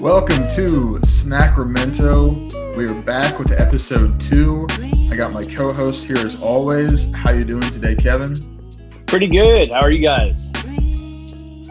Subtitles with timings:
[0.00, 2.30] Welcome to Sacramento.
[2.76, 4.66] We are back with episode two.
[5.26, 7.12] I got my co-host here as always.
[7.12, 8.32] How you doing today, Kevin?
[9.06, 9.70] Pretty good.
[9.70, 10.52] How are you guys?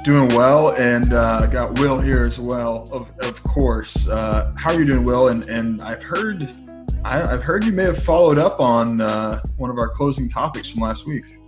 [0.04, 2.90] Doing well, and uh, I got Will here as well.
[2.92, 4.10] Of of course.
[4.10, 5.30] Uh, how are you doing, Will?
[5.30, 6.50] And and I've heard,
[7.06, 10.72] I, I've heard you may have followed up on uh, one of our closing topics
[10.72, 11.40] from last week.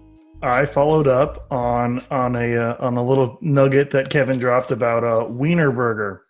[0.41, 5.03] I followed up on on a uh, on a little nugget that Kevin dropped about
[5.03, 6.23] a wiener burger.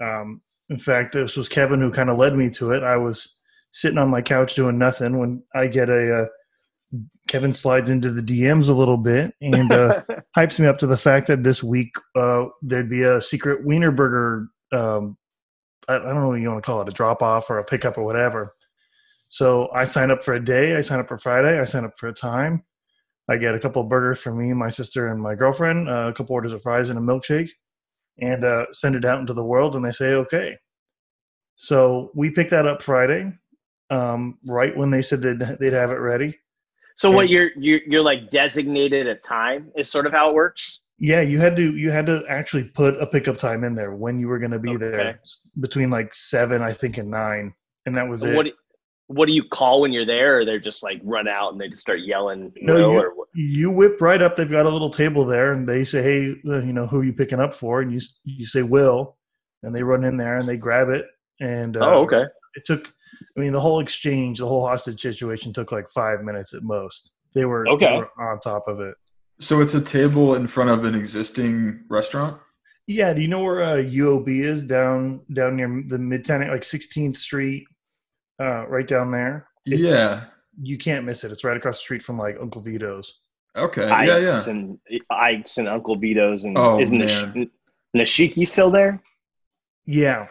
[0.00, 2.82] Um, in fact, this was Kevin who kind of led me to it.
[2.82, 3.39] I was
[3.72, 6.26] sitting on my couch doing nothing when I get a uh,
[7.28, 10.02] Kevin slides into the DMs a little bit and uh,
[10.36, 13.92] hypes me up to the fact that this week uh, there'd be a secret wiener
[13.92, 14.48] burger.
[14.72, 15.16] Um,
[15.88, 17.64] I, I don't know what you want to call it, a drop off or a
[17.64, 18.54] pickup or whatever.
[19.28, 20.76] So I sign up for a day.
[20.76, 21.60] I sign up for Friday.
[21.60, 22.64] I sign up for a time.
[23.28, 26.12] I get a couple of burgers for me, my sister, and my girlfriend, uh, a
[26.12, 27.50] couple orders of fries and a milkshake,
[28.20, 29.76] and uh, send it out into the world.
[29.76, 30.56] And they say, okay.
[31.54, 33.32] So we pick that up Friday,
[33.90, 36.38] um, right when they said they'd, they'd have it ready.
[36.96, 40.82] So what you're you're you're like designated a time is sort of how it works.
[40.98, 44.18] Yeah, you had to you had to actually put a pickup time in there when
[44.20, 44.78] you were going to be Okay.
[44.90, 45.20] there
[45.60, 47.54] between like seven, I think, and nine,
[47.86, 48.36] and that was And it.
[48.36, 48.52] what do-
[49.12, 51.68] what do you call when you're there, or they're just like run out and they
[51.68, 52.52] just start yelling?
[52.62, 53.26] No, you- or what?
[53.34, 54.36] you whip right up.
[54.36, 57.04] They've got a little table there, and they say, "Hey, uh, you know, who are
[57.04, 59.16] you picking up for?" And you you say, "Will,"
[59.64, 61.06] and they run in there and they grab it.
[61.40, 62.24] And uh, Oh, okay.
[62.54, 62.92] it took.
[63.36, 67.12] I mean, the whole exchange, the whole hostage situation took like five minutes at most.
[67.34, 67.96] They were, they Okay.
[67.96, 68.94] were on top of it.
[69.38, 72.40] So it's a table in front of an existing restaurant.
[72.86, 77.16] Yeah, do you know where uh, UOB is down down near the Midtown, like 16th
[77.16, 77.64] Street,
[78.40, 79.46] uh, right down there?
[79.66, 80.24] It's- yeah.
[80.60, 81.30] you can't miss it.
[81.30, 83.20] It's right across the street from like Uncle Vito's.
[83.56, 83.86] Okay.
[83.86, 83.94] yeah.
[83.96, 84.52] Ike's Yeah.
[84.52, 84.78] and
[85.10, 87.50] Ike's and Uncle Vito's and Oh, isn't man.
[87.94, 89.02] Nash- Nishiki still there?
[89.86, 90.26] Yeah,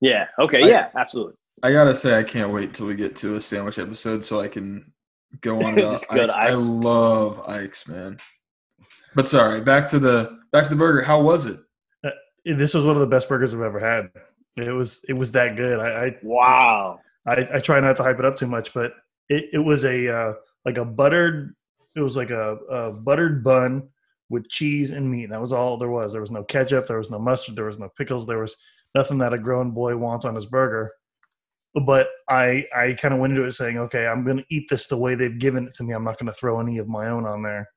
[0.00, 0.26] Yeah.
[0.38, 0.62] Okay.
[0.62, 0.88] I- yeah.
[0.96, 1.34] Absolutely.
[1.62, 4.48] I gotta say, I can't wait till we get to a sandwich episode so I
[4.48, 4.92] can
[5.40, 6.34] go on about Just go Ike's.
[6.34, 8.18] I love Ike's, man.
[9.14, 11.02] But sorry, back to the back to the burger.
[11.02, 11.60] How was it?
[12.44, 14.10] this was one of the best burgers I've ever had.
[14.56, 15.78] It was it was that good.
[15.78, 17.00] I I Wow.
[17.26, 18.92] I, I, I try not to hype it up too much, but
[19.28, 20.34] it, it was a uh,
[20.64, 21.54] like a buttered.
[21.94, 23.88] It was like a, a buttered bun
[24.28, 25.30] with cheese and meat.
[25.30, 26.12] That was all there was.
[26.12, 26.86] There was no ketchup.
[26.86, 27.54] There was no mustard.
[27.54, 28.26] There was no pickles.
[28.26, 28.56] There was
[28.94, 30.90] nothing that a grown boy wants on his burger.
[31.74, 34.86] But I I kind of went into it saying, okay, I'm going to eat this
[34.88, 35.94] the way they've given it to me.
[35.94, 37.68] I'm not going to throw any of my own on there.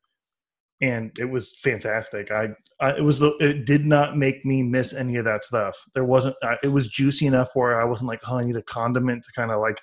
[0.82, 2.32] And it was fantastic.
[2.32, 2.50] I,
[2.82, 5.78] I it was the it did not make me miss any of that stuff.
[5.94, 6.36] There wasn't.
[6.44, 9.32] I, it was juicy enough where I wasn't like, oh, I need a condiment to
[9.34, 9.80] kind of like,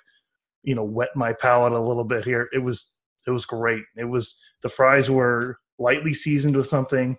[0.61, 2.49] you know, wet my palate a little bit here.
[2.53, 2.95] It was
[3.25, 3.83] it was great.
[3.97, 7.17] It was the fries were lightly seasoned with something.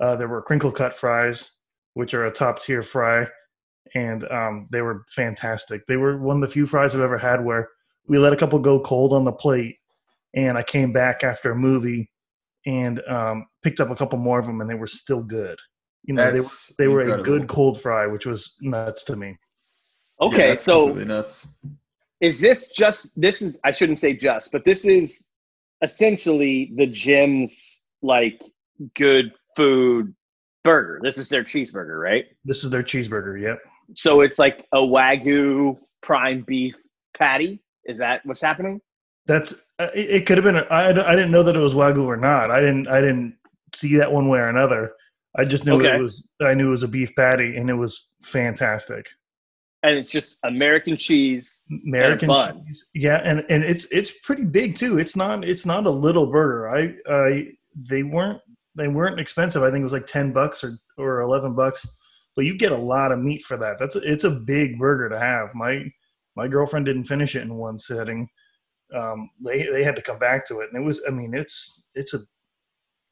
[0.00, 1.50] Uh, there were crinkle cut fries,
[1.94, 3.26] which are a top tier fry,
[3.94, 5.86] and um, they were fantastic.
[5.86, 7.68] They were one of the few fries I've ever had where
[8.06, 9.76] we let a couple go cold on the plate,
[10.34, 12.10] and I came back after a movie
[12.66, 15.58] and um, picked up a couple more of them, and they were still good.
[16.04, 19.16] You know, they were That's they were a good cold fry, which was nuts to
[19.16, 19.36] me.
[20.20, 20.48] Okay.
[20.48, 21.46] that's so nuts.
[22.20, 25.30] is this just this is I shouldn't say just, but this is
[25.82, 28.40] essentially the Jim's like
[28.94, 30.14] good food
[30.62, 31.00] burger.
[31.02, 32.26] This is their cheeseburger, right?
[32.44, 33.40] This is their cheeseburger.
[33.40, 33.58] Yep.
[33.92, 36.74] So it's like a wagyu prime beef
[37.16, 37.62] patty.
[37.84, 38.80] Is that what's happening?
[39.26, 40.56] That's uh, it, it could have been.
[40.56, 42.50] a- I, I didn't know that it was wagyu or not.
[42.50, 42.88] I didn't.
[42.88, 43.36] I didn't
[43.74, 44.92] see that one way or another.
[45.36, 45.96] I just knew Okay.
[45.96, 46.26] it was.
[46.42, 49.06] I knew it was a beef patty, and it was fantastic.
[49.82, 51.64] And it's just American cheese.
[51.84, 54.98] American cheese, yeah, and and it's it's pretty big too.
[54.98, 56.68] It's not it's not a little burger.
[56.70, 58.40] I I they weren't
[58.74, 59.62] they weren't expensive.
[59.62, 61.86] I think it was like ten bucks or or eleven bucks,
[62.36, 63.78] but you get a lot of meat for that.
[63.78, 65.54] That's a, it's a big burger to have.
[65.54, 65.84] My
[66.36, 68.28] my girlfriend didn't finish it in one sitting.
[68.94, 71.82] Um, they they had to come back to it, and it was I mean it's
[71.94, 72.20] it's a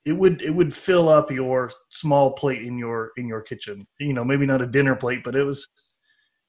[0.05, 3.87] it would it would fill up your small plate in your in your kitchen.
[3.99, 5.67] You know, maybe not a dinner plate, but it was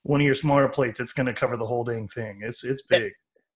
[0.04, 1.00] one of your smaller plates.
[1.00, 2.42] It's going to cover the whole dang thing.
[2.44, 3.12] It's it's big.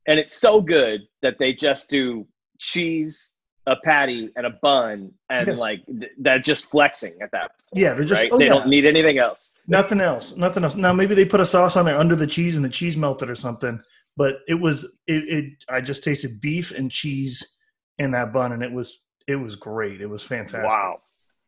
[0.08, 2.26] And it's so good that they just do
[2.60, 3.34] cheese,
[3.68, 5.54] a patty, and a bun, and Yeah.
[5.54, 7.52] like th- they're just flexing at that.
[7.52, 8.32] Point, Yeah, they're just right.
[8.32, 8.54] oh, they yeah.
[8.54, 9.54] don't need anything else.
[9.68, 10.36] nothing else.
[10.38, 10.76] Nothing else.
[10.76, 13.30] Now maybe they put a sauce on there under the cheese and the cheese melted
[13.30, 13.80] or something.
[14.16, 15.46] but it was it, it.
[15.70, 17.58] I just tasted beef and cheese
[18.00, 20.02] in that bun, and it was it was great.
[20.02, 20.64] It was fantastic.
[20.70, 21.02] Wow.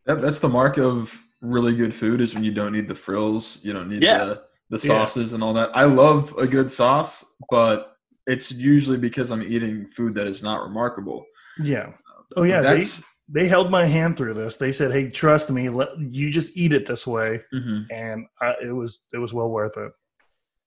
[0.06, 3.64] That, that's the mark of really good food is when you don't need the frills,
[3.64, 4.26] you don't need Yeah.
[4.26, 4.88] the the Yeah.
[5.06, 5.70] sauces and all that.
[5.74, 7.96] I love a good sauce, but
[8.28, 11.26] it's usually because I'm eating food that is not remarkable.
[11.60, 11.88] Yeah.
[12.36, 12.62] Oh yeah.
[12.62, 14.58] They that's they held my hand through this.
[14.58, 15.70] They said, "Hey, trust me.
[15.70, 17.86] Let you just eat it this way," mhm.
[17.92, 19.92] and I, it was it was well worth it.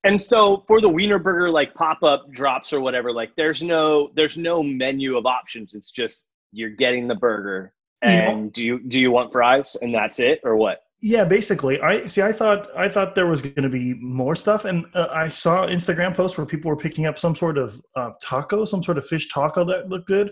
[0.05, 4.11] And so for the Wiener Burger like pop up drops or whatever, like there's no
[4.15, 5.75] there's no menu of options.
[5.75, 7.73] It's just you're getting the burger.
[8.03, 10.83] You know- And do you do you want fries and that's it or what?
[11.05, 11.81] Yeah, basically.
[11.81, 12.23] I see.
[12.23, 15.67] I thought I thought there was going to be more stuff, and uh, I saw
[15.67, 19.07] Instagram posts where people were picking up some sort of uh, taco, some sort of
[19.07, 20.31] fish taco that looked good.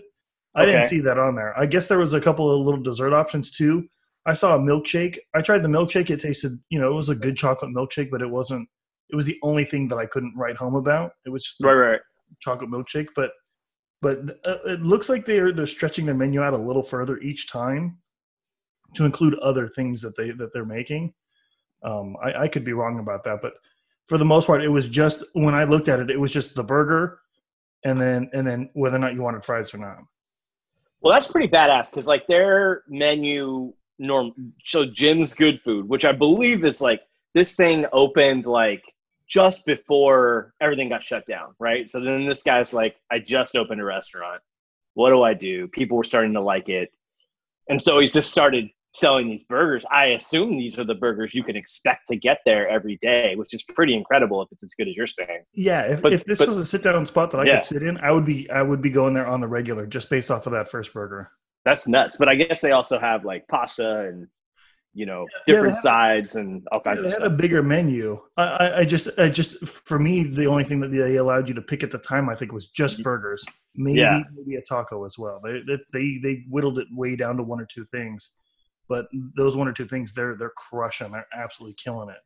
[0.55, 1.57] I didn't see that on there.
[1.57, 3.87] I guess there was a couple of little dessert options too.
[4.25, 5.17] I saw a milkshake.
[5.33, 6.09] I tried the milkshake.
[6.09, 8.67] It tasted, you know, it was a good chocolate milkshake, but it wasn't.
[9.09, 11.11] It was the only thing that I couldn't write home about.
[11.25, 11.99] It was just Right, right.
[12.41, 13.31] chocolate milkshake, but
[14.01, 17.49] but uh, it looks like they're they're stretching their menu out a little further each
[17.49, 17.97] time
[18.95, 21.13] to include other things that they that they're making.
[21.83, 23.53] Um, I, I could be wrong about that, but
[24.07, 26.55] for the most part, it was just when I looked at it, it was just
[26.55, 27.19] the burger,
[27.85, 29.97] and then and then whether or not you wanted fries or not.
[31.01, 34.53] Well, that's pretty badass because like their menu norm.
[34.65, 37.01] So Jim's Good Food, which I believe is like
[37.33, 38.83] this thing opened like
[39.27, 41.89] just before everything got shut down, right?
[41.89, 44.41] So then this guy's like, I just opened a restaurant.
[44.93, 45.67] What do I do?
[45.69, 46.91] People were starting to like it,
[47.69, 49.85] and so he's just started selling these burgers.
[49.91, 53.53] I assume these are the burgers you can expect to get there every day, which
[53.53, 55.43] is pretty incredible if it's as good as you're saying.
[55.53, 57.57] Yeah, if, But- if this but- was a sit down spot that I Yeah.
[57.57, 60.09] could sit in, I would be I would be going there on the regular just
[60.09, 61.31] based off of that first burger.
[61.63, 62.17] That's nuts.
[62.17, 64.27] But I guess they also have like pasta and
[64.93, 67.31] you know Yeah, different sides and all kinds they of had stuff.
[67.31, 68.19] a bigger menu.
[68.35, 71.55] I, I, I just, I just, for me, the only thing that they allowed you
[71.55, 73.03] to pick at the time, I think, was just mm-hmm.
[73.03, 73.45] burgers.
[73.75, 74.19] Maybe, Yeah.
[74.35, 75.39] maybe a taco as well.
[75.41, 78.33] They, they, they, they whittled it way down to one or two things,
[78.91, 79.07] but
[79.37, 81.09] those one or two things, they're, they're crushing.
[81.13, 82.17] They're absolutely killing it.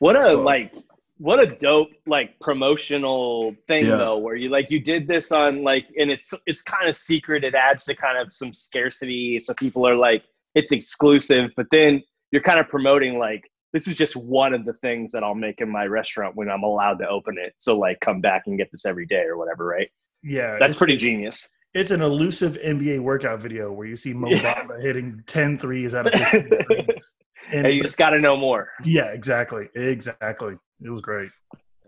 [0.00, 0.42] What a Cool.
[0.42, 0.74] like
[1.18, 3.96] what a dope like promotional thing Yeah.
[3.96, 7.44] though, where you like you did this on like and it's it's kind of secret.
[7.44, 10.24] It adds to kind of some scarcity, so people are like
[10.56, 11.52] it's exclusive.
[11.56, 15.22] But then you're kind of promoting like this is just one of the things that
[15.22, 17.54] I'll make in my restaurant when I'm allowed to open it.
[17.58, 19.88] So like come back and get this every day or whatever, right?
[20.24, 21.48] Yeah, That's pretty genius.
[21.76, 24.54] It's an elusive NBA workout video where you see Mo Yeah.
[24.64, 27.12] Bamba hitting 10 threes out of 15 threes.
[27.52, 28.70] And And you just got to know more.
[28.82, 30.54] yeah, exactly, exactly.
[30.82, 31.30] It was great.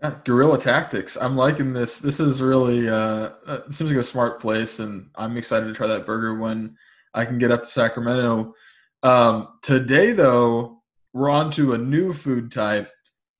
[0.01, 1.17] Yeah, guerrilla tactics.
[1.17, 1.97] I'm liking this.
[1.99, 5.73] This is really uh, uh, it seems like a smart place, and I'm excited to
[5.73, 6.77] try that burger when
[7.15, 8.53] I can get up to Sacramento.
[9.01, 10.83] Um, today, though,
[11.13, 12.89] we're on to a new food type.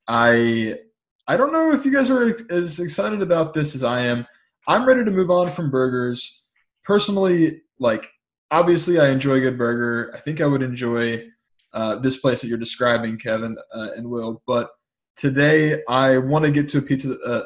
[0.08, 0.80] I
[1.28, 4.26] I don't know if you guys are as excited about this as I am.
[4.70, 6.44] I'm ready to move on from burgers.
[6.84, 8.08] Personally, like
[8.52, 10.14] obviously, I enjoy a good burger.
[10.16, 11.28] I think I would enjoy
[11.74, 14.70] uh, this place that you're describing, Kevin uh, and Will, but
[15.18, 17.18] today I want to get to a pizza.
[17.22, 17.44] Uh,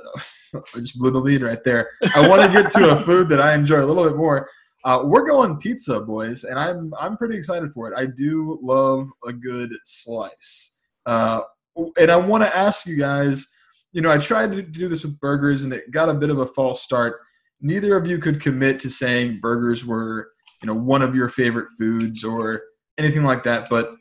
[0.76, 1.92] I just blew the lead right there.
[2.14, 4.50] I want to get to a food that I enjoy a little bit more.
[4.84, 7.98] Uh, we're going pizza, boys, and I'm I'm pretty excited for it.
[7.98, 11.40] I do love a good slice, uh,
[11.98, 13.48] and I want to ask you guys.
[13.94, 16.40] You know, I tried to do this with burgers, and it got a bit of
[16.40, 17.22] a false start.
[17.62, 20.32] Neither of you could commit to saying burgers were,
[20.62, 22.62] you know, one of your favorite foods or
[22.98, 23.70] anything like that.
[23.70, 23.94] But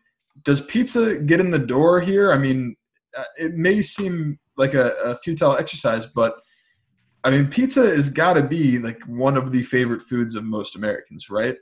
[0.45, 2.33] does pizza get in the door here?
[2.33, 2.75] I mean,
[3.17, 6.35] uh, it may seem like a, a futile exercise, but
[7.25, 10.75] I mean, pizza has got to be like one of the favorite foods of most
[10.75, 11.57] Americans, right?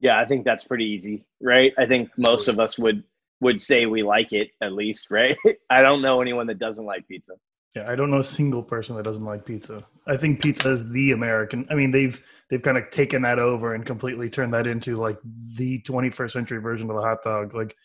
[0.00, 1.72] Yeah, I think that's pretty easy, right?
[1.78, 3.02] I think most of us would
[3.40, 5.36] would say we like it at least, right?
[5.70, 7.32] I don't know anyone that doesn't like pizza.
[7.74, 9.86] Yeah, I don't know a single person that doesn't like pizza.
[10.06, 11.66] I think pizza is the American.
[11.70, 15.18] I mean, they've they've kind of taken that over and completely turned that into like
[15.56, 17.54] the 21st century version of a hot dog.
[17.54, 17.76] Like,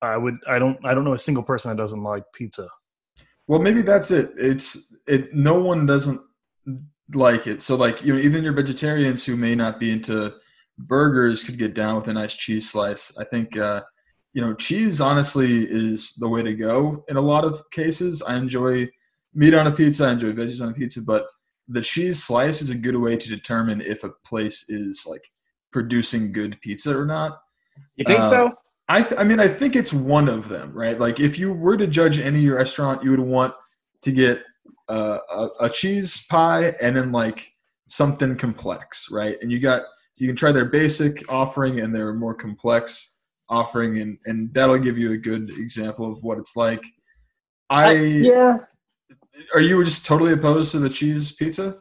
[0.00, 2.66] I would, I don't, I don't know a single person that doesn't like pizza.
[3.46, 4.32] Well, maybe that's it.
[4.38, 5.34] It's it.
[5.34, 6.22] No one doesn't
[7.12, 7.60] like it.
[7.60, 10.34] So, like you know, even your vegetarians who may not be into
[10.78, 13.16] burgers could get down with a nice cheese slice.
[13.18, 13.82] I think uh,
[14.34, 18.20] you know, cheese honestly is the way to go in a lot of cases.
[18.20, 18.88] I enjoy
[19.32, 20.06] meat on a pizza.
[20.06, 21.26] I enjoy veggies on a pizza, but
[21.68, 25.24] the cheese slice is a good way to determine if a place is like
[25.72, 27.40] producing good pizza or not.
[27.96, 28.52] You think Uh, so?
[28.88, 30.98] I, th- I mean, I think it's one of them, right?
[30.98, 33.54] Like, if you were to judge any restaurant, you would want
[34.02, 34.42] to get
[34.90, 37.50] uh, a, a cheese pie and then like
[37.88, 39.38] something complex, right?
[39.40, 39.82] And you got
[40.14, 43.13] so you can try their basic offering and their more complex
[43.48, 46.84] offering, and and that'll give you a good example of what it's like.
[47.70, 48.58] Uh, I yeah.
[49.54, 51.78] are you just totally opposed to the cheese pizza?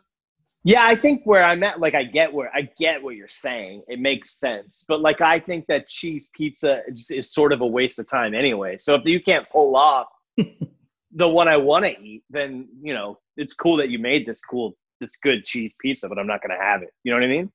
[0.66, 3.84] Yeah, I think where I'm at, like I get where I get what you're saying.
[3.90, 7.68] It makes sense, but like I think that cheese pizza is, is sort of a
[7.68, 8.78] waste of time anyway.
[8.78, 13.20] So if you can't pull off the one I want to eat, then you know
[13.36, 16.62] it's cool that you made this cool, this good cheese pizza, but I'm not gonna
[16.62, 16.92] have it.
[17.04, 17.52] You know what I mean?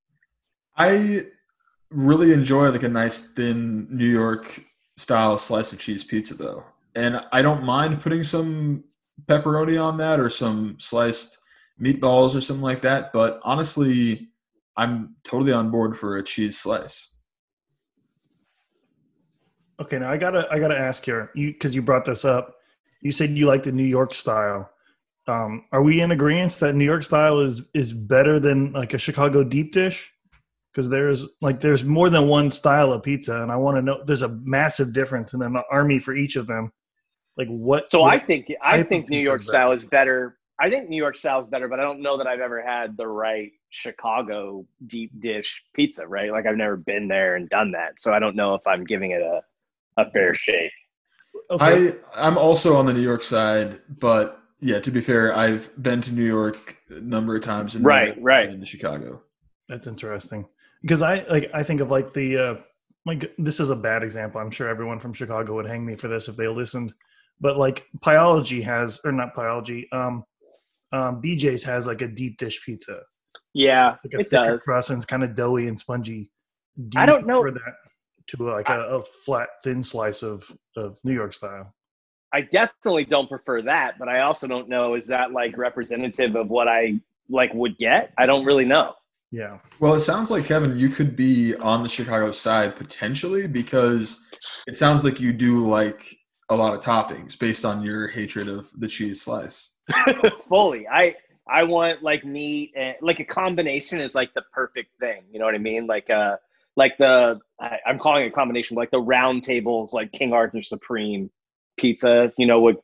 [0.76, 1.22] I
[1.90, 4.62] really enjoy like a nice thin New York
[4.96, 6.64] style slice of cheese pizza though.
[6.94, 8.84] And I don't mind putting some
[9.26, 11.38] pepperoni on that or some sliced
[11.80, 14.28] meatballs or something like that, but honestly,
[14.76, 17.14] I'm totally on board for a cheese slice.
[19.80, 22.56] Okay, now I gotta I gotta ask here, you because you brought this up.
[23.00, 24.70] You said you like the New York style.
[25.28, 28.98] Um, are we in agreement that New York style is is better than like a
[28.98, 30.12] Chicago deep dish?
[30.72, 34.02] Because there's like there's more than one style of pizza, and I want to know
[34.04, 36.70] there's a massive difference and an army for each of them.
[37.36, 37.90] Like what?
[37.90, 39.50] So what- I think I think New York better?
[39.50, 40.36] style is better.
[40.60, 42.96] I think New York style is better, but I don't know that I've ever had
[42.96, 46.06] the right Chicago deep dish pizza.
[46.06, 46.30] Right?
[46.30, 49.12] Like I've never been there and done that, so I don't know if I'm giving
[49.12, 49.40] it a
[49.96, 50.70] a fair shake.
[51.50, 51.92] okay.
[52.14, 56.02] I I'm also on the New York side, but yeah, to be fair, I've been
[56.02, 58.50] to New York a number of times and Right, never right.
[58.50, 59.22] been to Chicago.
[59.68, 60.46] That's interesting
[60.82, 62.54] because I like I think of like the uh
[63.06, 64.40] like this is a bad example.
[64.40, 66.92] I'm sure everyone from Chicago would hang me for this if they listened.
[67.40, 70.24] But like Pieology has or not Pieology, um
[70.92, 73.00] um BJ's has like a deep dish pizza.
[73.54, 74.62] Yeah, Like a it does.
[74.64, 76.30] crust and it's kind of doughy and spongy.
[76.88, 77.74] Do I don't know- prefer that
[78.28, 80.44] to like a, a flat thin slice of
[80.76, 81.74] of New York style.
[82.34, 86.48] I definitely don't prefer that, but I also don't know is that like representative of
[86.50, 88.12] what I like would get?
[88.18, 88.92] I don't really know.
[89.30, 89.58] Yeah.
[89.78, 94.26] Well, it sounds like Kevin, you could be on the Chicago side potentially because
[94.66, 96.16] it sounds like you do like
[96.48, 99.74] a lot of toppings based on your hatred of the cheese slice.
[100.48, 100.86] Fully.
[100.88, 101.16] I
[101.50, 105.22] I want like meat and like a combination is like the perfect thing.
[105.30, 105.86] You know what I mean?
[105.86, 106.36] Like uh
[106.76, 110.62] like the I, I'm calling it a combination like the round tables like King Arthur
[110.62, 111.30] Supreme
[111.76, 112.76] pizza, you know, with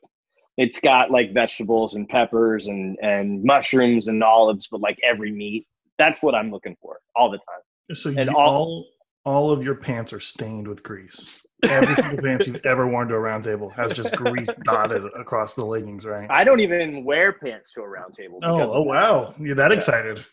[0.57, 5.67] it's got like vegetables and peppers and and mushrooms and olives, but like every meat.
[5.97, 7.95] That's what I'm looking for all the time.
[7.95, 8.85] So And you, all- all
[9.27, 11.25] all of your pants are stained with grease.
[11.67, 15.55] Every single pants you've ever worn to a round table has just grease dotted across
[15.55, 16.29] the leggings, right?
[16.29, 18.39] I don't even wear pants to a round table.
[18.43, 18.87] Oh, because of oh that.
[18.89, 19.33] wow!
[19.39, 19.77] You're that Yeah.
[19.77, 20.23] excited.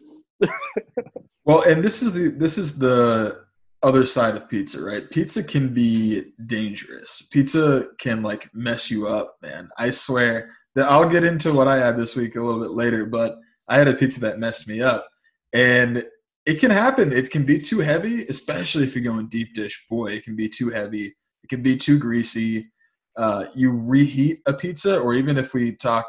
[1.45, 3.45] Well, and this is the this is the
[3.83, 5.11] other side of pizza, right?
[5.11, 7.27] Pizza can be dangerous.
[7.33, 9.69] Pizza can like mess you up, man.
[9.77, 13.07] I swear that I'll get into what I had this week a little bit later,
[13.07, 13.39] but
[13.69, 15.09] I had a pizza that messed me up.
[15.53, 16.05] And
[16.47, 17.13] it can happen.
[17.13, 19.87] It can be too heavy, especially if you're going deep dish.
[19.89, 21.15] Boy, it can be too heavy.
[21.45, 22.73] It can be too greasy.
[23.17, 26.07] Uh, you reheat a pizza, or even if we talk,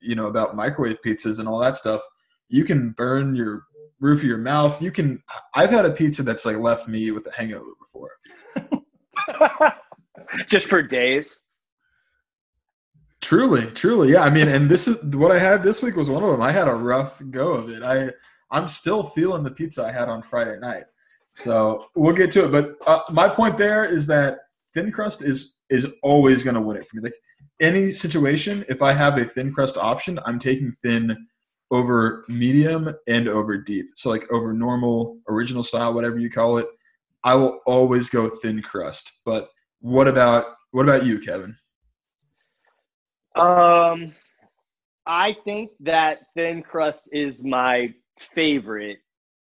[0.00, 2.02] you know, about microwave pizzas and all that stuff,
[2.48, 3.64] you can burn your
[4.00, 4.80] roof of your mouth.
[4.82, 5.18] You can.
[5.54, 8.10] I've had a pizza that's like left me with a hangover before.
[10.46, 11.44] Just for days.
[13.20, 14.22] Truly, truly, yeah.
[14.22, 16.42] I mean, and this is what I had this week was one of them.
[16.42, 17.82] I had a rough go of it.
[17.82, 18.10] I
[18.52, 20.84] I'm still feeling the pizza I had on Friday night.
[21.38, 22.52] So we'll get to it.
[22.52, 24.40] But uh, my point there is that
[24.74, 27.02] thin crust is is always going to win it for me.
[27.02, 27.14] Like
[27.60, 31.16] any situation, if I have a thin crust option, I'm taking thin
[31.70, 33.86] over medium and over deep.
[33.96, 36.66] So like over normal, original style, whatever you call it,
[37.24, 39.20] I will always go thin crust.
[39.24, 39.48] But
[39.80, 41.56] what about what about you, Kevin?
[43.34, 44.12] Um,
[45.06, 48.98] I think that thin crust is my favorite,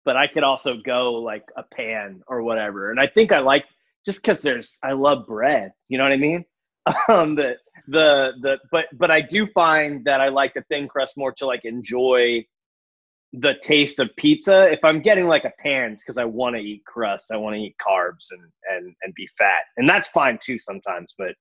[0.04, 2.90] but I could also go like a pan or whatever.
[2.90, 3.64] And I think I like
[4.04, 5.72] just because there's I love bread.
[5.88, 6.44] You know what I mean?
[7.08, 7.56] Um, the
[7.88, 11.46] the the but but I do find that I like the thin crust more to
[11.46, 12.44] like enjoy
[13.32, 14.70] the taste of pizza.
[14.70, 17.32] If I'm getting like a pan, because I want to eat crust.
[17.32, 21.14] I want to eat carbs and and and be fat, and that's fine too sometimes.
[21.18, 21.34] But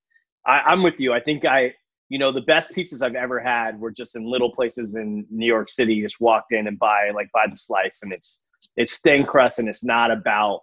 [0.46, 1.14] I, I'm with you.
[1.14, 1.74] I think I
[2.14, 5.48] you know the best pizzas i've ever had were just in little places in new
[5.56, 8.46] york city you just walked in and buy like buy the slice and it's
[8.78, 10.60] it's thin crust and it's not about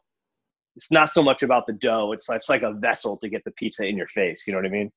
[0.77, 3.43] it's not so much about the dough it's like, it's like a vessel to get
[3.45, 4.91] the pizza in your face you know what i mean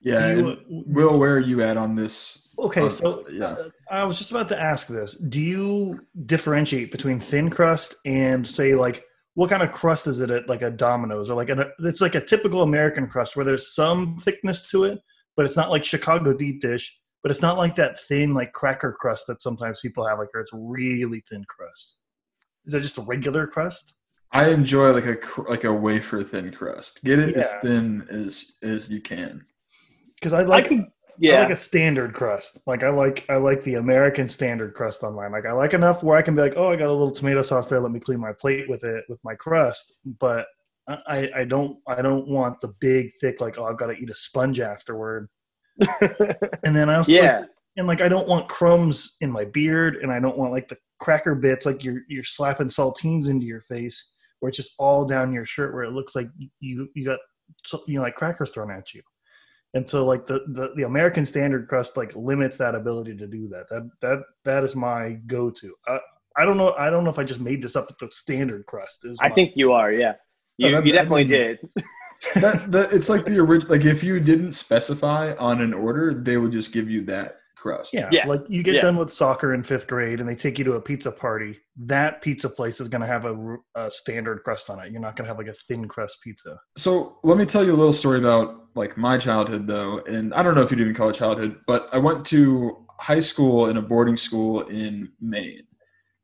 [0.00, 2.50] Yeah, you- Will, where are you at on this?
[2.58, 3.46] Okay, Uh, so yeah.
[3.46, 5.16] uh, I was just about to ask this.
[5.18, 9.02] Do you differentiate between thin crust and say like
[9.34, 12.14] what kind of crust is it at like a Domino's or like a, it's like
[12.14, 15.00] a typical American crust where there's some thickness to it,
[15.36, 18.92] but it's not like Chicago deep dish, but it's not like that thin like cracker
[18.92, 22.00] crust that sometimes people have like where it's really thin crust.
[22.64, 23.94] Is that just a regular crust?
[24.32, 27.02] I enjoy like a cr- like a wafer thin crust.
[27.04, 29.44] Get it as thin as as you can.
[30.16, 31.40] Because I i like can yeah.
[31.40, 32.60] like a standard crust.
[32.66, 35.32] Like I like I like the American standard crust on mine.
[35.32, 37.42] Like I like enough where I can be like, oh, I got a little tomato
[37.42, 37.80] sauce there.
[37.80, 40.00] Let me clean my plate with it with my crust.
[40.20, 40.46] But
[40.88, 44.10] I I don't I don't want the big thick like oh I've got to eat
[44.10, 45.28] a sponge afterward.
[46.64, 47.44] And then I also like- yeah.
[47.76, 50.76] and like I don't want crumbs in my beard, and I don't want like the
[51.00, 55.32] cracker bits like you're you're slapping saltines into your face, where it's just all down
[55.32, 56.28] your shirt, where it looks like
[56.60, 57.18] you you got
[57.66, 59.02] so- you know like crackers thrown at you.
[59.74, 63.48] And so like the, the the American standard crust like limits that ability to do
[63.48, 63.68] that.
[63.70, 65.74] That that that is my go to.
[65.86, 65.98] I,
[66.36, 66.72] I don't know.
[66.74, 67.86] I don't know if I just made this up.
[67.88, 69.18] But the standard crust is.
[69.20, 69.92] I think you are.
[69.92, 70.14] Yeah.
[70.58, 71.58] You, Oh, that- you I definitely mean- did.
[72.36, 73.76] that, that it's like the original.
[73.76, 77.92] Like if you didn't specify on an order, they would just give you that crust.
[77.94, 78.26] Yeah, Yeah.
[78.28, 78.80] like you get Yeah.
[78.82, 81.58] done with soccer in fifth grade, and they take you to a pizza party.
[81.78, 84.92] That pizza place is going to have a, a standard crust on it.
[84.92, 86.58] You're not going to have like a thin crust pizza.
[86.76, 90.42] So let me tell you a little story about like my childhood though, and I
[90.42, 93.76] don't know if you'd even call it childhood, but I went to high school in
[93.76, 95.62] a boarding school in Maine,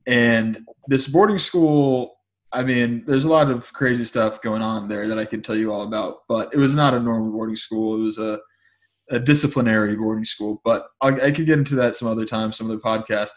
[0.07, 2.17] and this boarding school.
[2.53, 5.55] I mean, there's a lot of crazy stuff going on there that I could tell
[5.55, 7.95] you all about, but it was not a normal boarding school.
[8.01, 8.41] It was a,
[9.09, 12.69] a disciplinary boarding school, but I, I could get into that some other time, some
[12.69, 13.31] other podcast.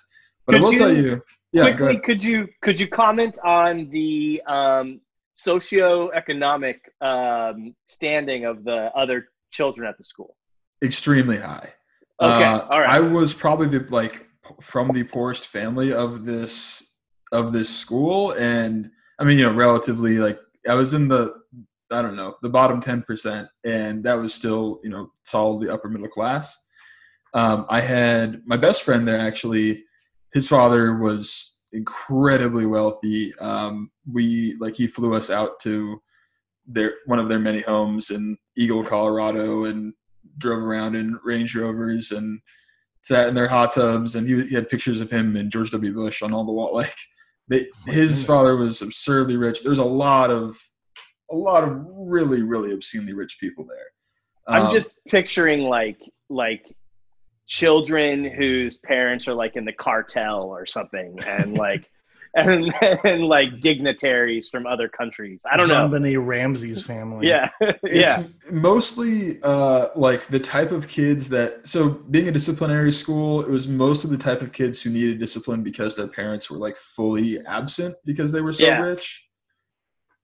[0.47, 3.87] But I Could will you- tell you, yeah, Quickly, could you could you comment on
[3.91, 4.99] the um,
[5.35, 10.35] socioeconomic um, standing of the other children at the school?
[10.83, 11.73] extremely high.
[12.21, 12.89] Okay, Uh, all right.
[12.89, 14.27] I was probably the like
[14.61, 16.95] from the poorest family of this
[17.31, 21.33] of this school, and I mean, you know, relatively like I was in the
[21.91, 25.89] I don't know the bottom ten percent, and that was still you know solidly upper
[25.89, 26.57] middle class.
[27.33, 29.85] Um, I had my best friend there actually.
[30.33, 33.33] His father was incredibly wealthy.
[33.39, 36.01] Um, we like he flew us out to
[36.67, 39.93] their one of their many homes in Eagle, Colorado, and
[40.37, 42.39] drove around in Range Rovers and
[43.01, 44.15] sat in their hot tubs.
[44.15, 45.93] And he, he had pictures of him and George W.
[45.93, 46.73] Bush on all the wall.
[46.83, 46.95] Like
[47.49, 48.23] they, my his goodness.
[48.25, 49.63] father was absurdly rich.
[49.63, 50.57] There's a lot of
[51.31, 54.55] a lot of really really obscenely rich people there.
[54.55, 56.63] I'm Um, just picturing like like
[57.47, 61.89] children whose parents are like in the cartel or something, and like
[62.35, 65.43] and, and like dignitaries from other countries.
[65.51, 65.87] I don't know.
[65.87, 67.27] Benny Ramsey's family.
[67.27, 67.49] Yeah,
[67.83, 71.67] It's yeah, mostly uh, like the type of kids that.
[71.67, 75.19] So being a disciplinary school, it was most of the type of kids who needed
[75.19, 78.79] discipline because their parents were like fully absent because they were so Yeah.
[78.79, 79.25] rich.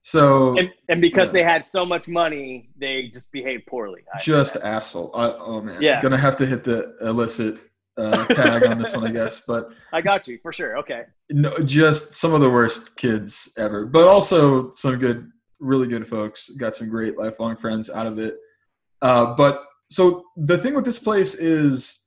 [0.09, 1.33] So and and because Yeah.
[1.39, 4.01] they had so much money, they just behaved poorly.
[4.13, 5.11] I- just asshole.
[5.15, 6.01] I, oh man, Yeah.
[6.01, 7.57] gonna have to hit the illicit
[7.97, 9.41] uh, tag on this one, I guess.
[9.45, 10.77] But I got you for sure.
[10.79, 11.03] Okay.
[11.29, 16.49] no, just some of the worst kids ever, but also some good, really good folks.
[16.49, 18.35] Got some great lifelong friends out of it.
[19.01, 22.05] Uh, but so the thing with this place is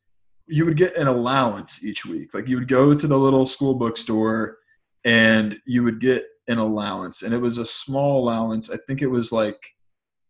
[0.48, 2.34] you would get an allowance each week.
[2.34, 4.58] Like you would go to the little school bookstore
[5.04, 8.70] and you would get an allowance, and it was a small allowance.
[8.70, 9.60] I think it was like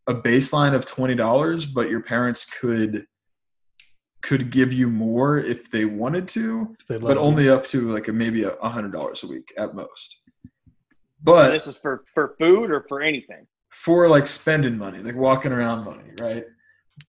[0.07, 3.07] a baseline of twenty dollars, but your parents could
[4.23, 7.55] could give you more if they wanted to They but only you.
[7.55, 10.21] up to like a, maybe a hundred dollars a week at most.
[10.45, 10.53] And
[11.25, 13.47] But this is for for food or for anything.
[13.71, 16.45] for like spending money, like walking around money, right?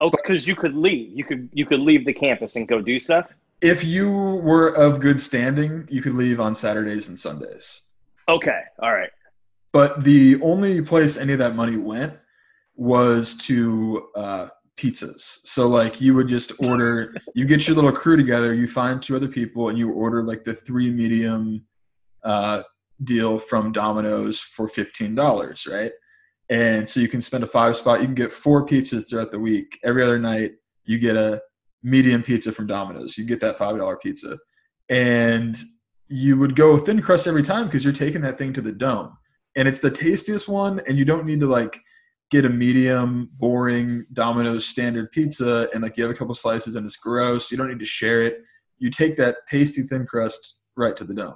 [0.01, 1.11] Oh, because you could leave.
[1.15, 3.33] You could you could leave the campus and go do stuff.
[3.61, 4.09] If you
[4.43, 7.81] were of good standing, you could leave on Saturdays and Sundays.
[8.29, 8.59] Okay.
[8.81, 9.09] All right.
[9.71, 12.13] But the only place any of that money went
[12.75, 15.39] was to uh, pizzas.
[15.45, 19.15] So like you would just order, you get your little crew together, you find two
[19.15, 21.65] other people, and you order like the three medium
[22.23, 22.63] uh,
[23.03, 25.91] deal from Domino's for fifteen dollars, right?
[26.49, 27.99] And so you can spend a five spot.
[27.99, 29.79] You can get four pizzas throughout the week.
[29.83, 30.53] Every other night,
[30.85, 31.41] you get a
[31.81, 33.17] medium pizza from Domino's.
[33.17, 34.37] You get that five dollar pizza,
[34.89, 35.57] and
[36.13, 39.17] you would go thin crust every time because you're taking that thing to the dome,
[39.55, 40.79] and it's the tastiest one.
[40.87, 41.79] And you don't need to like
[42.29, 46.85] get a medium, boring Domino's standard pizza, and like you have a couple slices and
[46.85, 47.51] it's gross.
[47.51, 48.43] You don't need to share it.
[48.77, 51.35] You take that tasty thin crust right to the dome.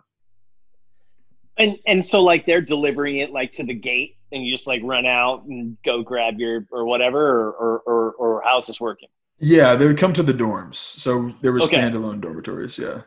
[1.58, 4.82] And and so like they're delivering it like to the gate, and you just like
[4.84, 9.10] run out and go grab your or whatever, or or or, or how's this working?
[9.40, 10.76] Yeah, they would come to the dorms.
[10.76, 11.78] So there were Okay.
[11.78, 12.78] standalone dormitories.
[12.78, 13.02] Yeah.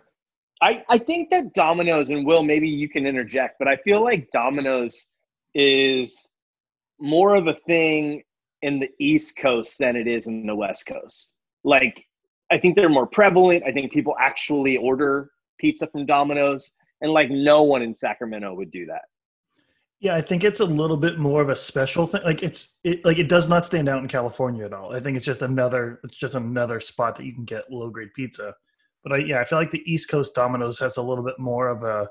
[0.63, 4.29] I, I think that Domino's and Will, maybe you can interject, but I feel like
[4.31, 5.07] Domino's
[5.55, 6.31] is
[6.99, 8.23] more of a thing
[8.63, 11.31] in the East Coast than it is in the West Coast.
[11.65, 12.05] Like,
[12.53, 13.65] I think they're more prevalent.
[13.67, 16.71] I think people actually order pizza from Domino's,
[17.01, 19.03] and like no one in Sacramento would do that.
[20.01, 22.23] Yeah, I think it's a little bit more of a special thing.
[22.23, 24.95] Like it's it like it does not stand out in California at all.
[24.95, 28.15] I think it's just another it's just another spot that you can get low grade
[28.15, 28.55] pizza.
[29.03, 31.69] But I yeah, I feel like the East Coast Domino's has a little bit more
[31.69, 32.09] of a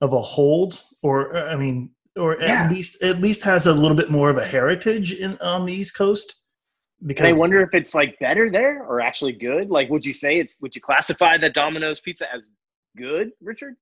[0.00, 2.64] of a hold, or uh, I mean, or Yeah.
[2.64, 5.72] at least at least has a little bit more of a heritage in on the
[5.72, 6.34] East Coast.
[7.00, 9.70] And Because I wonder if it's like better there or actually good.
[9.70, 10.56] Like, would you say it's?
[10.60, 12.50] Would you classify the Domino's pizza as
[12.96, 13.74] good, Richard?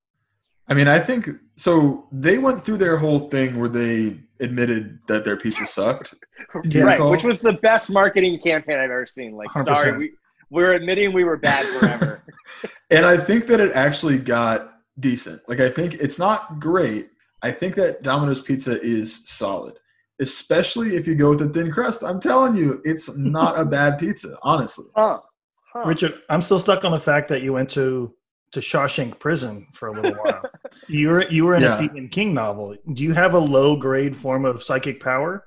[0.68, 2.06] I mean, I think so.
[2.12, 6.14] They went through their whole thing where they admitted that their pizza sucked.
[6.68, 7.10] Do right, recall?
[7.10, 9.32] which was the best marketing campaign I've ever seen.
[9.32, 9.64] Like, 100%.
[9.66, 10.12] sorry, we
[10.52, 12.24] we're admitting we were bad forever.
[12.90, 15.40] And I think that it actually got decent.
[15.48, 17.08] Like I think it's not great.
[17.42, 19.78] I think that Domino's pizza is solid,
[20.20, 22.04] especially if you go with a thin crust.
[22.04, 24.84] I'm telling you, it's not a bad pizza, honestly.
[24.94, 25.20] huh?
[25.72, 25.84] Huh.
[25.86, 28.14] Richard, I'm still stuck on the fact that you went to
[28.52, 30.42] to Shawshank Prison for a little while.
[30.88, 32.76] you were you were in a Stephen King novel.
[32.92, 35.46] Do you have a low grade form of psychic power?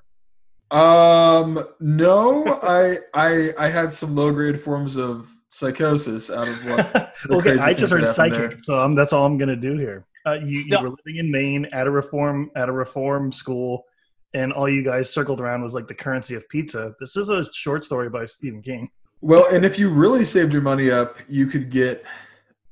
[0.71, 7.13] Um, no, I I I had some low grade forms of psychosis out of what.
[7.30, 10.06] okay, I just heard that happened psychic, so I'm, that's all I'm gonna do here.
[10.25, 10.82] Uh, you, you Duh.
[10.82, 13.86] were living in Maine at a reform at a reform school,
[14.34, 16.95] and all you guys circled around was like the currency of pizza.
[16.99, 18.89] This is a short story by Stephen King.
[19.21, 22.06] Well, and if you really saved your money up, you could get,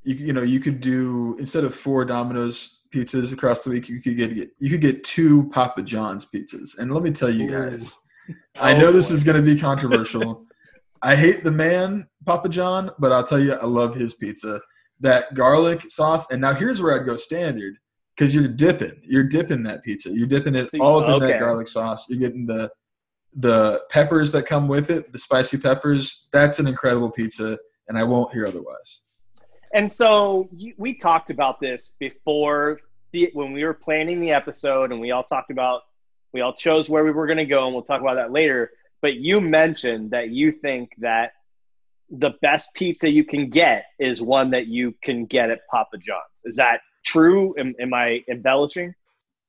[0.04, 4.02] you you know, you could do instead of four Domino's pizzas across the week, you
[4.02, 6.78] could get you could get two Papa John's pizzas.
[6.78, 7.70] And let me tell you Ooh.
[7.72, 7.98] guys,
[8.60, 9.16] I Oh, know this boy.
[9.16, 10.46] is going to be controversial.
[11.02, 14.62] I hate the man Papa John, but I'll tell you, I love his pizza.
[15.02, 17.76] That garlic sauce, and now here's where I'd go standard
[18.16, 21.28] because you're dipping, you're dipping that pizza, you're dipping it all up in okay.
[21.34, 22.08] that garlic sauce.
[22.10, 22.70] You're getting the
[23.36, 26.30] the peppers that come with it, the spicy peppers.
[26.32, 29.02] That's an incredible pizza, and I won't hear otherwise.
[29.74, 32.80] And so you, we talked about this before
[33.12, 35.82] the when we were planning the episode, and we all talked about
[36.32, 38.72] we all chose where we were going to go, and we'll talk about that later.
[39.02, 41.34] But you mentioned that you think that
[42.10, 46.22] the best pizza you can get is one that you can get at Papa John's.
[46.46, 47.56] Is that true?
[47.58, 48.94] Am, am I embellishing?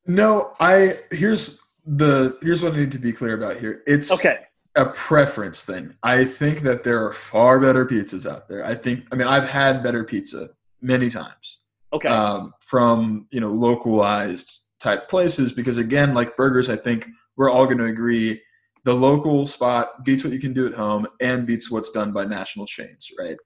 [0.07, 3.83] No, I here's the here's what I need to be clear about here.
[3.87, 4.39] It's Okay.
[4.77, 5.95] A preference thing.
[6.03, 8.65] I think that there are far better pizzas out there.
[8.65, 11.61] I think I mean I've had better pizza many times.
[11.95, 12.09] Okay.
[12.09, 17.07] um, from you know localized type places because again like burgers i think
[17.37, 18.43] we're all going to agree
[18.85, 22.25] the local spot beats what you can do at home and beats what's done by
[22.25, 23.37] national chains right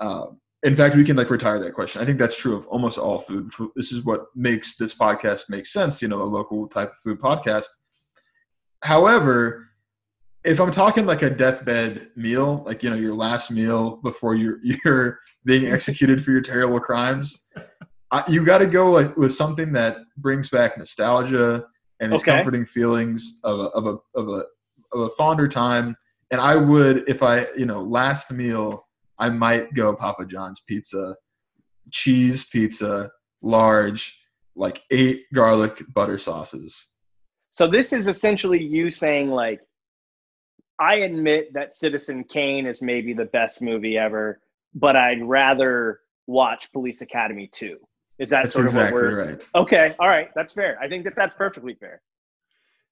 [0.00, 2.96] um, in fact we can like retire that question i think that's true of almost
[2.96, 6.90] all food this is what makes this podcast make sense you know a local type
[6.90, 7.66] of food podcast
[8.82, 9.68] however
[10.44, 14.58] if i'm talking like a deathbed meal like you know your last meal before you're
[14.62, 17.48] you're being executed for your terrible crimes
[18.10, 21.66] I, you got to go with, with something that brings back nostalgia
[22.00, 22.30] and these Okay.
[22.30, 24.44] comforting feelings of a, of a of a
[24.92, 25.96] of a fonder time.
[26.30, 28.86] And I would, if I you know last meal,
[29.18, 31.16] I might go Papa John's pizza,
[31.90, 33.10] cheese pizza,
[33.42, 34.16] large,
[34.54, 36.90] like eight garlic butter sauces.
[37.50, 39.60] So this is essentially you saying like,
[40.78, 44.40] I admit that Citizen Kane is maybe the best movie ever,
[44.74, 47.76] but I'd rather watch Police Academy 2.
[48.18, 49.40] Is that That's sort of exactly what we're right.
[49.54, 50.78] Okay, all right, that's fair.
[50.80, 52.00] I think that that's perfectly fair.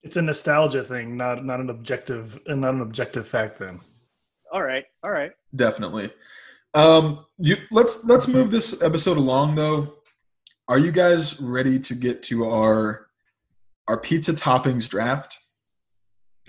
[0.02, 3.60] It's a nostalgia thing, not not an objective, not an objective fact.
[3.60, 3.78] Then
[4.52, 5.30] All right, all right.
[5.54, 6.12] Definitely.
[6.74, 9.94] Um, you, let's let's move this episode along though.
[10.66, 13.06] Are you guys ready to get to our
[13.86, 15.36] our pizza toppings draft?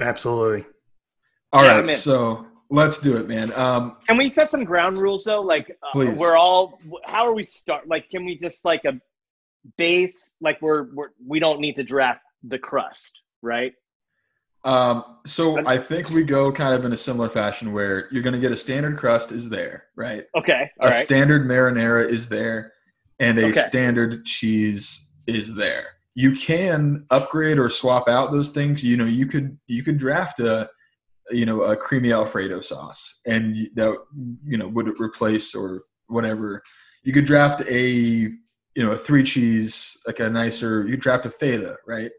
[0.02, 0.66] absolutely.
[1.54, 3.54] All Yeah, right, so let's do it, man.
[3.54, 5.42] Um, Can we set some ground rules though?
[5.42, 6.80] Like, uh, we're all.
[7.06, 7.88] How are we start?
[7.88, 9.00] Like, can we just like a
[9.78, 10.36] base?
[10.42, 13.74] Like, we're we're we don't need to draft the crust, right?
[14.66, 18.34] um, so I think we go kind of in a similar fashion where you're going
[18.34, 20.24] to get a standard crust is there, right?
[20.36, 21.06] Okay, a right.
[21.06, 22.74] standard marinara is there,
[23.20, 23.60] and a Okay.
[23.60, 25.86] standard cheese is there.
[26.16, 28.84] You can upgrade or swap out those things.
[28.84, 30.70] You know, you could you could draft a
[31.32, 33.96] you know a creamy Alfredo sauce, and that
[34.46, 36.64] you know would replace or whatever.
[37.04, 38.40] You could draft a you
[38.78, 40.86] know a three cheese like a nicer.
[40.88, 42.12] You draft a feta, right?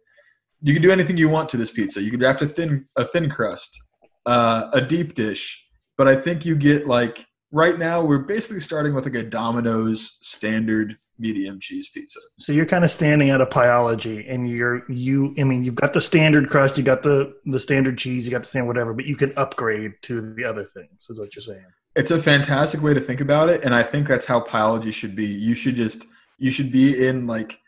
[0.63, 2.01] You can do anything you want to this pizza.
[2.01, 3.79] You could draft a thin a thin crust,
[4.27, 5.63] uh, a deep dish,
[5.97, 10.19] but I think you get like right now we're basically starting with like a Domino's
[10.21, 12.19] standard medium cheese pizza.
[12.39, 15.35] So you're kind of standing out of Pieology, and you're you.
[15.39, 18.43] I mean, you've got the standard crust, you got the the standard cheese, you got
[18.43, 21.09] the standard whatever, but you can upgrade to the other things.
[21.09, 21.67] Is what you're saying.
[21.97, 25.15] It's a fantastic way to think about it, and I think that's how Pieology should
[25.15, 25.27] be.
[25.27, 26.07] You should just
[26.39, 27.59] you should be in like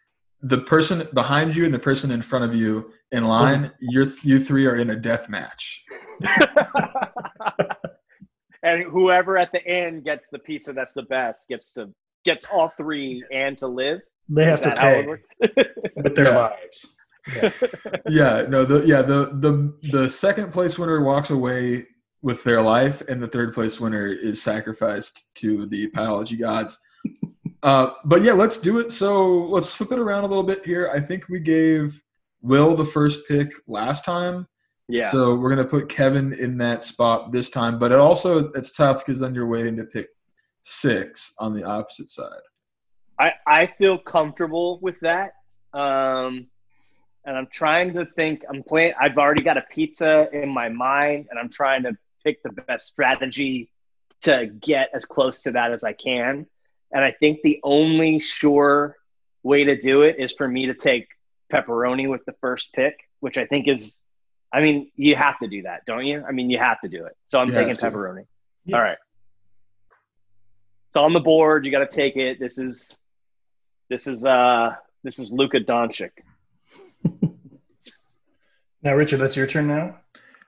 [0.43, 4.39] the person behind you and the person in front of you in line, you're you
[4.43, 5.83] three are in a death match.
[8.63, 11.91] and whoever at the end gets the pizza that's the best gets to
[12.27, 14.01] gets all three and to live.
[14.29, 15.07] They have to that how pay
[15.97, 16.39] with their Yeah.
[16.39, 16.97] lives.
[18.09, 21.87] Yeah, no, the yeah the the the second place winner walks away
[22.23, 26.79] with their life, and the third place winner is sacrificed to the Pieology gods.
[27.63, 28.93] Uh, but yeah, let's do it.
[28.93, 30.91] So let's flip it around a little bit here.
[30.93, 32.03] I think we gave
[32.43, 34.47] Will the first pick last time.
[34.89, 35.11] Yeah.
[35.11, 39.05] So we're gonna put Kevin in that spot this time, but it also it's tough
[39.05, 40.09] because then you're waiting to pick
[40.67, 42.41] six on the opposite side.
[43.19, 45.35] I, I feel comfortable with that.
[45.73, 46.49] Um,
[47.25, 48.43] and I'm trying to think.
[48.49, 48.93] I'm playing.
[49.01, 52.87] I've already got a pizza in my mind, and I'm trying to pick the best
[52.87, 53.71] strategy
[54.23, 56.47] to get as close to that as I can.
[56.93, 58.97] And I think the only sure
[59.43, 61.09] way to do it is for me to take
[61.53, 64.05] pepperoni with the first pick, which I think is.
[64.53, 66.25] I mean, you have to do that, don't you?
[66.27, 67.17] I mean, you have to do it.
[67.27, 68.27] So I'm You taking pepperoni.
[68.65, 68.77] Yeah.
[68.77, 68.99] All right.
[70.97, 71.67] It's on the board.
[71.67, 72.41] You got to take it.
[72.41, 72.99] This is
[73.91, 76.11] this is uh this is Luka Doncic.
[78.83, 79.99] Now, Richard, that's your turn now.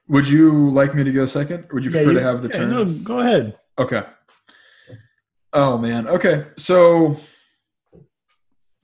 [0.06, 1.64] Would you like me to go second?
[1.64, 2.70] Or would you prefer you- to have the yeah, turn?
[2.70, 3.58] No, go ahead.
[3.78, 4.04] Okay.
[5.52, 6.06] Oh man.
[6.06, 6.46] Okay.
[6.56, 7.16] So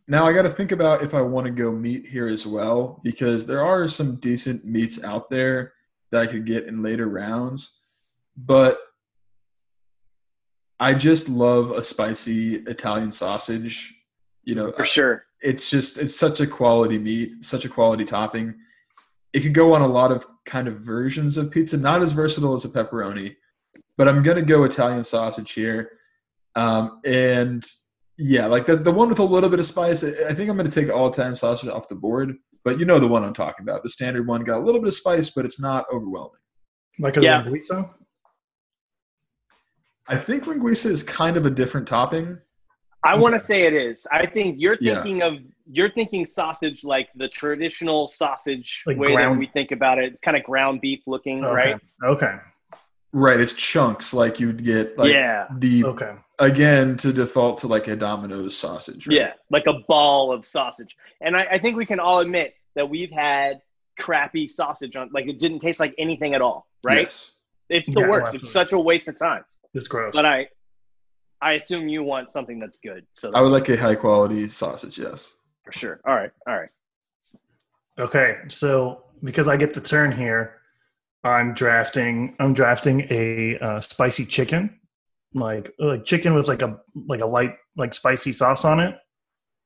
[0.08, 3.00] now I got to think about if I want to go meat here as well
[3.04, 5.72] because there are some decent meats out there
[6.10, 7.78] that I could get in later rounds,
[8.36, 8.78] but
[10.80, 13.94] I just love a spicy Italian sausage.
[14.42, 15.24] You know, For sure.
[15.40, 18.54] it's just it's such a quality meat, such a quality topping.
[19.32, 22.52] It could go on a lot of kind of versions of pizza, not as versatile
[22.54, 23.36] as a pepperoni,
[23.96, 25.90] but I'm gonna go Italian sausage here.
[26.56, 27.64] Um, and
[28.18, 30.04] yeah, like the the one with a little bit of spice.
[30.04, 32.36] I I think I'm gonna take all Italian sausage off the board.
[32.64, 33.82] But you know the one I'm talking about.
[33.82, 36.40] The standard one got a little bit of spice, but it's not overwhelming.
[36.98, 37.42] Like a Yeah.
[37.42, 37.90] linguiça.
[40.08, 42.38] I think linguiça is kind of a different topping.
[43.02, 44.06] I want to say it is.
[44.12, 44.94] I think you're Yeah.
[44.94, 49.72] thinking of you're thinking sausage like the traditional sausage Like way ground- that we think
[49.72, 50.12] about it.
[50.12, 51.54] It's kind of ground beef looking, Okay.
[51.54, 51.80] right?
[52.02, 52.34] Okay.
[53.12, 55.46] Right, it's chunks like you'd get like yeah.
[55.58, 56.12] the Okay.
[56.38, 59.06] again to default to like a Domino's sausage.
[59.06, 59.16] Right?
[59.16, 59.32] Yeah.
[59.50, 60.96] Like a ball of sausage.
[61.22, 63.62] And I, I think we can all admit that we've had
[63.98, 67.02] crappy sausage on like it didn't taste like anything at all, right?
[67.02, 67.32] Yes.
[67.70, 68.20] It's the Yeah, oh, worst.
[68.26, 68.44] absolutely.
[68.46, 69.44] It's such a waste of time.
[69.74, 70.14] It's gross.
[70.14, 70.48] But I
[71.42, 73.06] I assume you want something that's good.
[73.12, 74.98] So I would like a high quality sausage.
[74.98, 75.34] Yes.
[75.64, 76.00] for sure.
[76.06, 76.30] All right.
[76.46, 76.70] All right.
[77.98, 80.60] Okay, so because I get the turn here,
[81.22, 82.34] I'm drafting.
[82.40, 84.80] I'm drafting a uh, spicy chicken,
[85.34, 88.96] like like chicken with like a like a light like spicy sauce on it.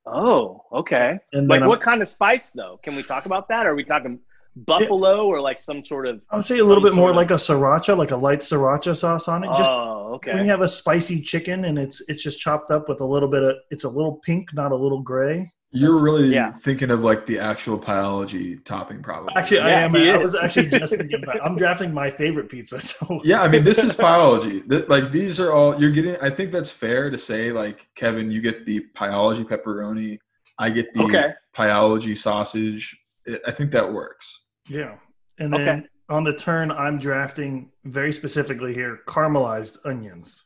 [0.07, 1.19] Oh, okay.
[1.33, 2.79] And Like then what kind of spice though?
[2.83, 3.67] Can we talk about that?
[3.67, 4.21] Or Are we talking
[4.67, 7.31] buffalo or like some sort of I would say a little bit more sort like
[7.31, 9.51] a sriracha, like a light sriracha sauce on it.
[9.57, 10.33] Just Oh, okay.
[10.35, 13.29] when you have a spicy chicken and it's it's just chopped up with a little
[13.29, 15.51] bit of it's a little pink, not a little gray.
[15.71, 16.51] You're really yeah.
[16.51, 19.35] thinking of like the actual Pieology topping, probably.
[19.37, 19.95] Actually, I am.
[19.95, 21.45] I was actually just thinking about.
[21.45, 22.81] I'm drafting my favorite pizza.
[22.81, 24.67] So yeah, I mean, this is Pieology.
[24.67, 26.17] Th- Like these are all you're getting.
[26.23, 27.53] I think that's fair to say.
[27.53, 30.19] Like Kevin, you get the Pieology pepperoni.
[30.59, 31.33] I get the Okay.
[31.55, 32.97] Pieology sausage.
[33.29, 34.47] I- I think that works.
[34.69, 34.97] Yeah.
[35.39, 35.89] And then Okay.
[36.09, 40.45] on the turn, I'm drafting very specifically here caramelized onions.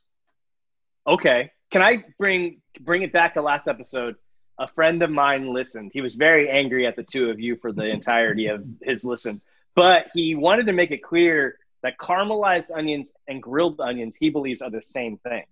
[1.06, 1.50] Okay.
[1.70, 4.16] Can I bring bring it back to last episode?
[4.58, 5.90] A friend of mine listened.
[5.94, 9.40] He was very angry at the two of you for the entirety of his listen,
[9.74, 14.62] but he wanted to make it clear that caramelized onions and grilled onions he believes
[14.62, 15.44] are the same thing.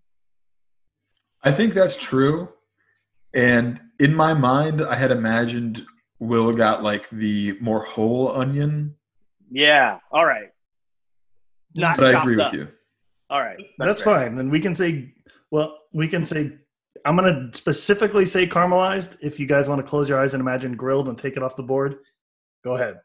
[1.42, 2.52] I think that's true.
[3.32, 5.84] And in my mind, I had imagined
[6.20, 8.94] Will got like the more whole onion,
[9.50, 9.98] Yeah.
[10.12, 10.50] All right.
[11.74, 12.52] Not but I agree up.
[12.52, 12.68] with you.
[13.30, 13.58] All right.
[13.78, 14.14] That's, great.
[14.14, 14.36] fine.
[14.36, 15.14] Then we can say,
[15.50, 16.52] well, we can say,
[17.04, 19.16] I'm going to specifically say caramelized.
[19.22, 21.56] If you guys want to close your eyes and imagine grilled and take it off
[21.56, 21.98] the board,
[22.64, 23.00] go ahead.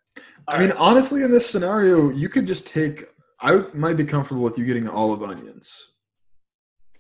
[0.47, 3.06] I mean, honestly, in this scenario, you could just take.
[3.39, 5.93] I might be comfortable with you getting all of onions.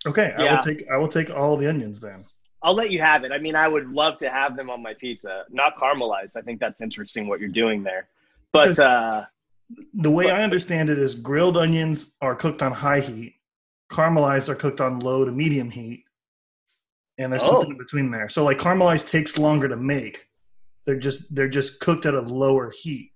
[0.05, 2.25] Okay, I will take I will take all the onions then.
[2.65, 3.31] I'll let you have it.
[3.31, 6.35] I mean, I would love to have them on my pizza, not caramelized.
[6.35, 8.07] I think that's interesting what you're doing there.
[8.51, 9.25] But uh,
[9.93, 13.35] The way But- I understand it is grilled onions are cooked on high heat,
[13.91, 16.05] caramelized are cooked on low to medium heat,
[17.19, 17.51] and there's Oh.
[17.51, 18.29] something in between there.
[18.29, 20.27] So like caramelized takes longer to make.
[20.85, 23.11] They're just they're just cooked at a lower heat.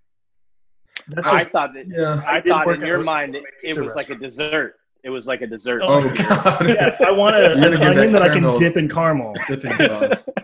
[1.08, 2.22] That's I just, thought that Yeah.
[2.28, 4.79] I, I thought in your mind it, it pizza was like a dessert.
[5.04, 5.82] It was like a dessert.
[5.84, 6.68] Oh, God!
[6.68, 9.36] yeah, I want a, an gonna give onion that that I can dip in caramel.
[9.48, 10.28] dipping sauce.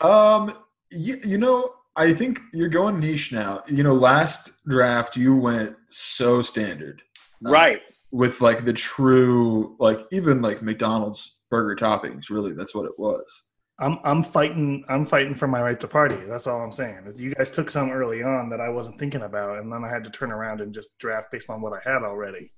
[0.00, 0.54] Um,
[0.92, 3.62] you, you know, I think you're going niche now.
[3.68, 7.02] You know, last draft you went so standard
[7.44, 7.80] Uh, Right.
[8.12, 12.30] with like the true, like even like McDonald's burger toppings.
[12.30, 13.47] Really, that's what it was.
[13.80, 16.16] I'm I'm fighting I'm fighting for my right to party.
[16.28, 17.12] That's all I'm saying.
[17.16, 20.02] You guys took some early on that I wasn't thinking about, and then I had
[20.04, 22.52] to turn around and just draft based on what I had already.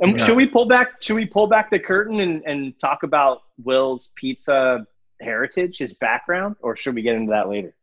[0.00, 0.24] And Yeah.
[0.26, 1.00] should we pull back?
[1.00, 4.84] Should we pull back the curtain and, and talk about Will's pizza
[5.20, 7.74] heritage, his background, or should we get into that later?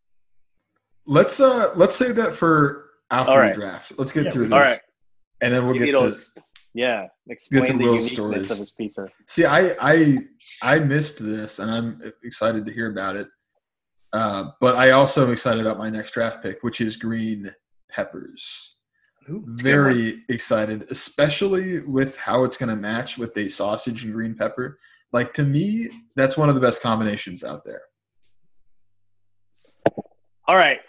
[1.06, 3.93] Let's uh let's save that for after All the draft.
[3.98, 4.80] Let's get Yeah, through this, All right.
[5.41, 6.12] and then we'll You get to.
[6.12, 6.41] to-
[6.74, 7.08] yeah.
[7.30, 8.52] Explain to the Will's uniqueness stories.
[8.52, 9.08] of his pizza.
[9.28, 10.17] See, I I
[10.63, 13.28] I missed this, and I'm excited to hear about it.
[14.13, 17.54] Uh, but I also am excited about my next draft pick, which is green
[17.89, 18.78] peppers.
[19.30, 19.43] Ooh.
[19.45, 24.78] Very excited, especially with how it's going to match with a sausage and green pepper.
[25.12, 27.82] Like to me, that's one of the best combinations out there.
[30.47, 30.80] All right,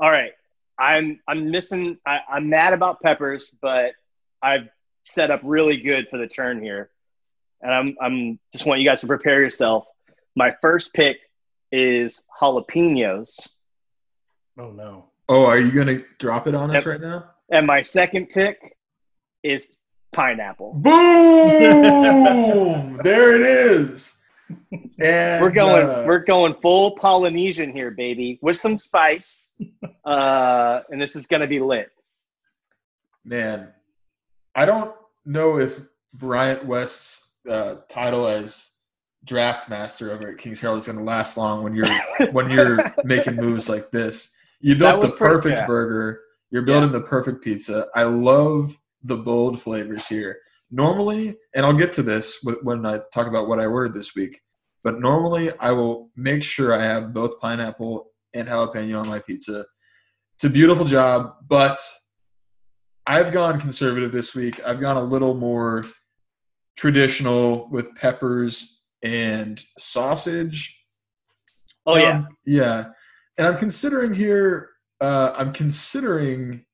[0.00, 0.32] all right.
[0.78, 1.98] I'm I'm missing.
[2.06, 3.92] I, I'm mad about peppers, but
[4.42, 4.68] I've
[5.04, 6.90] set up really good for the turn here,
[7.62, 9.84] and I'm I'm just want you guys to prepare yourself.
[10.36, 11.18] My first pick
[11.70, 13.48] is jalapenos,
[14.58, 15.06] Oh no.
[15.28, 17.30] Oh, are you going to drop it on us right now?
[17.50, 18.76] and my second pick
[19.42, 19.72] is
[20.12, 20.74] pineapple.
[20.74, 20.92] Boom!
[23.02, 24.14] there it is.
[25.00, 29.48] And We're going uh, we're going full Polynesian here, baby, with some spice,
[30.04, 31.88] uh, and this is gonna be lit.
[33.24, 33.68] man,
[34.54, 34.94] I don't
[35.24, 35.80] know if
[36.12, 38.70] Bryant West's uh, title as
[39.24, 42.92] draft master over at Kings Herald is going to last long when you're when you're
[43.04, 44.30] making moves like this.
[44.60, 45.66] You built the perfect yeah.
[45.66, 46.20] burger.
[46.50, 47.88] You're building the perfect pizza.
[47.94, 50.38] I love the bold flavors here.
[50.70, 54.40] Normally, and I'll get to this when I talk about what I ordered this week,
[54.84, 59.66] but normally I will make sure I have both pineapple and jalapeno on my pizza.
[60.36, 61.80] It's a beautiful job, but
[63.06, 64.60] I've gone conservative this week.
[64.64, 65.84] I've gone a little more
[66.76, 70.84] traditional with peppers and sausage.
[71.86, 72.84] Oh yeah, Um, yeah.
[73.38, 76.64] And I'm considering here, uh, I'm considering,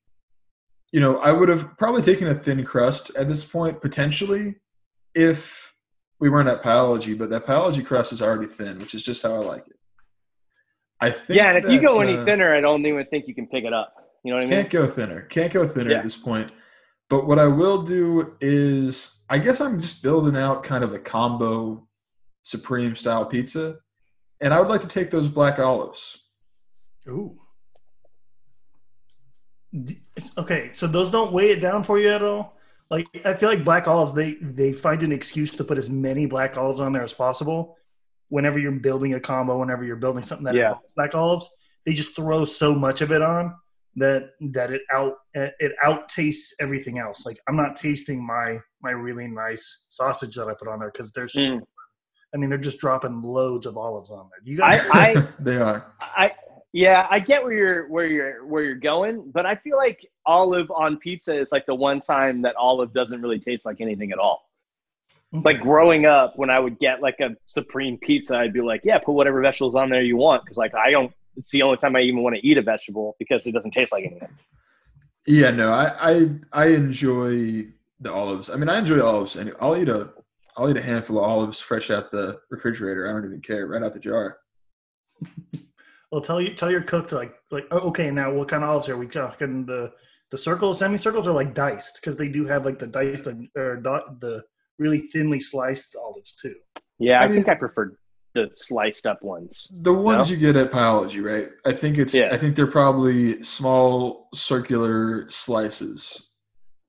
[0.91, 4.55] you know, I would have probably taken a thin crust at this point, potentially,
[5.15, 5.73] if
[6.19, 9.35] we weren't at Pieology, but that Pieology crust is already thin, which is just how
[9.35, 9.77] I like it.
[11.01, 11.55] I think yeah.
[11.55, 13.63] And if you that, go any uh, thinner, I don't even think you can pick
[13.63, 13.93] it up.
[14.23, 14.59] You know what I mean?
[14.59, 15.21] can't go thinner.
[15.21, 15.97] Can't go thinner Yeah.
[15.99, 16.51] at this point.
[17.09, 20.99] But what I will do is, I guess I'm just building out kind of a
[20.99, 21.87] combo
[22.41, 23.77] supreme style pizza,
[24.41, 26.29] and I would like to take those black olives.
[27.07, 27.37] Ooh.
[30.37, 32.57] Okay, so those don't weigh it down for you at all.
[32.89, 36.25] Like I feel like black olives, they they find an excuse to put as many
[36.25, 37.77] black olives on there as possible.
[38.29, 40.73] Whenever you're building a combo, whenever you're building something that Yeah.
[40.95, 41.47] black olives,
[41.85, 43.53] they just throw so much of it on
[43.97, 47.25] that that it out it out tastes everything else.
[47.25, 51.11] Like I'm not tasting my my really nice sausage that I put on there because
[51.11, 51.61] there's Mm.
[52.33, 54.39] I mean they're just dropping loads of olives on there.
[54.43, 55.93] You guys, I, I they are.
[56.01, 56.33] I
[56.71, 60.69] yeah, I get where you're where you're where you're going, but I feel like olive
[60.69, 64.19] on pizza is like the one time that olive doesn't really taste like anything at
[64.19, 64.43] all.
[65.31, 68.97] Like growing up, when I would get like a supreme pizza, I'd be like, "Yeah,
[68.97, 71.11] put whatever vegetables on there you want," because like I don't.
[71.35, 73.91] It's the only time I even want to eat a vegetable because it doesn't taste
[73.91, 74.29] like anything.
[75.27, 77.67] Yeah, no, I, I I enjoy
[77.99, 78.49] the olives.
[78.49, 80.11] I mean, I enjoy olives, and I'll eat a
[80.57, 83.07] I'll eat a handful of olives fresh out the refrigerator.
[83.07, 84.37] I don't even care, right out the jar.
[86.11, 88.69] Well, tell you tell your cook to like like oh, okay now what kind of
[88.69, 89.91] olives are we talking the
[90.31, 94.19] the circles semicircles are like diced because they do have like the diced or dot,
[94.19, 94.41] the
[94.79, 96.55] really thinly sliced olives too.
[96.99, 97.95] Yeah, I, I mean- think I prefer
[98.35, 99.67] the sliced up ones.
[99.71, 100.35] The ones No?
[100.35, 101.49] you get at Pieology, right?
[101.65, 102.29] I think it's Yeah.
[102.31, 106.29] I think they're probably small circular slices.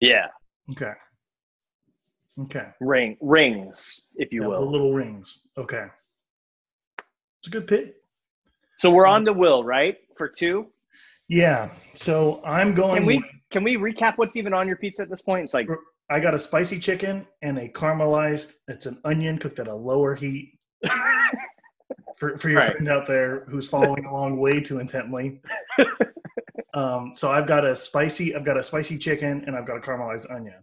[0.01, 0.27] Yeah,
[0.72, 0.92] Okay.
[2.38, 2.68] Okay.
[2.80, 4.70] ring rings, if you Yeah, the will.
[4.70, 5.46] little rings.
[5.59, 5.87] Okay.
[6.98, 7.96] It's a good pick.
[8.79, 9.96] So we're um, on to Will, right?
[10.16, 10.68] For two.
[11.29, 11.71] Yeah.
[11.94, 12.96] So I'm going.
[12.96, 15.44] Can we can we recap what's even on your pizza at this point?
[15.44, 15.68] It's like
[16.10, 18.54] I got a spicy chicken and a caramelized.
[18.68, 20.58] It's an onion cooked at a lower heat.
[22.16, 22.73] For, for your Right.
[22.73, 25.40] friend out there who's following along way too intently.
[26.75, 28.35] um, so I've got a spicy.
[28.35, 30.62] I've got a spicy chicken and I've got a caramelized onion.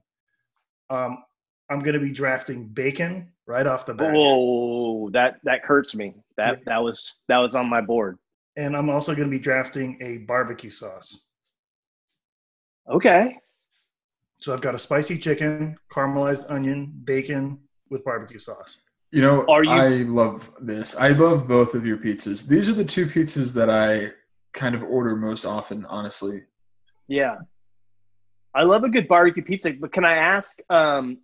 [0.89, 1.23] Um,
[1.69, 6.15] I'm going to be drafting bacon right off the bat, Whoa, that that hurts me.
[6.37, 8.17] That that was that was on my board.
[8.55, 11.19] and I'm also going to be drafting a barbecue sauce.
[12.89, 13.37] Okay.
[14.37, 18.77] So I've got a spicy chicken, caramelized onion, bacon with barbecue sauce.
[19.11, 20.95] You know, Are you- I love this.
[20.95, 22.47] I love both of your pizzas.
[22.47, 24.11] These are the two pizzas that I
[24.53, 26.41] kind of order most often, honestly.
[27.07, 27.35] Yeah.
[28.53, 31.19] I love a good barbecue pizza, but can I ask, um,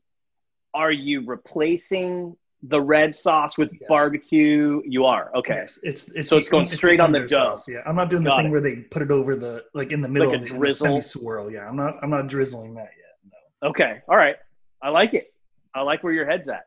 [0.74, 3.82] are you replacing the red sauce with Yes.
[3.90, 4.82] barbecue?
[4.86, 5.32] You are.
[5.36, 5.56] Okay.
[5.56, 7.36] Yes, it's it's So it's going the straight on the under dough.
[7.56, 8.52] sauce, Yeah, I'm not doing the thing it.
[8.52, 11.02] where they put it over the like in the middle Like a of the drizzle?
[11.02, 11.52] swirl.
[11.52, 13.32] Yeah, I'm not I'm not drizzling that yet.
[13.62, 13.70] No.
[13.70, 14.02] Okay.
[14.08, 14.36] All right.
[14.82, 15.34] I like it.
[15.76, 16.66] I like where your head's at.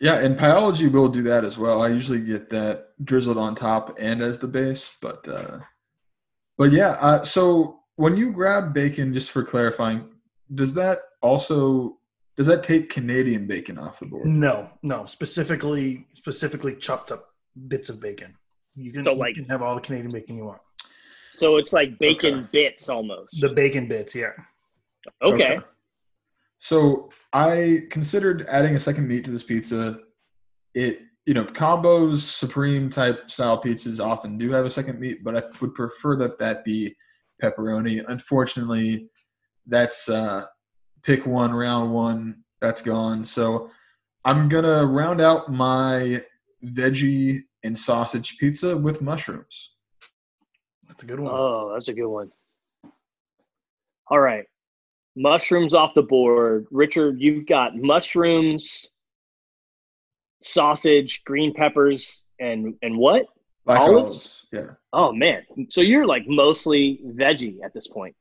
[0.00, 1.82] Yeah, and Pieology will do that as well.
[1.82, 5.60] I usually get that drizzled on top and as the base, but uh,
[6.58, 6.90] but yeah.
[7.00, 10.08] Uh, so when you grab bacon, just for clarifying,
[10.54, 11.98] does that also
[12.36, 14.26] does that take Canadian bacon off the board?
[14.26, 17.30] No, no, specifically specifically chopped up
[17.68, 18.34] bits of bacon.
[18.74, 20.60] You can So, you can have all the Canadian bacon you want.
[21.30, 22.48] So it's like bacon Okay.
[22.52, 23.40] bits almost.
[23.40, 24.32] The bacon bits, yeah.
[25.22, 25.58] okay.
[26.66, 30.00] So I considered adding a second meat to this pizza.
[30.74, 35.36] It, you know, combos, supreme type style pizzas often do have a second meat, but
[35.36, 36.96] I would prefer that that be
[37.40, 38.02] pepperoni.
[38.08, 39.08] Unfortunately,
[39.68, 40.46] that's uh,
[41.04, 43.24] pick one, round one, that's gone.
[43.24, 43.70] So
[44.24, 46.20] I'm gonna round out my
[46.64, 49.76] veggie and sausage pizza with mushrooms.
[50.88, 51.32] That's a good one.
[51.32, 52.32] Oh, that's a good one.
[54.08, 54.46] All right.
[55.16, 56.66] Mushrooms off the board.
[56.70, 58.90] Richard, you've got mushrooms,
[60.40, 63.26] sausage, green peppers, and and what?
[63.64, 63.96] Black Olives?
[63.96, 64.74] olives, yeah.
[64.92, 65.42] Oh man.
[65.70, 68.14] So you're like mostly veggie at this point.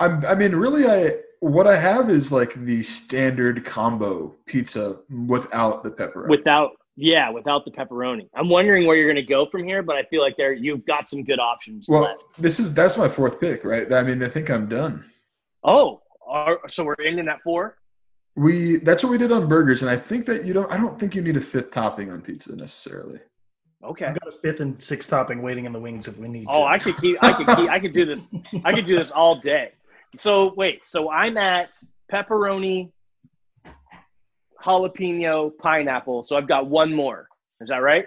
[0.00, 5.82] I'm, I mean, really, I what I have is like the standard combo pizza without
[5.82, 6.28] the pepperoni.
[6.28, 8.28] Without yeah, without the pepperoni.
[8.34, 11.08] I'm wondering where you're gonna go from here, but I feel like there you've got
[11.08, 12.22] some good options well, left.
[12.38, 13.92] this is that's my fourth pick, right?
[13.92, 15.04] I mean, I think I'm done.
[15.64, 17.76] Oh, are, so we're ending at four?
[18.36, 20.70] We that's what we did on burgers, and I think that you don't.
[20.72, 23.20] I don't think you need a fifth topping on pizza necessarily.
[23.84, 24.06] Okay.
[24.06, 26.60] I've got a fifth and sixth topping waiting in the wings if we need Oh,
[26.60, 26.64] to.
[26.64, 27.22] I could keep.
[27.22, 27.70] I could keep.
[27.70, 28.28] I could do this.
[28.64, 29.72] I could do this all day.
[30.16, 30.82] So wait.
[30.86, 31.76] So I'm at
[32.10, 32.90] pepperoni,
[34.64, 36.22] jalapeno, pineapple.
[36.22, 37.28] So I've got one more.
[37.60, 38.06] Is that right?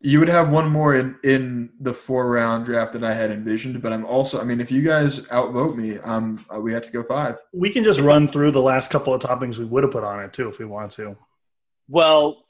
[0.00, 3.80] You would have one more in in the four round draft that I had envisioned,
[3.82, 4.40] but I'm also.
[4.40, 7.38] I mean, if you guys outvote me, um, uh, we have to go five.
[7.52, 10.22] we can just run through the last couple of toppings we would have put on
[10.22, 11.16] it too if we want to.
[11.88, 12.44] Well,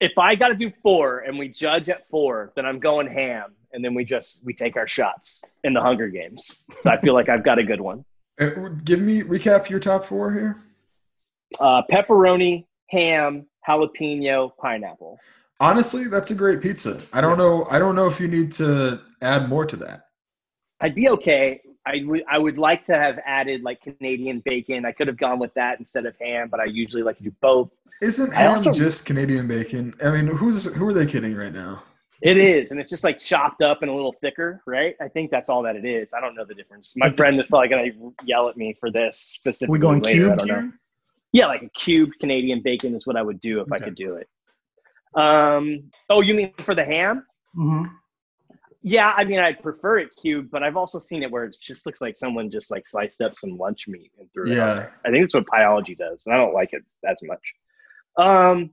[0.00, 3.54] if I got to do four and we judge at four, then I'm going ham,
[3.72, 6.58] and then we just we take our shots in the Hunger Games.
[6.80, 8.04] So I feel like I've got a good one.
[8.40, 10.56] Uh, give me recap your top four here.
[11.60, 15.18] Uh, pepperoni, ham, jalapeno, pineapple.
[15.60, 17.00] Honestly, that's a great pizza.
[17.12, 17.66] I don't know.
[17.70, 20.08] I don't know if you need to add more to that.
[20.80, 21.60] I'd be okay.
[21.86, 24.84] I would I would like to have added like Canadian bacon.
[24.84, 27.32] I could have gone with that instead of ham, but I usually like to do
[27.40, 27.70] both.
[28.02, 29.94] Isn't I ham also- just Canadian bacon?
[30.04, 31.82] I mean, who's who are they kidding right now?
[32.22, 34.96] It is, and it's just like chopped up and a little thicker, right?
[35.00, 36.12] I think that's all that it is.
[36.14, 36.94] I don't know the difference.
[36.96, 39.72] My friend is probably gonna yell at me for this specifically.
[39.72, 40.32] we going later.
[40.32, 40.54] I don't know.
[40.54, 40.72] here?
[41.32, 44.14] Yeah, like a cubed Canadian bacon is what I would do if I could do
[44.14, 44.28] it.
[45.16, 45.90] Um.
[46.10, 47.26] Oh, you mean for the ham?
[47.54, 47.84] hmm
[48.82, 51.86] Yeah, I mean I'd prefer it cubed, but I've also seen it where it just
[51.86, 54.88] looks like someone just like sliced up some lunch meat and threw it Yeah.
[55.04, 57.54] I think that's what Pieology does, and I don't like it as much.
[58.18, 58.70] Um,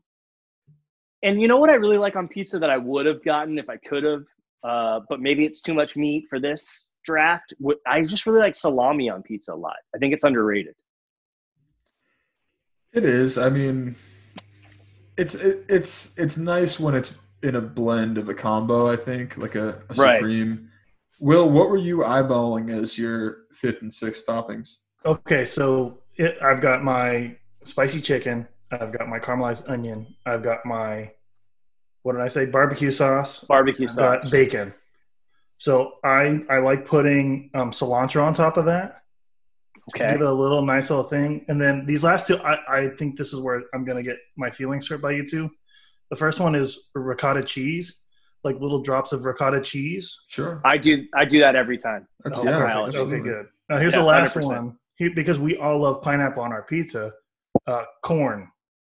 [1.23, 3.69] and you know what I really like on pizza that I would have gotten if
[3.69, 4.25] I could have,
[4.63, 7.53] uh, but maybe it's too much meat for this draft.
[7.87, 9.77] I just really like salami on pizza a lot.
[9.95, 10.75] I think it's underrated.
[12.93, 13.37] It is.
[13.37, 13.95] I mean,
[15.17, 18.89] it's it, it's it's nice when it's in a blend of a combo.
[18.89, 20.17] I think like a, a Right.
[20.17, 20.69] supreme.
[21.19, 24.77] Will, what were you eyeballing as your fifth and sixth toppings?
[25.05, 27.35] Okay, so it, I've got my
[27.65, 28.47] spicy chicken.
[28.71, 30.07] I've got my caramelized onion.
[30.25, 31.11] I've got my
[32.01, 32.45] what did I say?
[32.47, 33.43] Barbecue sauce.
[33.45, 34.29] Barbecue sauce.
[34.31, 34.73] bacon.
[35.59, 39.02] So I I like putting um, cilantro on top of that.
[39.89, 40.11] To Okay.
[40.13, 41.45] Give it a little nice little thing.
[41.47, 44.49] And then these last two, I, I think this is where I'm gonna get my
[44.49, 45.49] feelings hurt by you two.
[46.09, 48.01] The first one is ricotta cheese,
[48.43, 50.15] like little drops of ricotta cheese.
[50.27, 50.61] Sure.
[50.63, 51.05] I do.
[51.15, 52.07] I do that every time.
[52.23, 52.59] That's, Oh, yeah.
[52.83, 52.97] perfect.
[52.97, 53.47] Okay, good.
[53.69, 54.45] Now here's Yeah, the last 100%.
[54.45, 54.77] one.
[54.95, 57.11] Here, because we all love pineapple on our pizza.
[57.67, 58.49] Uh, corn.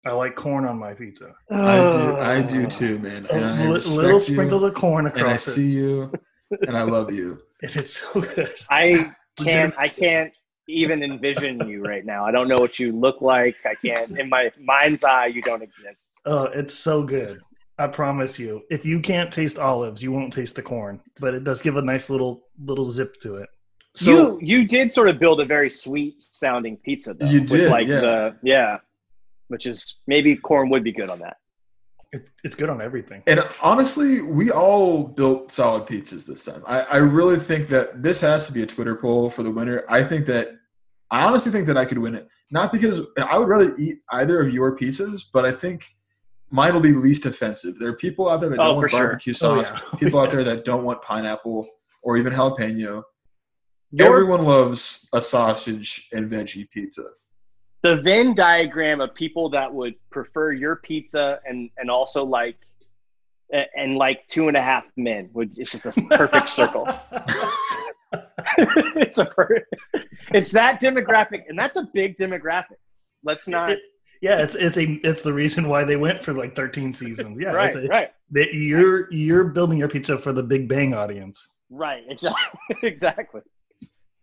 [0.05, 1.35] I like corn on my pizza.
[1.51, 2.17] I do.
[2.17, 3.25] I do too, man.
[3.27, 5.69] And I Li- respect little you, sprinkles of corn and I across it, I see
[5.71, 6.11] you,
[6.67, 7.41] and I love you.
[7.61, 8.53] and it's so good.
[8.69, 9.73] I can't.
[9.77, 10.31] I can't
[10.69, 12.25] even envision you right now.
[12.25, 13.55] I don't know what you look like.
[13.65, 14.17] I can't.
[14.17, 16.13] In my mind's eye, you don't exist.
[16.25, 17.41] Oh, it's so good.
[17.77, 18.63] I promise you.
[18.69, 21.01] If you can't taste olives, you won't taste the corn.
[21.19, 23.49] But it does give a nice little little zip to it.
[23.95, 27.25] So you you did sort of build a very sweet sounding pizza though.
[27.25, 27.99] You with did, like yeah.
[27.99, 28.77] the yeah.
[29.49, 31.37] which is maybe corn would be good on that.
[32.11, 33.21] It, it's good on everything.
[33.27, 36.63] And honestly, we all built solid pizzas this time.
[36.65, 39.83] I, I really think that this has to be a Twitter poll for the winner.
[39.89, 40.58] I think that
[41.11, 42.27] I honestly think that I could win it.
[42.51, 45.85] Not because I would rather eat either of your pizzas, but I think
[46.51, 47.77] mine will be least offensive.
[47.79, 48.99] There are people out there that Oh, don't want sure.
[49.07, 49.99] barbecue Oh, sauce, yeah.
[49.99, 51.67] people out there that don't want pineapple
[52.03, 53.03] or even jalapeno.
[53.91, 57.03] Your- Everyone loves a sausage and veggie pizza.
[57.81, 62.57] the Venn diagram of people that would prefer your pizza and and also like
[63.75, 66.87] and like two and a half men would it's just a perfect circle.
[68.95, 69.73] it's a perfect,
[70.31, 72.77] it's that demographic, and that's a big demographic.
[73.23, 73.77] Let's not
[74.21, 77.39] yeah, it's it's a it's the reason why they went for like 13 seasons.
[77.39, 80.93] Yeah, right, it's a, right, that you're you're building your pizza for the Big Bang
[80.93, 81.47] audience.
[81.69, 83.41] right, exactly, exactly.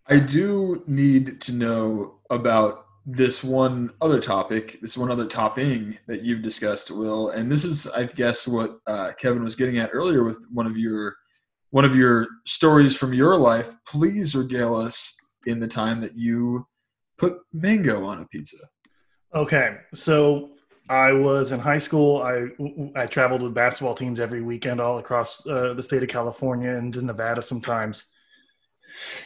[0.09, 6.23] I do need to know about this one other topic, this one other topping that
[6.23, 10.25] you've discussed, Will, and this is, I guess, what uh, Kevin was getting at earlier
[10.25, 11.17] with one of your
[11.71, 13.71] one of your stories from your life.
[13.87, 15.15] Please regale us
[15.47, 16.67] in the time that you
[17.19, 18.59] put mango on a pizza.
[19.35, 20.51] Okay, so
[20.89, 22.23] I was in high school.
[22.23, 22.49] I
[22.95, 26.93] I traveled with basketball teams every weekend all across uh, the state of California and
[26.95, 28.13] to Nevada sometimes.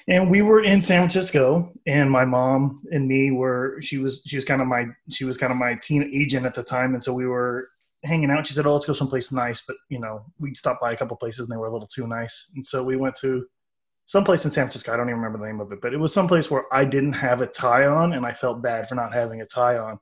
[0.09, 3.79] And we were in San Francisco, and my mom and me were.
[3.83, 6.55] She was she was kind of my she was kind of my teen agent at
[6.55, 7.69] the time, and so we were
[8.05, 8.47] hanging out.
[8.47, 11.17] She said, "Oh, let's go someplace nice," but you know, we stopped by a couple
[11.17, 13.47] places and they were a little too nice, and so we went to
[14.07, 14.93] someplace in San Francisco.
[14.93, 17.13] I don't even remember the name of it, but it was someplace where I didn't
[17.13, 20.01] have a tie on, and I felt bad for not having a tie on.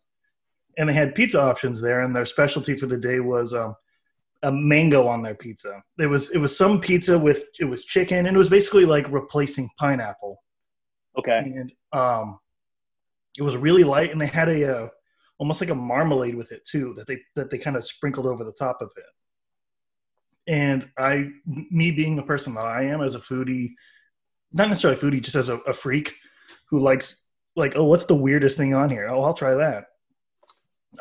[0.79, 3.75] And they had pizza options there, and their specialty for the day was um,
[4.43, 5.83] a mango on their pizza.
[5.99, 9.11] It was it was some pizza with it was chicken, and it was basically like
[9.11, 10.43] replacing pineapple.
[11.19, 12.39] Okay, And um,
[13.37, 14.89] it was really light, and they had a uh,
[15.39, 18.45] almost like a marmalade with it too that they that they kind of sprinkled over
[18.45, 19.05] the top of it.
[20.53, 23.73] And I, me being the person that I am as a foodie,
[24.51, 26.15] not necessarily foodie, just as a, a freak
[26.71, 29.09] who likes like, oh, what's the weirdest thing on here?
[29.09, 29.85] Oh, I'll try that.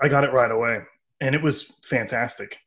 [0.01, 0.81] I got it right away,
[1.21, 2.57] and it was fantastic.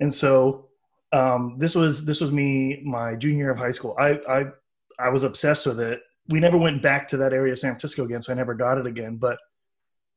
[0.00, 0.68] And so
[1.12, 3.96] um, this was this was me my junior year of high school.
[3.98, 4.46] I I
[4.98, 6.02] I was obsessed with it.
[6.28, 8.76] We never went back to that area of San Francisco again, so I never got
[8.76, 9.16] it again.
[9.16, 9.38] But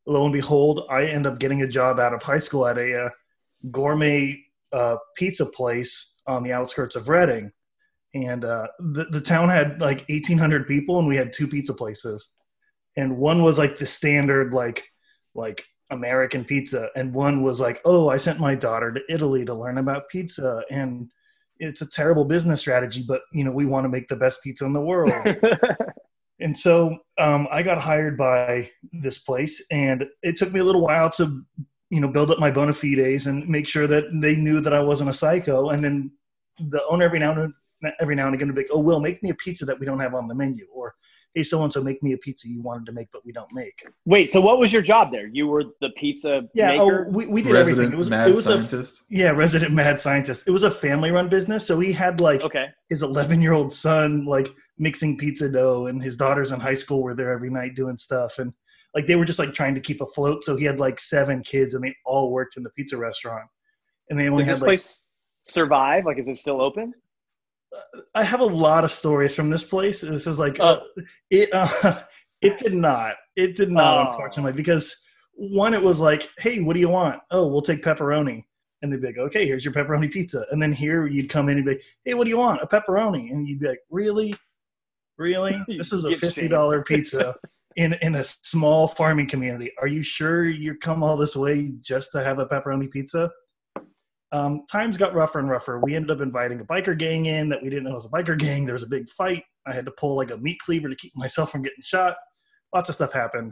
[0.05, 3.05] lo and behold, I end up getting a job out of high school at a
[3.05, 3.09] uh,
[3.69, 7.51] gourmet uh, pizza place on the outskirts of Reading.
[8.13, 12.33] And uh, the, the town had like 1,800 people, and we had two pizza places.
[12.97, 14.83] And one was like the standard, like,
[15.33, 16.89] like American pizza.
[16.95, 20.63] And one was like, oh, I sent my daughter to Italy to learn about pizza.
[20.69, 21.09] And
[21.57, 24.65] it's a terrible business strategy, but, you know, we want to make the best pizza
[24.65, 25.13] in the world.
[26.41, 30.81] And so um, I got hired by this place, and it took me a little
[30.81, 31.45] while to,
[31.89, 34.79] you know, build up my bona fides and make sure that they knew that I
[34.79, 35.69] wasn't a psycho.
[35.69, 36.11] And then
[36.59, 37.53] the owner every now and
[37.99, 39.85] every now and again would be like, "Oh, Will, make me a pizza that we
[39.85, 40.95] don't have on the menu," or
[41.33, 43.51] "Hey, so and so, make me a pizza you wanted to make but we don't
[43.53, 45.27] make." Wait, so what was your job there?
[45.27, 47.05] You were the pizza Yeah, oh, maker.
[47.07, 47.91] oh, we, we did everything.
[47.91, 49.03] It was mad it was a scientist.
[49.09, 50.43] yeah, resident mad scientist.
[50.47, 54.25] It was a family-run business, so he had like okay, his 11 year old son
[54.25, 57.97] like mixing pizza dough and his daughters in high school were there every night doing
[57.97, 58.51] stuff and
[58.95, 61.75] like they were just like trying to keep afloat so he had like seven kids
[61.75, 63.47] and they all worked in the pizza restaurant
[64.09, 65.03] and they only did had this like place
[65.43, 66.05] survive?
[66.05, 66.93] Like, is it still open?
[68.15, 70.01] I have a lot of stories from this place.
[70.01, 70.65] This is like Oh.
[70.65, 70.79] uh,
[71.29, 72.01] it uh,
[72.41, 73.15] it did not.
[73.35, 74.11] It did not Oh.
[74.11, 75.03] unfortunately because
[75.33, 77.19] one it was like hey what do you want?
[77.31, 78.43] Oh we'll take pepperoni.
[78.81, 80.45] And they'd be like okay here's your pepperoni pizza.
[80.51, 82.61] And then here you'd come in and be like hey what do you want?
[82.61, 83.31] A pepperoni.
[83.31, 84.33] And you'd be like really?
[85.17, 85.59] Really?
[85.67, 87.35] This is a $50 pizza
[87.77, 89.71] in in a small farming community.
[89.79, 93.29] Are you sure you come all this way just to have a pepperoni pizza?
[94.33, 95.79] Um, times got rougher and rougher.
[95.79, 98.37] We ended up inviting a biker gang in that we didn't know was a biker
[98.39, 98.65] gang.
[98.65, 99.43] There was a big fight.
[99.67, 102.15] I had to pull like a meat cleaver to keep myself from getting shot.
[102.73, 103.51] Lots of stuff happened.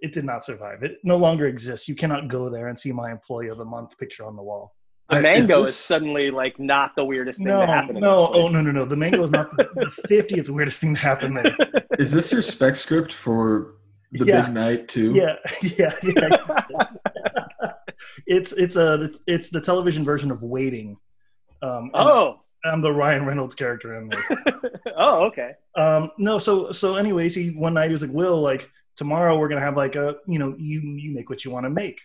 [0.00, 0.82] It did not survive.
[0.82, 1.88] It no longer exists.
[1.88, 4.74] You cannot go there and see my employee of the month picture on the wall.
[5.08, 7.96] The mango is, this- suddenly like not the weirdest thing No, to happen.
[7.96, 8.44] in no, this place.
[8.44, 8.84] oh no, no, no.
[8.84, 11.56] The mango is not the the fiftieth weirdest thing to happen there.
[11.98, 13.74] Is this your spec script for
[14.12, 14.42] the Yeah.
[14.46, 15.12] big night too?
[15.14, 16.36] Yeah, yeah, yeah.
[18.26, 20.96] It's it's a it's the television version of Waiting.
[21.62, 24.26] Um, Oh, I'm the Ryan Reynolds character in this.
[24.96, 25.52] oh, okay.
[25.74, 29.48] Um, no, so so anyways, he one night he was like, "Will, like tomorrow we're
[29.48, 32.00] gonna have like a you know you you make what you want to make,"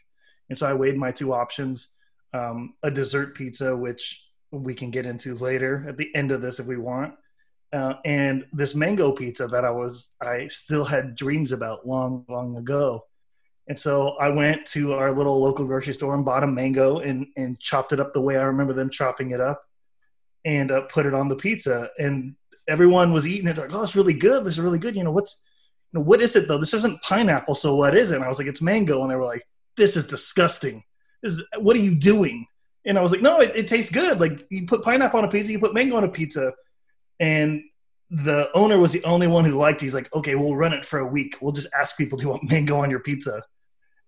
[0.50, 1.93] and so I weighed my two options:
[2.34, 6.60] um, a dessert pizza, which we can get into later at the end of this
[6.60, 7.16] if we want,
[7.74, 12.56] uh, and this mango pizza that I was I still had dreams about long long
[12.58, 13.06] ago.
[13.68, 17.28] And so I went to our little local grocery store and bought a mango and
[17.36, 19.63] and chopped it up the way I remember them chopping it up,
[20.45, 21.89] and uh, put it on the pizza.
[21.97, 22.36] And
[22.68, 23.57] everyone was eating it.
[23.57, 24.43] Like, oh, it's really good.
[24.43, 24.95] This is really good.
[24.95, 25.43] You know what's,
[25.91, 26.57] you know, what is it though?
[26.57, 27.55] This isn't pineapple.
[27.55, 28.16] So what is it?
[28.16, 29.01] And I was like, it's mango.
[29.01, 29.45] And they were like,
[29.78, 30.84] this is disgusting.
[31.22, 32.47] This is what are you doing?
[32.86, 34.20] And I was like, no, it, it tastes good.
[34.20, 36.53] Like you put pineapple on a pizza, you put mango on a pizza.
[37.20, 37.63] And
[38.11, 39.86] the owner was the only one who liked it.
[39.86, 41.38] He's like, okay, we'll run it for a week.
[41.41, 43.41] We'll just ask people, do you want mango on your pizza?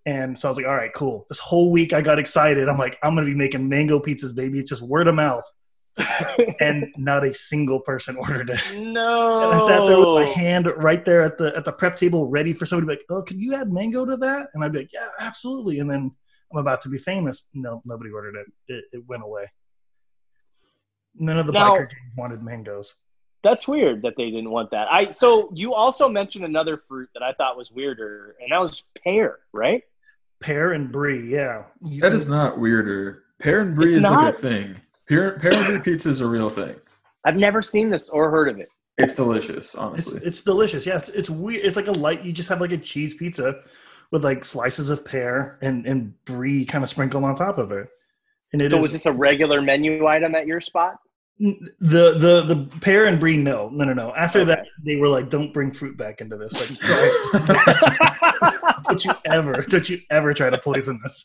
[0.08, 1.26] And so I was like, all right, cool.
[1.28, 2.70] This whole week I got excited.
[2.70, 4.58] I'm like, I'm going to be making mango pizzas, baby.
[4.58, 5.44] It's just word of mouth.
[6.62, 8.62] and not a single person ordered it.
[8.78, 9.52] no.
[9.52, 12.28] And I sat there with my hand right there at the at the prep table,
[12.28, 14.72] ready for somebody to be like, "Oh, could you add mango to that?" And I'd
[14.72, 16.12] be like, "Yeah, absolutely." And then
[16.54, 17.48] I'm about to be famous.
[17.54, 18.48] No, nobody ordered it.
[18.74, 19.52] It, it went away.
[21.16, 22.94] None of the Now- biker gangs wanted mangoes.
[23.44, 24.88] That's weird that they didn't want that.
[24.92, 28.84] I so you also mentioned another fruit that I thought was weirder, and that was
[29.04, 29.82] pear, right?
[30.40, 31.64] Pear and brie, yeah.
[31.84, 33.24] You- That is not weirder.
[33.40, 34.34] Pear and brie It's is like not?
[34.36, 34.76] a thing.
[35.08, 36.76] Pear, pear and brie pizza is a real thing.
[37.26, 38.70] I've never seen this or heard of it.
[38.98, 40.22] It's delicious, It's honestly.
[40.26, 40.86] it's delicious.
[40.86, 41.64] Yeah, it's, it's weird.
[41.66, 42.24] It's like a light.
[42.24, 43.62] You just have like a cheese pizza
[44.12, 47.88] with like slices of pear and and brie kind of sprinkled on top of it.
[48.54, 50.96] And it so is- was this a regular menu item at your spot?
[51.40, 55.08] N- the the the pear and brie no no no no after that they were
[55.08, 56.72] like don't bring fruit back into this like
[58.86, 61.24] don't you ever don't you ever try to poison this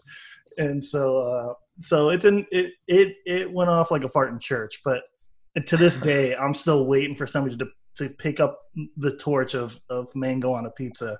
[0.58, 4.38] and so uh so it didn't it it it went off like a fart in
[4.38, 5.00] church but
[5.66, 8.58] to this day i'm still waiting for somebody to to pick up
[8.98, 11.18] the torch of of mango on a pizza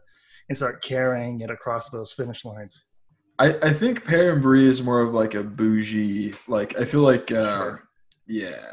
[0.50, 2.84] and start carrying it across those finish lines
[3.38, 6.34] I, I think pear and brie is more of like a bougie.
[6.46, 7.82] Like I feel like, uh, Sure.
[8.32, 8.64] Yeah,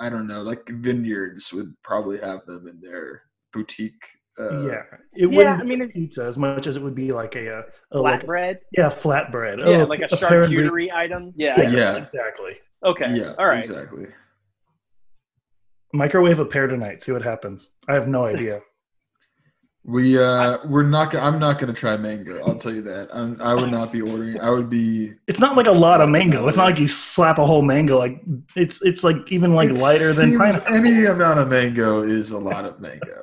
[0.00, 0.42] I don't know.
[0.42, 4.04] Like vineyards would probably have them in their boutique.
[4.36, 4.82] Uh, yeah
[5.14, 7.58] it yeah, wouldn't I mean, be pizza as much as it would be like a,
[7.58, 7.62] uh,
[7.92, 8.56] a like flatbread.
[8.76, 9.58] Yeah, flatbread.
[9.58, 11.32] Yeah, Oh, like a pear and brie- charcuterie item.
[11.36, 11.54] Yeah.
[11.60, 11.96] Yeah, Yeah.
[12.12, 12.54] exactly.
[12.84, 13.14] Okay.
[13.14, 13.64] yeah, All right.
[13.64, 14.06] exactly.
[15.92, 17.02] Microwave a pear tonight.
[17.04, 17.76] See what happens.
[17.86, 18.60] I have no idea.
[19.86, 21.10] We uh, we're not.
[21.10, 22.42] Gonna, I'm not gonna try mango.
[22.46, 23.10] I'll tell you that.
[23.12, 24.40] I'm, I would not be ordering.
[24.40, 25.12] I would be.
[25.26, 26.48] It's not like a lot of mango.
[26.48, 27.98] It's not like you slap a whole mango.
[27.98, 28.22] Like
[28.56, 30.74] it's it's like even like It lighter than pineapple.
[30.74, 33.22] Any amount of mango is a lot of mango.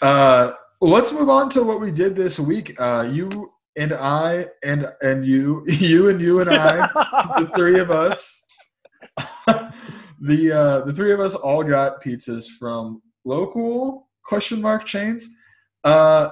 [0.00, 2.80] uh, let's move on to what we did this week.
[2.80, 6.86] Uh, you and I and and you, you and you and I,
[7.38, 8.42] the three of us,
[10.22, 15.28] the uh, the three of us all got pizzas from local question mark chains.
[15.86, 16.30] Uh,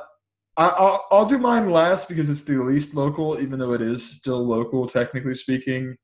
[0.57, 4.05] I, I'll, I'll do mine last because it's the least local, even though it is
[4.05, 5.97] still local, technically speaking.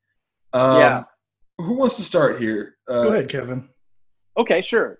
[0.53, 1.03] Um, Yeah.
[1.57, 2.75] Who wants to start here?
[2.89, 3.69] Uh, Go ahead, Kevin.
[4.37, 4.99] Okay, sure.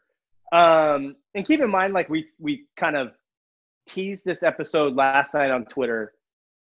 [0.52, 3.12] Um, and keep in mind, like we we kind of
[3.88, 6.14] teased this episode last night on Twitter.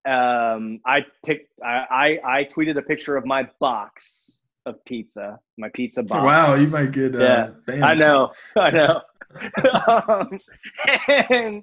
[0.06, 5.70] Um, I picked, I, I I tweeted a picture of my box of pizza, my
[5.74, 6.24] pizza box.
[6.24, 7.84] Wow, you might get uh, Yeah, banned.
[7.92, 9.00] I know, I know.
[9.98, 10.40] Um,
[11.28, 11.62] and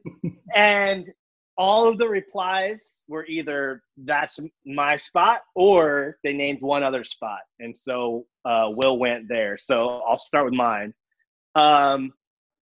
[0.56, 1.12] and
[1.58, 7.40] all of the replies were either that's my spot or they named one other spot,
[7.60, 9.58] and so uh, Will went there.
[9.58, 10.94] So I'll start with mine.
[11.56, 12.12] Um,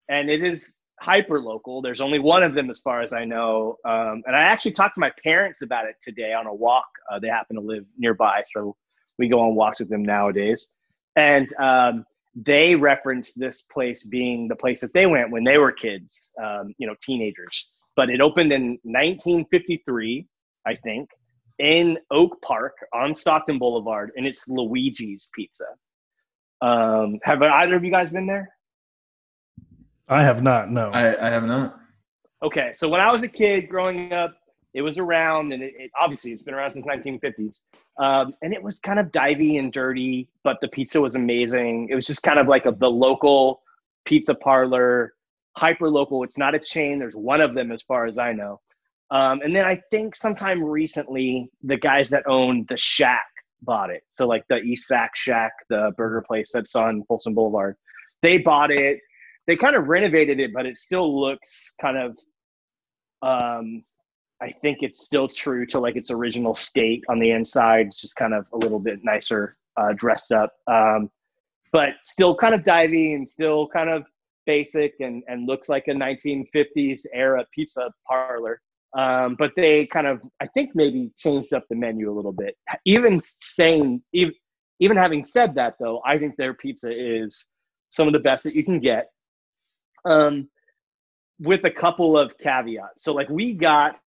[0.09, 1.83] and it is hyper local.
[1.83, 3.77] There's only one of them, as far as I know.
[3.85, 6.87] Um, and I actually talked to my parents about it today on a walk.
[7.11, 8.77] Uh, they happen to live nearby, so
[9.19, 10.69] we go on walks with them nowadays.
[11.17, 12.05] And um,
[12.35, 16.75] they reference this place being the place that they went when they were kids, um,
[16.79, 17.73] you know, teenagers.
[17.97, 20.27] But it opened in 1953,
[20.67, 21.09] I think,
[21.59, 25.67] in Oak Park on Stockton Boulevard, and it's Luigi's Pizza.
[26.61, 28.53] Um, have either of you guys been there?
[30.09, 30.71] I have not.
[30.71, 30.91] No.
[30.91, 31.79] I, I have not.
[32.43, 34.35] Okay, so when I was a kid growing up,
[34.75, 37.61] it was around, and it, it obviously it's been around since 1950s.
[37.99, 41.89] Um, and it was kind of divey and dirty, but the pizza was amazing.
[41.91, 43.63] It was just kind of like a, the local
[44.05, 45.15] pizza parlor,
[45.57, 46.25] hyper local.
[46.25, 46.99] It's not a chain.
[46.99, 48.61] There's one of them, as far as I know.
[49.11, 53.27] Um, and then I think sometime recently, the guys that own the Shack
[53.63, 54.03] bought it.
[54.11, 57.77] So like the East Sac Shack, the burger place that's on Folsom Boulevard,
[58.23, 58.99] they bought it.
[59.47, 62.19] They kind of renovated it, but it still looks kind of
[63.23, 63.85] um,
[64.43, 67.87] I think it's still true to like its original state on the inside.
[67.89, 71.11] It's just kind of a little bit nicer uh, dressed up, um,
[71.73, 74.05] but still kind of divey and still kind of
[74.47, 78.61] basic and, and looks like a 1950s era pizza parlor.
[78.97, 82.57] Um, but they kind of, I think, maybe changed up the menu a little bit.
[82.85, 84.35] Even saying, even,
[84.79, 87.47] even having said that, though, I think their pizza is
[87.91, 89.09] some of the best that you can get.
[90.05, 90.49] Um,
[91.41, 93.03] with a couple of caveats.
[93.05, 93.99] So like we got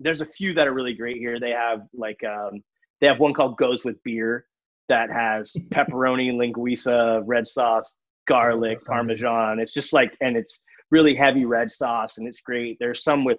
[0.00, 1.40] there's a few that are really great here.
[1.40, 2.62] They have like um,
[3.00, 4.46] they have one called Goes with Beer
[4.88, 7.98] that has pepperoni, linguiça, red sauce,
[8.28, 9.18] garlic, That sounds good.
[9.20, 9.58] parmesan.
[9.60, 12.76] It's just like and it's really heavy red sauce and it's great.
[12.80, 13.38] There's some with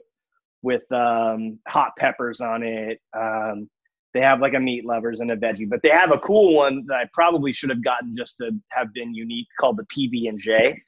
[0.64, 3.00] with um, hot peppers on it.
[3.18, 3.70] Um,
[4.14, 6.84] they have like a meat lovers and a veggie, but they have a cool one
[6.88, 10.40] that I probably should have gotten just to have been unique called the PB and
[10.40, 10.82] J,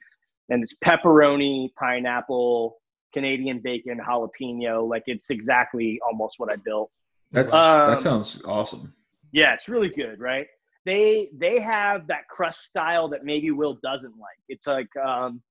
[0.49, 2.77] and it's pepperoni, pineapple,
[3.13, 4.87] Canadian bacon, jalapeno.
[4.87, 6.91] Like it's exactly almost what I built.
[7.31, 8.93] That's Um, that sounds awesome.
[9.31, 10.47] Yeah, it's really good, right?
[10.85, 14.39] They they have that crust style that maybe Will doesn't like.
[14.47, 15.41] It's like um,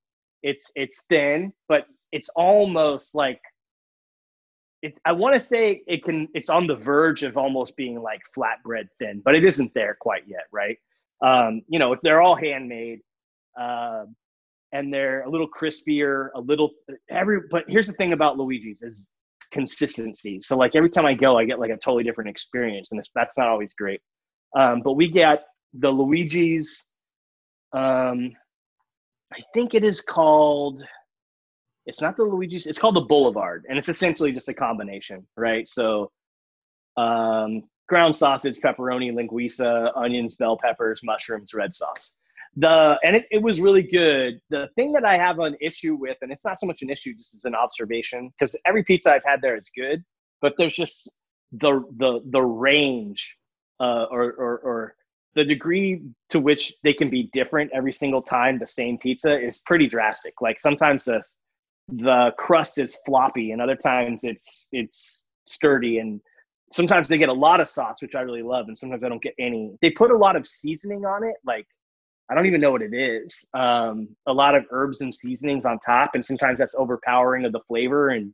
[0.43, 3.39] it's it's thin, but it's almost like
[4.81, 4.97] it.
[5.05, 6.27] I want to say it can.
[6.33, 10.23] It's on the verge of almost being like flatbread thin, but it isn't there quite
[10.27, 10.77] yet, right?
[11.21, 12.99] Um, you know, if they're all handmade,
[13.59, 14.15] um,
[14.71, 16.71] and they're a little crispier, a little
[17.09, 17.41] every.
[17.49, 19.11] But here's the thing about Luigi's is
[19.51, 20.41] consistency.
[20.43, 23.37] So like every time I go, I get like a totally different experience, and that's
[23.37, 24.01] not always great.
[24.55, 26.87] Um, but we get the Luigi's.
[27.73, 28.31] Um,
[29.33, 30.83] I think it is called.
[31.85, 32.67] It's not the Luigi's.
[32.67, 35.67] It's called the Boulevard, and it's essentially just a combination, right?
[35.67, 36.11] So,
[36.97, 42.15] um, ground sausage, pepperoni, linguiça, onions, bell peppers, mushrooms, red sauce.
[42.59, 44.41] The and it, it was really good.
[44.49, 47.13] The thing that I have an issue with, and it's not so much an issue,
[47.13, 50.03] just as an observation, because every pizza I've had there is good,
[50.41, 51.09] but there's just
[51.53, 53.37] the the the range
[53.79, 54.95] uh, or, or or
[55.35, 59.59] the degree to which they can be different every single time the same pizza is
[59.59, 60.33] pretty drastic.
[60.41, 61.23] Like sometimes the
[61.87, 66.19] the crust is floppy, and other times it's it's sturdy, and
[66.73, 69.21] sometimes they get a lot of sauce, which I really love, and sometimes I don't
[69.21, 69.77] get any.
[69.81, 71.65] They put a lot of seasoning on it, like
[72.29, 73.45] I don't even know what it is.
[73.53, 77.61] Um, a lot of herbs and seasonings on top, and sometimes that's overpowering of the
[77.67, 78.33] flavor, and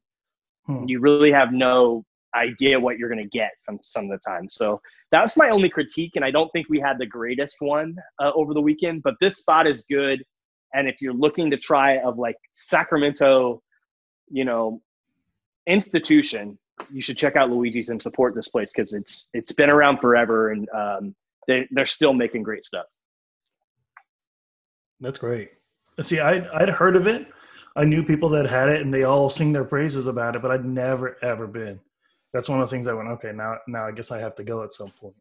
[0.65, 0.85] Hmm.
[0.87, 2.03] you really have no
[2.35, 4.49] idea what you're going to get some some of the time.
[4.49, 4.81] So
[5.11, 8.53] that's my only critique, and I don't think we had the greatest one uh, over
[8.53, 9.03] the weekend.
[9.03, 10.23] But this spot is good,
[10.73, 13.61] and if you're looking to try of like Sacramento,
[14.29, 14.81] you know,
[15.67, 16.57] institution,
[16.91, 20.49] you should check out Luigi's and support this place because it's it's been around forever,
[20.49, 21.15] and um,
[21.47, 22.85] they they're still making great stuff.
[25.05, 25.51] That's great.
[26.01, 27.27] See, I I'd heard of it.
[27.75, 30.49] I knew people that had it, and they all sing their praises about it, but
[30.49, 31.79] I'd never ever been.
[32.33, 34.43] That's one of those things I went, okay, now now I guess I have to
[34.43, 35.13] go at some point.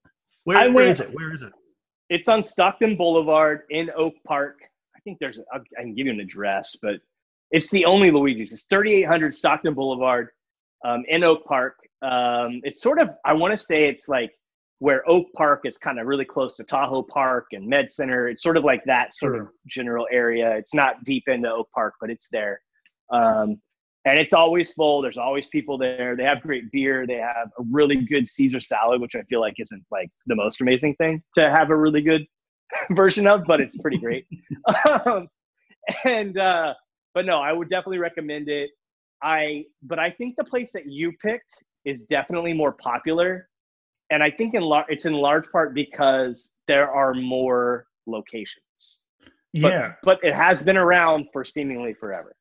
[0.44, 1.10] Where, went- is it?
[1.12, 1.52] Where is it?
[2.08, 4.56] It's on Stockton Boulevard in Oak Park.
[4.96, 6.96] I think there's I I can give you an address, but
[7.50, 8.54] it's the only Luigi's.
[8.54, 10.30] It's 3800 Stockton Boulevard
[10.82, 11.76] um, in Oak Park.
[12.00, 14.32] Um, it's sort of I want to say it's like
[14.78, 18.28] where Oak Park is kind of really close to Tahoe Park and Med Center.
[18.28, 20.56] It's sort of like that sort of general area.
[20.56, 22.60] It's not deep into Oak Park, but it's there.
[23.10, 23.60] Um,
[24.06, 25.00] and it's always full.
[25.00, 26.14] There's always people there.
[26.16, 27.06] They have great beer.
[27.06, 30.60] They have a really good Caesar salad, which I feel like isn't like the most
[30.60, 32.26] amazing thing to have a really good
[32.90, 34.26] version of, but it's pretty great.
[35.06, 35.28] um,
[36.04, 36.74] and uh,
[37.14, 38.70] but no, I would definitely recommend it.
[39.22, 43.48] I but I think the place that you picked is definitely more popular,
[44.14, 48.98] and I think in lar- it's in large part because there are more locations.
[49.52, 52.34] But- yeah, But it has been around for seemingly forever.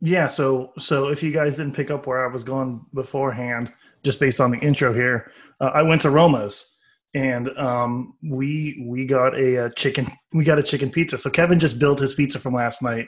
[0.00, 0.28] yeah.
[0.28, 3.72] So so if you guys didn't pick up where I was going beforehand,
[4.04, 6.78] just based on the intro here, uh, I went to Roma's,
[7.14, 11.16] and um, we we got a, uh chicken we got a chicken pizza.
[11.18, 13.06] So Kevin just built his pizza from last night,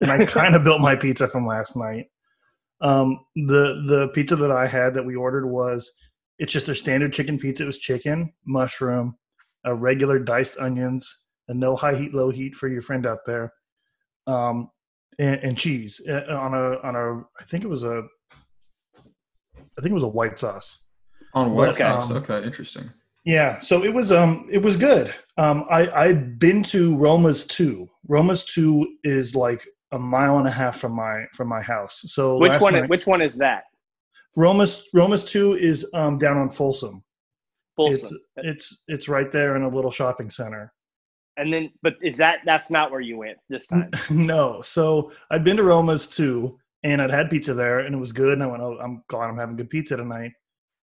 [0.00, 2.06] and I kind of built my pizza from last night.
[2.80, 5.92] Um, the the pizza that I had that we ordered was
[6.40, 7.62] it's just a standard chicken pizza.
[7.62, 9.14] It was chicken, mushroom,
[9.64, 13.52] a regular diced onions, a no high heat, low heat for your friend out there,
[14.26, 14.70] um,
[15.18, 18.02] and, and cheese uh, on a on a I think it was a
[19.78, 20.86] I think it was a white sauce.
[21.34, 21.78] On white Okay.
[21.84, 22.10] sauce?
[22.10, 22.90] Um, Okay, interesting.
[23.26, 25.12] Yeah, so it was um it was good.
[25.36, 27.86] Um I I'd been to Roma's 2.
[28.08, 32.00] Roma's 2 is like a mile and a half from my from my house.
[32.06, 32.72] So Which one?
[32.74, 33.64] night- Which one is that?
[34.36, 37.02] Roma's Roma's 2 is um down on Folsom.
[37.76, 38.18] Folsom.
[38.36, 40.72] It's it's it's right there in a little shopping center.
[41.36, 43.90] and then, but is that that's not where you went this time?
[44.10, 44.62] no.
[44.62, 48.34] So I'd been to Roma's too, and I'd had pizza there, and it was good.
[48.34, 50.32] And I went, "Oh, I'm glad I'm having good pizza tonight."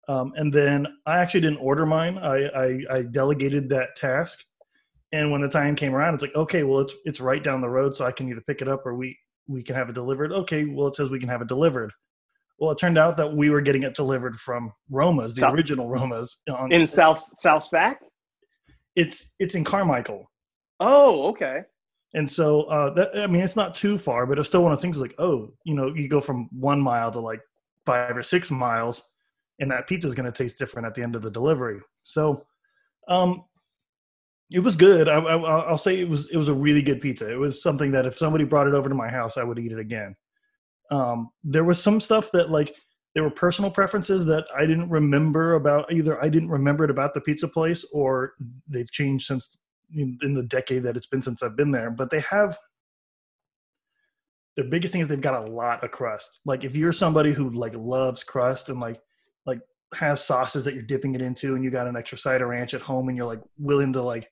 [0.08, 2.18] Um, and then I actually didn't order mine.
[2.18, 4.44] I, I I delegated that task,
[5.12, 7.68] and when the time came around, it's like, okay, well, it's it's right down the
[7.68, 9.16] road, so I can either pick it up or we
[9.48, 10.32] we can have it delivered.
[10.32, 11.92] Okay, well, it says we can have it delivered.
[12.62, 15.88] Well, it turned out that we were getting it delivered from Roma's, the South- original
[15.88, 16.42] Roma's.
[16.48, 18.00] On, In South South Sac?
[18.94, 20.30] it's it's in Carmichael.
[20.78, 21.62] Oh, okay.
[22.14, 24.78] And so uh, that I mean, it's not too far, but it's still one of
[24.78, 27.40] those things like, oh, you know, you go from one mile to like
[27.84, 29.08] five or six miles,
[29.58, 31.80] and that pizza is going to taste different at the end of the delivery.
[32.04, 32.46] So,
[33.08, 33.42] um,
[34.52, 35.08] it was good.
[35.08, 37.28] I, I, I'll say it was it was a really good pizza.
[37.28, 39.72] It was something that if somebody brought it over to my house, I would eat
[39.72, 40.14] it again.
[40.90, 42.74] Um, there was some stuff that like
[43.14, 45.92] there were personal preferences that I didn't remember about.
[45.92, 48.34] Either I didn't remember it about the pizza place, or
[48.68, 49.58] they've changed since
[49.94, 51.90] in, in the decade that it's been since I've been there.
[51.90, 52.58] But they have
[54.56, 56.40] the biggest thing is they've got a lot of crust.
[56.44, 59.00] Like if you're somebody who like loves crust and like
[59.46, 59.60] like
[59.94, 62.74] has sauces that you're dipping it into, and you got an extra side of ranch
[62.74, 64.30] at home, and you're like willing to like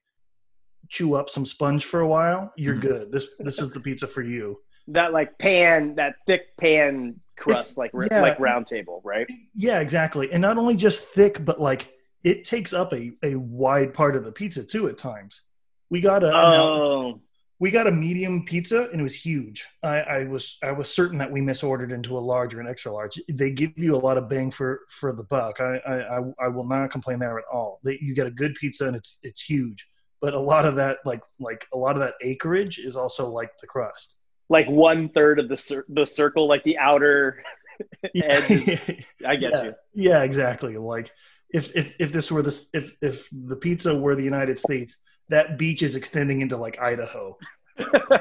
[0.89, 2.81] chew up some sponge for a while, you're Mhm.
[2.81, 3.13] good.
[3.13, 4.59] This this is the pizza for you.
[4.93, 8.23] That like pan, that thick pan crust, It's- like yeah.
[8.23, 9.27] like round table, right?
[9.55, 10.33] Yeah, exactly.
[10.33, 11.89] And not only just thick, but like
[12.25, 15.43] it takes up a, a wide part of the pizza too at times.
[15.91, 17.21] We got a Oh,
[17.59, 19.67] we got a medium pizza and it was huge.
[19.83, 22.93] I, I was I was certain that we misordered into a large or an extra
[22.93, 23.21] large.
[23.29, 25.61] They give you a lot of bang for for the buck.
[25.61, 27.81] I I, I- I will not complain there at all.
[27.85, 29.87] They, you get a good pizza and it's it's huge.
[30.21, 33.51] But a lot of that like like a lot of that acreage is also like
[33.61, 34.19] the crust.
[34.51, 37.43] Like one third of the cir- the circle, like the outer.
[38.15, 39.75] Edge I get yeah, you.
[39.95, 40.77] Yeah, exactly.
[40.77, 41.11] Like
[41.51, 44.99] if if if this were this if if the pizza were the United States,
[45.31, 47.39] that beach is extending into like Idaho.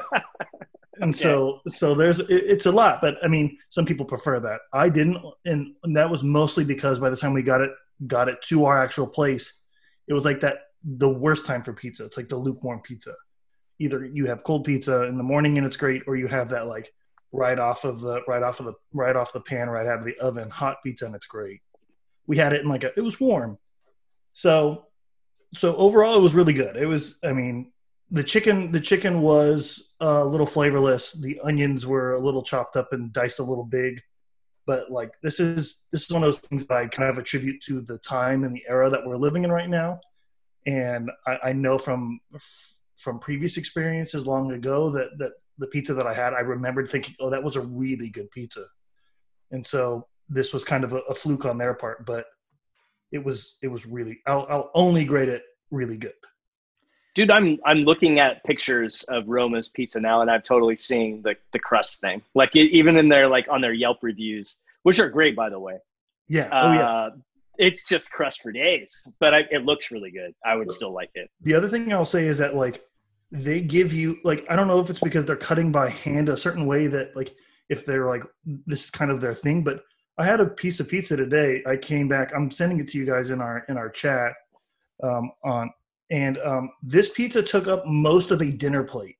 [1.02, 4.60] And so so there's it, it's a lot, but I mean, some people prefer that.
[4.72, 7.70] I didn't and that was mostly because by the time we got it
[8.06, 9.62] got it to our actual place,
[10.08, 12.04] it was like that the worst time for pizza.
[12.04, 13.14] It's like the lukewarm pizza.
[13.80, 16.66] Either you have cold pizza in the morning and it's great or you have that
[16.66, 16.92] like
[17.32, 20.04] right off of the right off of the right off the pan right out of
[20.04, 21.60] the oven hot pizza and it's great.
[22.26, 23.58] We had it in like a it was warm.
[24.34, 24.86] So
[25.54, 26.76] so overall it was really good.
[26.76, 27.72] It was i mean
[28.10, 31.12] the chicken the chicken was a little flavorless.
[31.12, 34.02] The onions were a little chopped up and diced a little big.
[34.66, 37.62] But like this is this is one of those things that i kind of attribute
[37.62, 40.00] to the time and the era that we're living in right now.
[40.66, 42.20] And i, I know from
[43.00, 47.14] from previous experiences long ago that that the pizza that I had, I remembered thinking,
[47.20, 48.66] "Oh, that was a really good pizza,"
[49.50, 52.26] and so this was kind of a, a fluke on their part, but
[53.12, 54.20] it was it was really.
[54.26, 56.12] I'll, I'll only grade it really good.
[57.14, 61.34] Dude, I'm I'm looking at pictures of Roma's pizza now, and I'm totally seeing the
[61.52, 62.22] the crust thing.
[62.34, 65.58] Like it, even in their like on their Yelp reviews, which are great by the
[65.58, 65.78] way.
[66.28, 66.48] Yeah.
[66.52, 66.88] oh yeah.
[66.88, 67.10] Uh,
[67.58, 70.32] it's just crust for days, but I, it looks really good.
[70.46, 71.28] I would still like it.
[71.42, 72.82] The other thing I'll say is that like
[73.32, 76.36] they give you like I don't know if it's because they're cutting by hand a
[76.36, 77.34] certain way that like
[77.68, 78.24] if they're like
[78.66, 79.82] this is kind of their thing, but
[80.18, 81.62] I had a piece of pizza today.
[81.66, 82.32] I came back.
[82.34, 84.34] I'm sending it to you guys in our in our chat
[85.02, 85.70] um, on
[86.10, 89.16] and um, this pizza took up most of a dinner plate.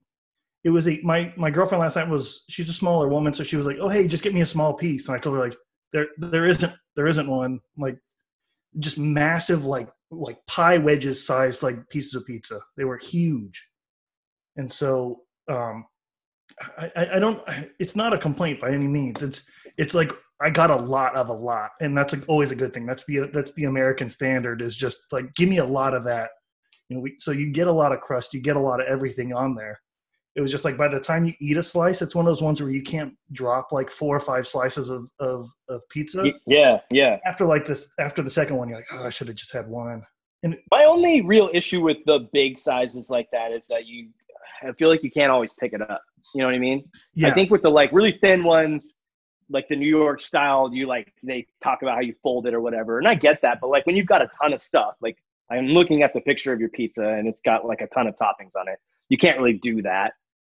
[0.65, 3.57] It was a my my girlfriend last night was she's a smaller woman, so she
[3.57, 5.57] was like, "Oh hey, just get me a small piece." And I told her like,
[5.93, 7.97] "There there isn't there isn't one like
[8.79, 12.61] just massive like like pie wedges sized like pieces of pizza.
[12.77, 13.70] They were huge,
[14.57, 15.21] and so
[15.51, 15.85] um,
[16.79, 17.43] I, I don't.
[17.79, 19.23] It's not a complaint by any means.
[19.23, 19.49] It's
[19.79, 22.75] it's like I got a lot of a lot, and that's like always a good
[22.75, 22.87] thing.
[22.87, 26.31] That's the that's the American standard is just like give me a lot of that.
[26.89, 28.87] You know, we, so you get a lot of crust, you get a lot of
[28.89, 29.81] everything on there.
[30.37, 32.43] It was just like by the time you eat a slice, it's one of those
[32.43, 36.33] ones where you can't drop like four or five slices of of, of pizza.
[36.47, 37.19] Yeah, yeah.
[37.27, 39.69] After like this, after the second one, you're like, oh, I should have just had
[39.69, 40.03] one.
[40.43, 44.09] And my only real issue with the big sizes like that is that you,
[44.63, 46.03] I feel like you can't always pick it up.
[46.35, 46.85] You know what I mean?
[47.15, 48.95] Yeah, I think with the like really thin ones,
[49.49, 52.61] like the New York style, you like they talk about how you fold it or
[52.61, 53.59] whatever, and I get that.
[53.61, 55.19] But like when you've got a ton of stuff, like
[55.51, 58.15] I'm looking at the picture of your pizza and it's got like a ton of
[58.17, 60.13] toppings on it, you can't really do that.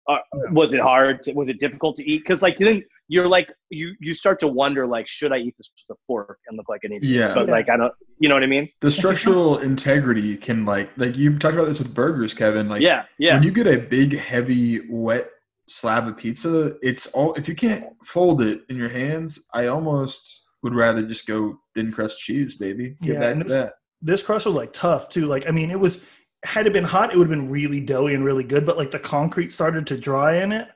[0.08, 0.18] Uh,
[0.50, 1.20] Was it hard?
[1.34, 2.18] Was it difficult to eat?
[2.22, 5.70] Because like then you're like you you start to wonder like should I eat this
[5.88, 7.10] with a fork and look like an idiot?
[7.20, 7.34] Yeah.
[7.34, 8.68] But like I don't, you know what I mean?
[8.80, 12.68] The structural integrity can like like you talked about this with burgers, Kevin.
[12.68, 13.34] Like yeah, yeah.
[13.34, 15.30] when you get a big, heavy, wet
[15.68, 20.48] slab of pizza, it's all if you can't fold it in your hands, I almost
[20.62, 22.96] would rather just go thin crust cheese, baby.
[23.02, 23.72] Get Yeah, back to this- that.
[24.02, 25.26] this crust was like tough too.
[25.26, 26.06] Like I mean, it was
[26.44, 28.64] had it been hot, it would have been really doughy and really good.
[28.66, 30.68] But like the concrete started to dry in it,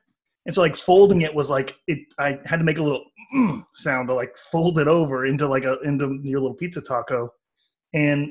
[0.46, 1.98] and so like folding it was like it.
[2.18, 3.04] I had to make a little
[3.34, 7.30] mm, sound to like fold it over into like a into your little pizza taco,
[7.94, 8.28] and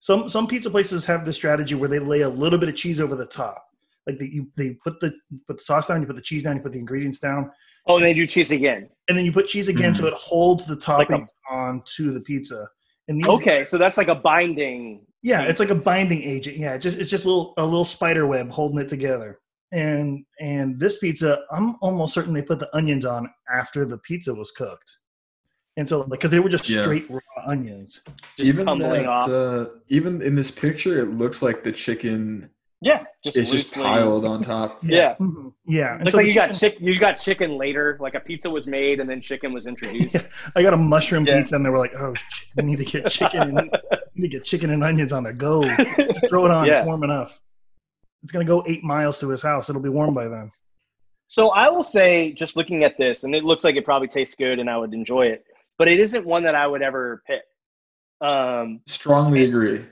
[0.00, 3.00] some some pizza places have this strategy where they lay a little bit of cheese
[3.00, 3.64] over the top.
[4.06, 5.12] Like they, you, they put the
[5.46, 7.50] put the sauce down, you put the cheese down, you put the ingredients down,
[7.86, 8.88] Oh, and they do cheese again.
[9.08, 12.20] and then you put cheese again, so it holds the Like a- toppings onto the
[12.20, 12.66] pizza.
[13.08, 15.04] And these, Okay, so that's like a binding.
[15.22, 16.56] Yeah, it's like a binding agent.
[16.58, 19.40] Yeah, it just it's just a little a little spider web holding it together.
[19.72, 24.32] And and this pizza, I'm almost certain they put the onions on after the pizza
[24.34, 24.98] was cooked.
[25.76, 26.82] And so, because they were just Yeah.
[26.82, 28.02] straight raw onions.
[28.36, 29.28] Just even tumbling that, off.
[29.28, 32.50] Uh, even in this picture, it looks like the chicken
[32.80, 34.78] yeah, just is just piled on top.
[34.84, 35.16] Yeah.
[35.66, 35.94] Yeah.
[35.96, 38.20] And Looks so like the you got chicken- chick- you got chicken later, like a
[38.20, 40.16] pizza was made and then chicken was introduced.
[40.56, 41.38] I got a mushroom Yeah.
[41.40, 43.58] pizza, and they were like, "Oh, shit, we need to get chicken.
[43.58, 43.70] And,
[44.14, 45.64] we need to get chicken and onions on the go.
[45.64, 46.66] Just throw it on.
[46.68, 46.78] Yeah.
[46.78, 47.40] It's warm enough.
[48.22, 49.68] It's gonna go eight miles to his house.
[49.70, 50.50] It'll be warm by then.
[51.26, 54.34] So I will say, just looking at this, and it looks like it probably tastes
[54.34, 55.44] good, and I would enjoy it,
[55.78, 57.42] but it isn't one that I would ever pick.
[58.26, 59.84] Um, Strongly agree.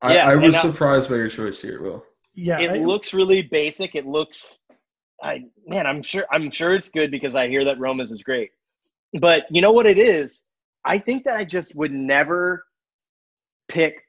[0.00, 2.04] I, Yeah, I and was I- surprised by your choice here, Will.
[2.38, 2.60] Yeah.
[2.60, 3.94] it I- looks really basic.
[3.94, 4.60] It looks,
[5.22, 8.50] I man, I'm sure I'm sure it's good because I hear that Roma's is great.
[9.20, 10.44] But you know what it is?
[10.84, 12.64] I think that I just would never
[13.68, 14.02] pick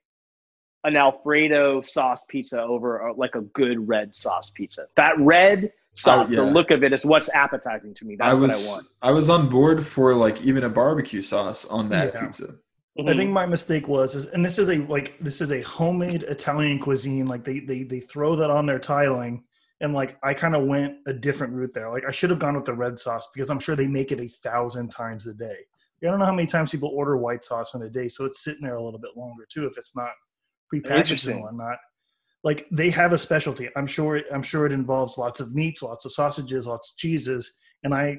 [0.83, 4.85] an Alfredo sauce pizza over uh, like a good red sauce pizza.
[4.95, 6.41] That red sauce, Oh, yeah.
[6.41, 8.15] the look of it is what's appetizing to me.
[8.15, 8.85] That's I was what I want.
[9.01, 12.25] I was on board for like even a barbecue sauce on that Yeah.
[12.25, 12.55] pizza.
[13.07, 13.17] I Mhm.
[13.17, 16.79] think my mistake was, is, and this is a like this is a homemade Italian
[16.79, 17.27] cuisine.
[17.27, 19.43] Like they they they throw that on their tiling,
[19.81, 21.89] and like I kind of went a different route there.
[21.91, 24.19] Like I should have gone with the red sauce because I'm sure they make it
[24.19, 25.57] a thousand times a day.
[26.01, 28.43] I don't know how many times people order white sauce in a day, so it's
[28.43, 30.11] sitting there a little bit longer too if it's not
[30.73, 31.77] prepackaged and whatnot.
[32.43, 33.69] Like they have a specialty.
[33.75, 34.17] I'm sure.
[34.17, 37.93] It, I'm sure it involves lots of meats, lots of sausages, lots of cheeses, and
[37.93, 38.17] I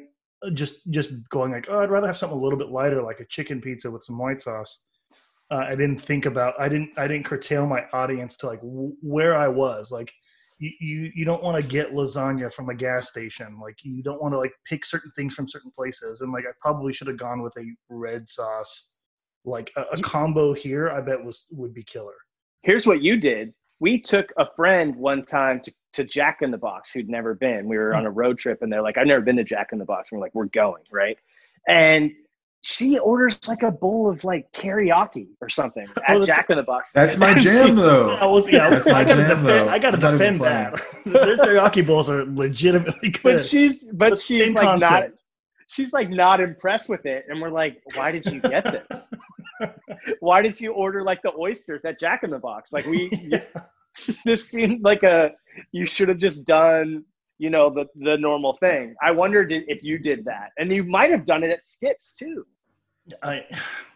[0.54, 3.26] just just going like, oh, I'd rather have something a little bit lighter, like a
[3.26, 4.84] chicken pizza with some white sauce.
[5.50, 6.54] Uh, I didn't think about.
[6.58, 6.90] I didn't.
[6.96, 9.90] I didn't curtail my audience to like w- where I was.
[9.90, 10.12] Like,
[10.58, 13.58] you you, you don't want to get lasagna from a gas station.
[13.60, 16.20] Like, you don't want to like pick certain things from certain places.
[16.20, 18.94] And like, I probably should have gone with a red sauce.
[19.44, 22.14] Like a, a combo here, I bet was would be killer.
[22.62, 23.52] here's what you did.
[23.80, 27.68] We took a friend one time to, to Jack in the Box who'd never been.
[27.68, 28.08] We were on hmm.
[28.08, 30.10] a road trip and they're like, I've never been to Jack in the Box.
[30.10, 31.18] And we're like, we're going, right?
[31.68, 32.12] And
[32.62, 36.62] she orders like a bowl of like teriyaki or something Oh, at Jack in the
[36.62, 36.92] Box.
[36.92, 38.10] That's my jam though.
[38.16, 39.46] I was, yeah, That's I my gotta jam, defend.
[39.46, 39.68] though.
[39.68, 40.80] I gotta I'm defend that.
[41.06, 43.22] Their teriyaki bowls are legitimately good.
[43.22, 45.10] But she's but she's like not
[45.68, 47.24] she's like not impressed with it.
[47.28, 49.10] And we're like, why did you get this?
[50.20, 52.72] why did you order like the oysters at Jack in the Box?
[52.72, 53.10] Like we
[54.24, 55.32] this seemed like a
[55.72, 57.04] you should have just done
[57.38, 61.10] you know the the normal thing i wondered if you did that and you might
[61.10, 62.44] have done it at skips too
[63.22, 63.44] I,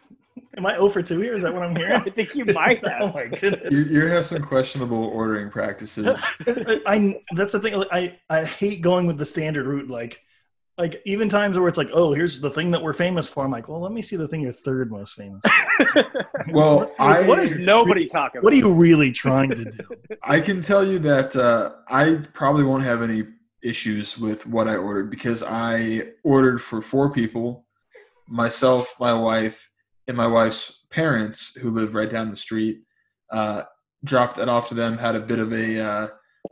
[0.57, 1.35] am I 0 for 2 here?
[1.35, 1.93] Is that what I'm hearing?
[2.05, 3.89] i think you might oh have my goodness.
[3.89, 6.21] you have some questionable ordering practices.
[6.85, 7.83] I that's the thing.
[7.91, 9.89] I I hate going with the standard route.
[9.89, 10.21] Like
[10.77, 13.45] like even times where it's like, oh, here's the thing that we're famous for.
[13.45, 15.41] I'm like, well, let me see the thing you're third most famous.
[15.93, 16.03] for.
[16.51, 19.71] Well, What's- I what is nobody talking what are you really trying to do?
[20.23, 23.23] I can tell you that uh, I probably won't have any
[23.63, 27.65] issues with what I ordered because I ordered for four people,
[28.27, 29.71] myself, my wife,
[30.07, 32.81] and my wife's parents who live right down the street.
[33.31, 33.63] Uh,
[34.03, 34.99] dropped that off to them.
[34.99, 36.07] Had a bit of a uh,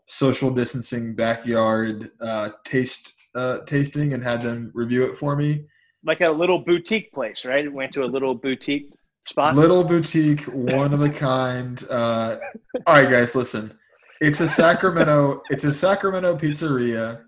[0.08, 5.66] social distancing backyard uh, taste uh, tasting and had them review it for me.
[6.06, 8.90] like a little boutique place right went to a little boutique
[9.26, 11.84] spot Little boutique, one of a kind.
[11.90, 12.38] Uh,
[12.86, 13.78] all right, guys, listen.
[14.22, 15.42] It's a Sacramento.
[15.50, 17.24] It's a Sacramento pizzeria.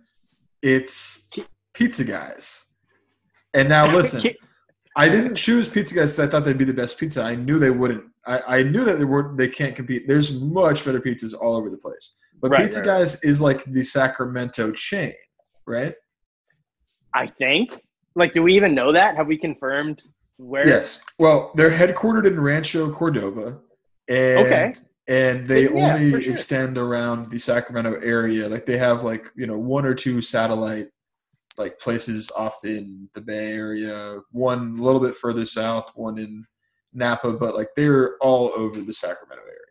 [0.62, 1.30] It's
[1.74, 2.74] Pizza Guys.
[3.53, 4.32] And now listen,
[4.95, 7.22] I didn't choose Pizza Guys because I thought they'd be the best pizza.
[7.22, 8.06] I knew they wouldn't.
[8.26, 9.36] I, I knew that they were.
[9.36, 10.08] They can't compete.
[10.08, 12.18] There's much better pizzas all over the place.
[12.41, 15.14] But Right, Pizza right, Guys is like the Sacramento chain,
[15.68, 15.95] right?
[17.13, 17.82] i think
[18.16, 20.03] like do we even know that have we confirmed
[20.38, 21.01] where Yes.
[21.18, 23.59] Well, they're headquartered in Rancho Cordova,
[24.09, 24.74] and Okay.
[25.07, 26.34] and they Yeah, only sure.
[26.34, 28.49] extend around the Sacramento area.
[28.49, 30.89] Like they have like you know one or two satellite
[31.57, 36.45] like places off in the Bay Area, one a little bit further south, one in
[36.93, 39.61] Napa, but like they're all over the Sacramento area.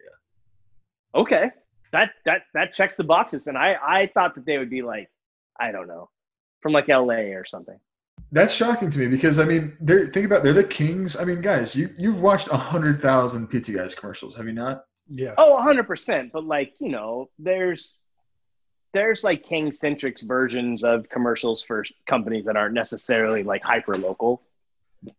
[1.14, 1.50] okay
[1.92, 5.08] that that that checks the boxes and i i thought that they would be like
[5.60, 6.08] i don't know
[6.60, 7.78] from like la or something
[8.32, 11.16] That's shocking to me because I mean, they're think about they're the kings.
[11.16, 14.84] I mean, guys, you you've watched a hundred thousand Pizza Guys commercials, have you not?
[15.08, 15.34] Yeah.
[15.36, 16.32] Oh, 100%.
[16.32, 17.98] But like, you know, there's
[18.92, 24.42] there's like king centric versions of commercials for companies that aren't necessarily like hyper local.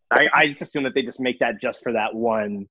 [0.09, 2.67] I, I just assume that they just make that just for that one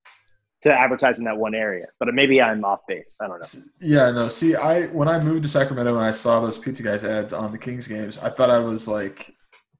[0.64, 1.86] to advertise in that one area.
[1.98, 3.16] But maybe I'm off base.
[3.20, 3.62] I don't know.
[3.80, 4.28] Yeah, no.
[4.28, 7.52] See, I when I moved to Sacramento and I saw those Pizza Guys ads on
[7.52, 9.34] the Kings games, I thought I was like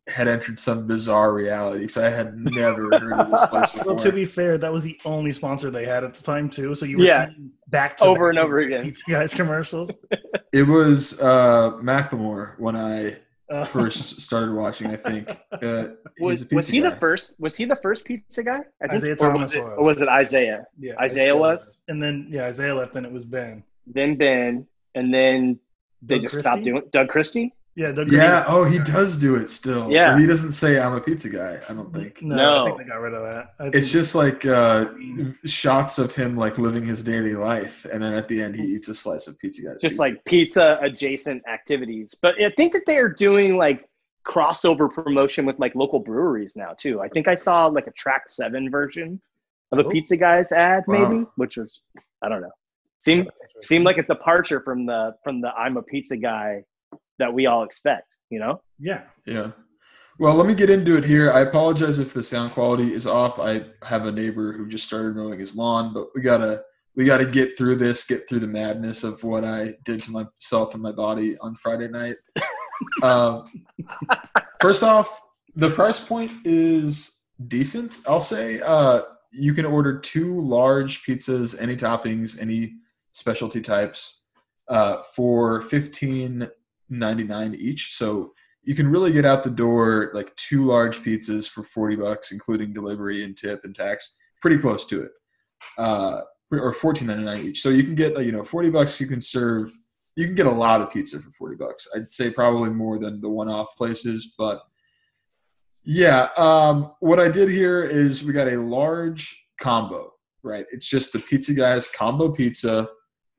[0.06, 3.84] had entered some bizarre reality because I had never heard of this place before.
[3.94, 6.74] Well, to be fair, that was the only sponsor they had at the time too.
[6.74, 7.28] So you were Yeah.
[7.28, 8.82] seeing back to Over back and over again.
[8.84, 9.90] Pizza Guys commercials.
[10.52, 13.16] it was uh, McLemore when I
[13.50, 14.86] Uh, first started watching.
[14.88, 15.88] I think uh,
[16.18, 17.34] Was, was he the first?
[17.38, 18.60] Was he the first pizza guy?
[18.82, 19.74] I think, Isaiah or Thomas was it, was.
[19.76, 20.66] or was it Isaiah?
[20.78, 21.80] yeah, Isaiah was?
[21.88, 23.62] and then yeah, Isaiah left, and it was Ben.
[23.86, 25.58] Then Ben, and then
[26.00, 26.48] they Doug just Christie?
[26.48, 27.52] stopped doing Doug Christie.
[27.76, 28.44] Yeah, Doug Yeah.
[28.46, 29.90] Oh, he does do it still.
[29.90, 30.12] Yeah.
[30.12, 31.60] But he doesn't say I'm a pizza guy.
[31.68, 32.22] I don't think.
[32.22, 32.62] No, No.
[32.62, 33.54] I think they got rid of that.
[33.58, 34.86] I It's just like uh,
[35.44, 38.88] shots of him like living his daily life, and then at the end he eats
[38.88, 39.80] a slice of pizza guys.
[39.80, 40.00] Just pizza.
[40.02, 42.14] like pizza adjacent activities.
[42.20, 43.88] But I think that they are doing like
[44.24, 47.00] crossover promotion with like local breweries now too.
[47.00, 49.20] I think I saw like a track seven version
[49.72, 49.90] of a Oh.
[49.90, 51.08] Pizza Guys ad, Wow.
[51.08, 51.82] maybe, which was
[52.22, 52.52] I don't know.
[53.00, 53.28] Seemed
[53.60, 56.62] seemed like a departure from the from the I'm a pizza guy
[57.18, 58.60] that we all expect, you know?
[58.78, 59.02] yeah.
[59.26, 59.52] Yeah.
[60.18, 61.32] Well, let me get into it here.
[61.32, 63.40] I apologize if the sound quality is off.
[63.40, 66.62] I have a neighbor who just started mowing his lawn, but we gotta
[66.94, 70.74] we gotta get through this, get through the madness of what I did to myself
[70.74, 72.16] and my body on Friday night.
[73.02, 73.50] um,
[74.60, 75.20] first off,
[75.56, 77.98] the price point is decent.
[78.06, 79.02] I'll say uh,
[79.32, 82.74] you can order two large pizzas, any toppings, any
[83.10, 84.22] specialty types,
[84.68, 86.48] uh, for fifteen
[86.98, 87.94] ninety nine each.
[87.94, 88.32] So
[88.66, 92.72] you can really get out the door like two large pizzas for 40 bucks including
[92.72, 95.10] delivery and tip and tax pretty close to it
[95.76, 99.70] uh, or 14.99 each so you can get you know 40 bucks you can serve
[100.16, 103.20] you can get a lot of pizza for 40 bucks i'd say probably more than
[103.20, 104.62] the one-off places but
[105.84, 110.10] yeah um, what i did here is we got a large combo
[110.42, 112.88] right it's just the pizza guys combo pizza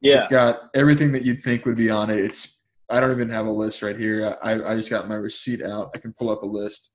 [0.01, 0.17] Yeah.
[0.17, 2.19] it's got everything that you'd think would be on it.
[2.19, 2.54] It's
[2.89, 4.37] I don't even have a list right here.
[4.43, 5.91] I, I just got my receipt out.
[5.95, 6.91] I can pull up a list.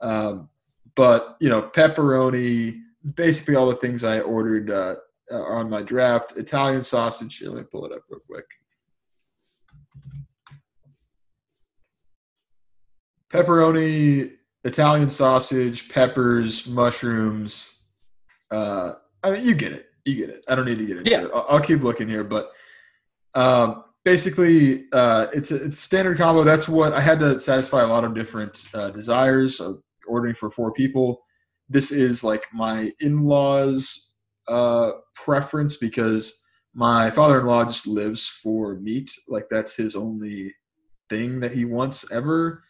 [0.00, 0.48] Um,
[0.94, 2.80] but you know, pepperoni,
[3.14, 4.96] basically all the things I ordered uh,
[5.30, 6.36] are on my draft.
[6.36, 7.38] Italian sausage.
[7.38, 8.44] Here, let me pull it up real quick.
[13.30, 14.32] Pepperoni,
[14.64, 17.78] Italian sausage, peppers, mushrooms.
[18.50, 19.86] Uh, I mean, you get it.
[20.04, 20.44] You get it.
[20.48, 21.24] I don't need to get into Yeah.
[21.24, 21.30] it.
[21.34, 22.50] I'll, I'll keep looking here, but
[23.34, 26.44] um, basically, uh, it's a it's standard combo.
[26.44, 30.50] That's what I had to satisfy a lot of different uh, desires of ordering for
[30.50, 31.22] four people.
[31.68, 34.14] This is like my in-laws'
[34.48, 36.44] uh, preference because
[36.74, 39.10] my father-in-law just lives for meat.
[39.28, 40.52] Like that's his only
[41.08, 42.64] thing that he wants ever.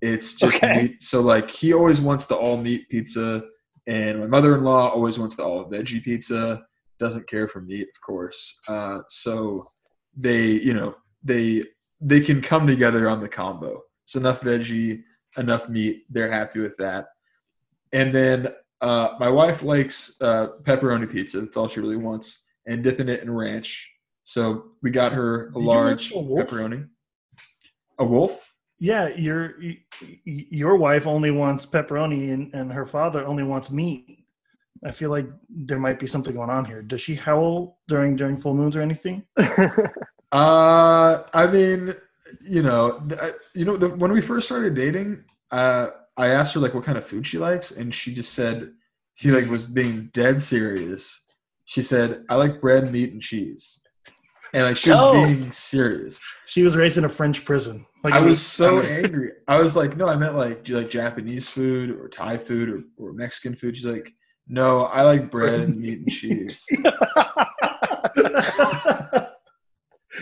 [0.00, 0.82] It's just Okay.
[0.82, 1.02] meat.
[1.02, 3.42] So like he always wants the all meat pizza,
[3.86, 6.62] and my mother-in-law always wants the all veggie pizza.
[6.98, 8.60] Doesn't care for meat, of course.
[8.68, 9.70] Uh, so
[10.16, 11.64] they, you know, they
[12.00, 13.82] they can come together on the combo.
[14.04, 15.02] It's enough veggie,
[15.36, 16.04] enough meat.
[16.10, 17.06] They're happy with that.
[17.92, 18.48] And then
[18.80, 21.40] uh, my wife likes uh, pepperoni pizza.
[21.40, 23.90] That's all she really wants, and dipping it in ranch.
[24.24, 26.88] So we got her a Did large a pepperoni.
[27.98, 28.52] A wolf?
[28.78, 29.54] Yeah, your
[30.24, 34.23] your wife only wants pepperoni, and, and her father only wants meat.
[34.86, 36.82] I feel like there might be something going on here.
[36.82, 39.22] Does she howl during during full moons or anything?
[40.32, 41.94] Uh, I mean,
[42.42, 45.22] you know, th- I- you know, the, when we first started dating,
[45.52, 48.72] uh, I asked her like what kind of food she likes, and she just said
[49.14, 51.24] she like was being dead serious.
[51.66, 53.78] She said, "I like bread, meat, and cheese,"
[54.52, 55.24] and like she was Oh.
[55.24, 56.18] being serious.
[56.46, 57.86] She was raised in a French prison.
[58.02, 59.30] Like I it was so angry.
[59.46, 62.68] I was like, "No, I meant like, do you like Japanese food or Thai food
[62.70, 64.12] or, or Mexican food?" She's like,
[64.48, 66.66] "No, I like bread and meat and cheese."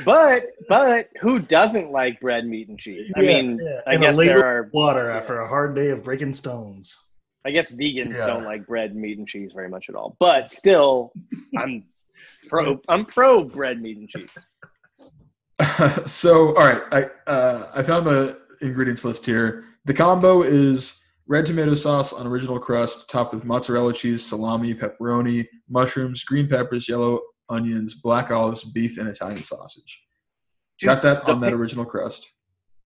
[0.05, 3.12] but but who doesn't like bread, meat, and cheese?
[3.16, 3.81] I Yeah, mean, yeah.
[3.86, 4.70] I And a guess ladle there are.
[4.73, 6.97] water after a hard day of breaking stones.
[7.44, 8.27] I guess vegans Yeah.
[8.27, 10.16] don't like bread, meat, and cheese very much at all.
[10.20, 11.12] But still,
[11.59, 11.85] I'm
[12.49, 12.81] pro.
[12.89, 14.31] I'm pro bread, meat, and cheese.
[16.07, 21.02] so all right i uh, i found the ingredients list here the combo is
[21.33, 26.87] red tomato sauce on original crust topped with mozzarella cheese salami pepperoni mushrooms green peppers
[26.89, 30.03] yellow onions black olives beef and italian sausage
[30.79, 32.31] Dude, got that on that pic- original crust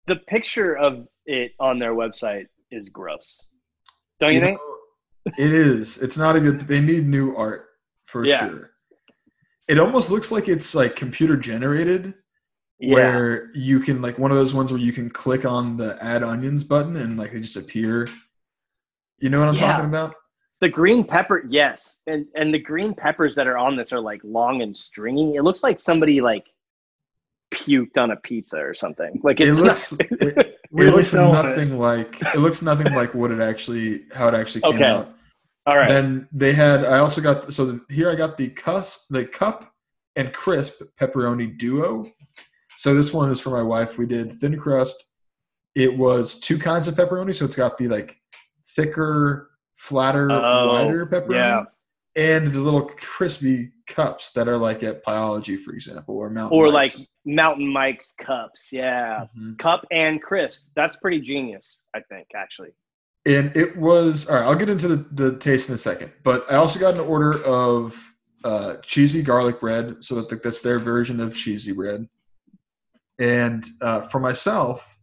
[0.06, 3.44] The picture of it on their website is gross.
[4.20, 4.58] Don't you, You think?
[4.58, 7.66] know, it is it's not a good they need new art
[8.04, 8.46] for Yeah.
[8.48, 8.70] sure
[9.66, 12.14] it almost looks like it's like computer generated
[12.78, 12.94] Yeah.
[12.94, 16.22] where you can like one of those ones where you can click on the add
[16.22, 18.08] onions button and like they just appear.
[19.18, 19.72] You know what I'm Yeah.
[19.72, 20.14] talking about?
[20.60, 24.20] The green pepper, yes, and and the green peppers that are on this are like
[24.24, 25.34] long and stringy.
[25.36, 26.46] It looks like somebody like
[27.52, 29.20] puked on a pizza or something.
[29.22, 31.48] Like It it's looks not- it, it looks selling it.
[31.48, 34.84] nothing like it looks nothing like what it actually how it actually came Okay.
[34.84, 35.14] out.
[35.66, 35.88] all right.
[35.88, 39.72] Then they had I also got so the, here I got the cuss the cup
[40.16, 42.10] and crisp pepperoni duo.
[42.78, 43.98] So this one is for my wife.
[43.98, 45.02] We did thin crust
[45.74, 47.34] it was two kinds of pepperoni.
[47.34, 48.16] So it's got the like
[48.76, 51.62] thicker, flatter, Oh, wider pepperoni, yeah.
[52.14, 56.58] and the little crispy cups that are like at Pieology, for example, or Mountain.
[56.58, 56.98] Or Mike's.
[56.98, 58.70] like Mountain Mike's cups.
[58.72, 59.26] Yeah.
[59.38, 59.58] Mhm.
[59.58, 60.66] Cup and crisp.
[60.76, 62.70] That's pretty genius, I think, actually.
[63.24, 64.44] and it was all right.
[64.44, 67.42] I'll get into the, the taste in a second, but I also got an order
[67.44, 68.00] of
[68.44, 72.08] uh, cheesy garlic bread, so that that's their version of cheesy bread.
[73.18, 74.98] And uh, for myself,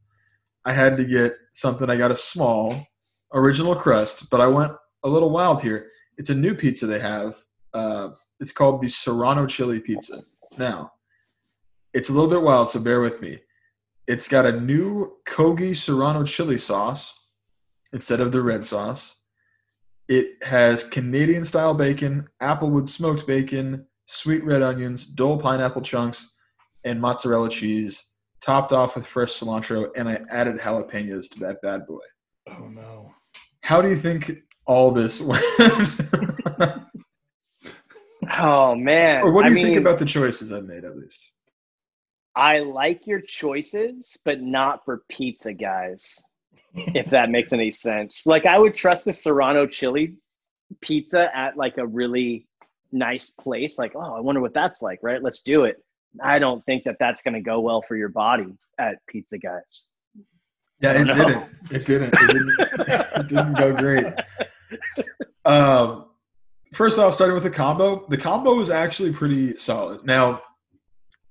[0.66, 1.90] I had to get something.
[1.90, 2.86] I got a small
[3.34, 4.74] original crust, but I went
[5.04, 5.90] a little wild here.
[6.18, 7.36] It's a new pizza they have.
[7.74, 10.24] Uh, it's called the Serrano Chili Pizza.
[10.58, 10.92] Now,
[11.94, 13.40] it's a little bit wild, so bear with me.
[14.08, 17.18] It's got a new Kogi Serrano chili sauce
[17.94, 19.20] instead of the red sauce.
[20.10, 26.36] It has Canadian style bacon, applewood smoked bacon, sweet red onions, Dole pineapple chunks,
[26.84, 29.90] and mozzarella cheese, topped off with fresh cilantro.
[29.96, 32.02] And I added jalapenos to that bad boy.
[32.50, 33.13] Oh no.
[33.64, 34.32] How do you think
[34.66, 35.44] all this went?
[38.40, 39.22] Oh man.
[39.22, 41.32] or what do I you mean, think about the choices I've made, at least?
[42.36, 46.22] I like your choices, but not for pizza guys.
[46.74, 48.26] if that makes any sense.
[48.26, 50.16] Like I would trust the Serrano chili
[50.82, 52.48] pizza at like a really
[52.92, 53.78] nice place.
[53.78, 55.22] Like, oh, I wonder what that's like, right?
[55.22, 55.78] Let's do it.
[56.24, 59.90] I don't think that that's going to go well for your body at Pizza Guys.
[60.82, 61.14] Yeah, it No.
[61.14, 61.46] didn't.
[61.72, 62.14] It didn't.
[62.14, 64.06] It didn't, it didn't go great.
[65.46, 66.06] Um,
[66.74, 70.06] first off, starting with the combo, the combo is actually pretty solid.
[70.06, 70.42] Now,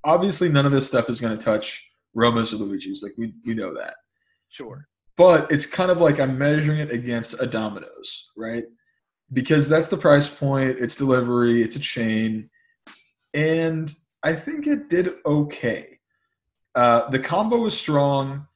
[0.05, 3.02] obviously, none of this stuff is going to touch Roma's or Luigi's.
[3.02, 3.94] Like we we know that,
[4.48, 4.86] Sure.
[5.16, 8.64] but it's kind of like I'm measuring it against a Domino's, right?
[9.32, 10.78] Because that's the price point.
[10.78, 11.62] It's delivery.
[11.62, 12.48] It's a chain,
[13.35, 13.93] and
[14.23, 15.98] I think it did okay.
[16.74, 18.47] Uh, the combo was strong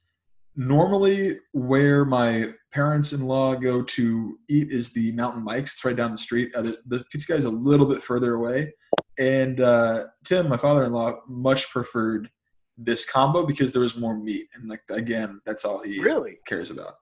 [0.56, 5.72] normally where my parents-in-law go to eat is the mountain mike's.
[5.74, 6.54] It's right down the street.
[6.54, 8.72] Uh, the, the pizza guy is a little bit further away.
[9.18, 12.30] And uh, tim my father-in-law much preferred
[12.76, 14.48] this combo because there was more meat.
[14.54, 16.38] And like again that's all he Really?
[16.46, 16.94] cares about.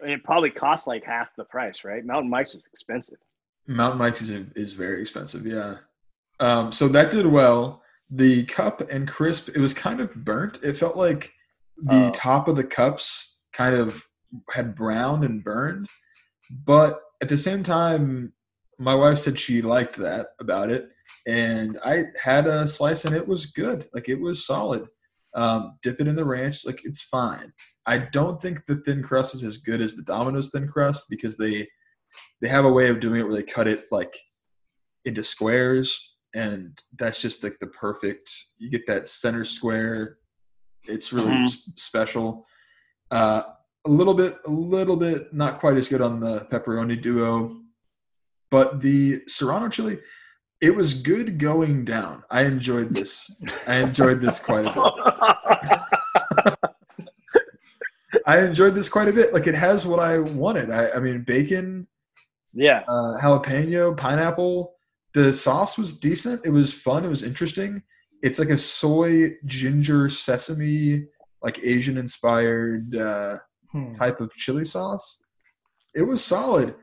[0.00, 2.04] And it probably costs like half the price, right?
[2.04, 3.16] Mountain Mike's is expensive.
[3.66, 5.76] mountain mike's is, is very expensive yeah.
[6.40, 7.82] Um, so that did well.
[8.10, 10.58] The cup and crisp it was kind of burnt.
[10.62, 11.32] It felt like
[11.78, 12.12] the Oh.
[12.14, 14.02] top of the cups kind of
[14.50, 15.88] had browned and burned
[16.50, 18.32] but at the same time
[18.78, 20.90] my wife said she liked that about it
[21.26, 24.86] and i had a slice and it was good like it was solid
[25.34, 27.52] um, dip it in the ranch like it's fine
[27.86, 31.36] i don't think the thin crust is as good as the domino's thin crust because
[31.36, 31.66] they
[32.40, 34.16] they have a way of doing it where they cut it like
[35.04, 40.18] into squares and that's just like the perfect you get that center square
[40.88, 41.78] it's really Mhm.
[41.78, 42.46] special
[43.10, 43.42] uh,
[43.84, 47.56] a little bit a little bit not quite as good on the pepperoni duo
[48.50, 49.98] but the serrano chili
[50.60, 53.30] it was good going down i enjoyed this
[53.66, 56.58] i enjoyed this quite a bit
[58.26, 61.22] i enjoyed this quite a bit like it has what i wanted i, I mean
[61.22, 61.86] bacon
[62.58, 62.82] yeah.
[62.88, 64.72] uh, jalapeno, pineapple.
[65.12, 66.44] The sauce was decent.
[66.46, 67.04] It was fun.
[67.04, 67.82] It was interesting.
[68.26, 71.06] It's like a soy, ginger, sesame,
[71.42, 73.36] like Asian inspired uh,
[73.72, 73.92] Hmm.
[73.92, 75.22] type of chili sauce.
[75.94, 76.74] It was solid.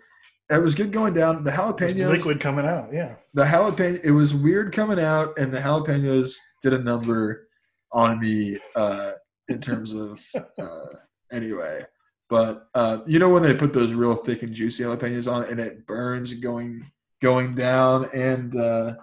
[0.49, 1.43] It was good going down.
[1.43, 2.91] The jalapenos, liquid coming out.
[2.93, 3.15] Yeah.
[3.33, 7.47] the jalapeno, it was weird coming out, and the jalapenos did a number
[7.93, 9.11] on me uh,
[9.47, 10.21] in terms of
[10.59, 10.85] uh,
[11.31, 11.83] anyway.
[12.29, 15.59] But uh, you know when they put those real thick and juicy jalapenos on, and
[15.59, 16.91] it burns going
[17.21, 18.95] going down and uh,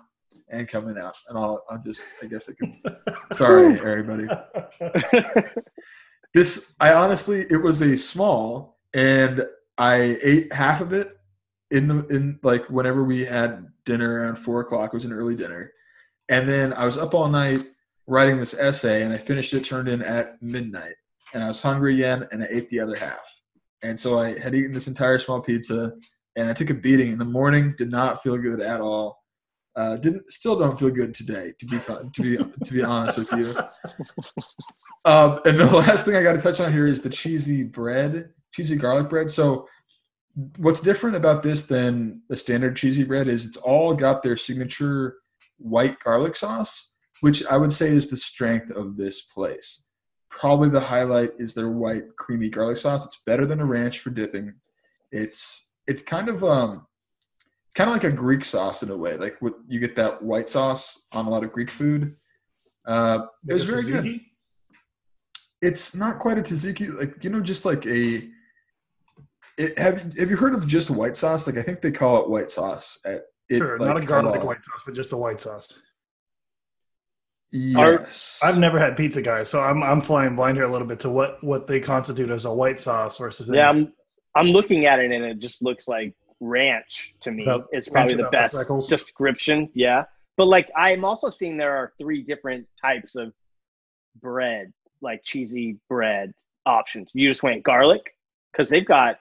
[0.51, 2.82] and coming out, and I'll, I'll just I guess I can.
[3.32, 4.27] Sorry, everybody.
[6.32, 9.44] This I honestly, it was a small, and
[9.78, 11.16] I ate half of it
[11.70, 14.90] in the in like whenever we had dinner around four o'clock.
[14.93, 15.72] It was an early dinner,
[16.28, 17.66] and then I was up all night
[18.06, 20.94] writing this essay, and I finished it turned in at midnight,
[21.35, 23.43] and I was hungry again, and I ate the other half,
[23.82, 25.93] and so I had eaten this entire small pizza,
[26.36, 27.74] and I took a beating in the morning.
[27.77, 29.20] Did not feel good at all.
[29.76, 31.52] Uh, didn't still don't feel good today.
[31.60, 33.55] To be fun, to be to be honest with you.
[35.05, 38.30] Um, and the last thing I got to touch on here is the cheesy bread,
[38.52, 39.30] cheesy garlic bread.
[39.30, 39.66] So,
[40.59, 45.16] what's different about this than the standard cheesy bread is it's all got their signature
[45.59, 49.86] white garlic sauce, which I would say is the strength of this place.
[50.28, 53.05] Probably the highlight is their white creamy garlic sauce.
[53.05, 54.55] It's better than a ranch for dipping.
[55.12, 56.86] It's it's kind of um
[57.70, 59.16] it's kind of like a Greek sauce in a way.
[59.16, 62.16] Like what you get that white sauce on a lot of Greek food.
[62.84, 64.18] Uh, it was very good.
[65.62, 66.92] It's not quite a tzatziki.
[66.98, 68.28] Like you know, just like a.
[69.56, 71.47] It, have you have you heard of just white sauce?
[71.47, 74.40] Like I think they call it white sauce at it, Sure, like, not a garlic
[74.40, 74.47] halal.
[74.47, 75.80] white sauce, but just a white sauce.
[77.52, 80.98] Yes, I've never had pizza, guys, so I'm I'm flying blind here a little bit
[81.01, 83.48] to what what they constitute as a white sauce versus.
[83.51, 83.92] a- Yeah, I'm
[84.36, 87.44] I'm looking at it and it just looks like ranch to me.
[87.44, 88.88] Without- it's probably the without the best freckles.
[88.88, 89.68] description.
[89.74, 90.04] Yeah.
[90.36, 93.32] But like I'm also seeing there are three different types of
[94.20, 94.72] bread,
[95.02, 96.32] like cheesy bread
[96.66, 97.12] options.
[97.14, 98.14] You just went garlic
[98.52, 99.18] because they've got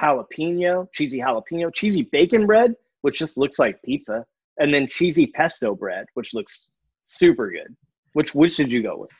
[0.00, 4.24] jalapeno, cheesy jalapeno, cheesy bacon bread, which just looks like pizza,
[4.58, 6.70] and then cheesy pesto bread, which looks
[7.04, 7.74] super good.
[8.12, 9.10] Which which did you go with?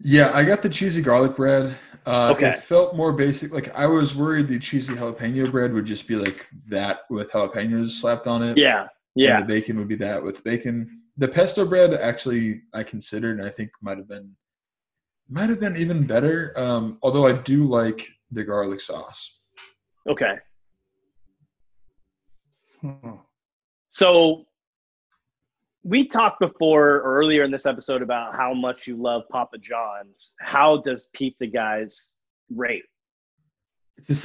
[0.00, 1.76] Yeah, I got the cheesy garlic bread.
[2.08, 2.52] Uh, Okay.
[2.52, 3.52] It felt more basic.
[3.52, 7.90] Like I was worried the cheesy jalapeno bread would just be like that with jalapenos
[7.90, 8.56] slapped on it.
[8.56, 8.88] Yeah.
[9.14, 9.38] Yeah.
[9.38, 11.02] And the bacon would be that with bacon.
[11.18, 14.34] The pesto bread actually I considered and I think might have been
[15.28, 16.54] might have been even better.
[16.56, 19.40] Um, although I do like the garlic sauce.
[20.08, 20.36] Okay.
[22.80, 23.16] Hmm.
[23.90, 24.46] So
[25.88, 30.32] we talked before or earlier in this episode about how much you love Papa John's.
[30.38, 32.14] How does Pizza Guys
[32.54, 32.84] rate?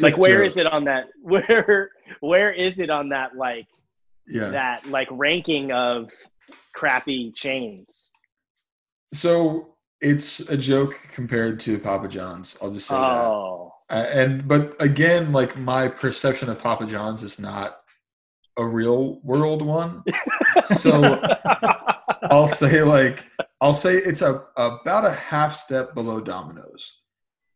[0.01, 0.47] Like where joke.
[0.47, 3.67] is it on that where where is it on that like
[4.27, 4.49] Yeah.
[4.49, 6.09] that like ranking of
[6.73, 8.11] crappy chains?
[9.13, 12.57] So it's a joke compared to Papa John's.
[12.61, 13.01] I'll just say that.
[13.01, 13.71] Oh.
[13.89, 17.77] Uh, and but again, like my perception of Papa John's is not
[18.57, 20.03] a real world one.
[20.65, 21.21] So
[22.29, 23.27] I'll say like
[23.61, 27.03] I'll say it's a about a half step below Domino's.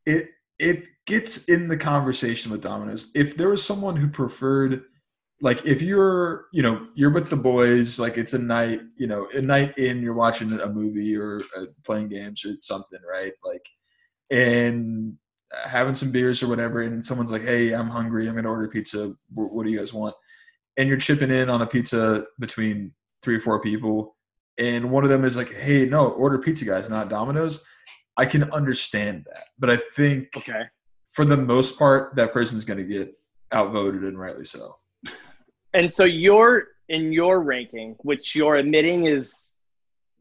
[0.05, 0.29] It
[0.59, 3.11] it gets in the conversation with Domino's.
[3.15, 4.83] If there was someone who preferred
[5.41, 9.27] like if you're you know you're with the boys like it's a night you know
[9.35, 13.65] a night in you're watching a movie or uh, playing games or something right like
[14.31, 15.13] and
[15.65, 19.13] having some beers or whatever and someone's like hey i'm hungry i'm gonna order pizza
[19.29, 20.15] Wh- what do you guys want
[20.77, 22.91] and you're chipping in on a pizza between
[23.21, 24.15] three or four people
[24.57, 27.65] and one of them is like hey no order pizza guys not domino's.
[28.19, 30.63] I can understand that but i think okay.
[31.11, 33.13] for the most part that person's gonna get
[33.53, 34.77] outvoted and rightly so.
[35.73, 39.53] And so you're in your ranking, which you're admitting is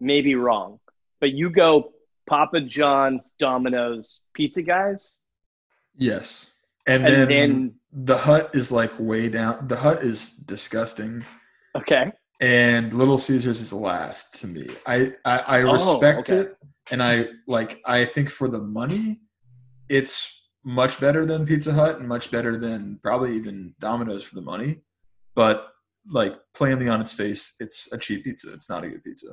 [0.00, 0.78] maybe wrong,
[1.20, 1.92] but you go
[2.26, 5.18] Papa John's, Domino's, Pizza Guys,
[5.98, 6.50] yes
[6.86, 11.24] and, and then, then the hut is like way down the hut is disgusting
[11.76, 14.68] okay, and Little Caesars is last to me.
[14.86, 16.40] I I, I Oh, respect okay.
[16.40, 16.56] it,
[16.90, 17.80] and I like.
[17.86, 19.20] I think for the money,
[19.88, 20.32] it's
[20.64, 24.82] much better than Pizza Hut and much better than probably even Domino's for the money.
[25.34, 25.68] But
[26.10, 28.52] like plainly on its face, it's a cheap pizza.
[28.52, 29.28] It's not a good pizza.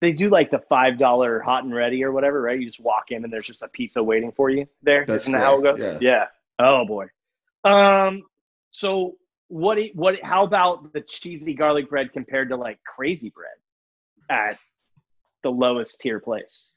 [0.00, 2.58] they do like the five dollar hot and ready or whatever, right?
[2.58, 5.04] You just walk in and there's just a pizza waiting for you there.
[5.06, 5.78] That's Isn't that how it goes?
[5.78, 6.26] correct, Yeah.
[6.62, 7.06] Oh boy.
[7.64, 8.22] Um.
[8.70, 9.16] So
[9.48, 9.78] what?
[9.94, 10.22] What?
[10.22, 13.50] How about the cheesy garlic bread compared to like crazy bread
[14.30, 14.58] at
[15.42, 16.70] the lowest tier place?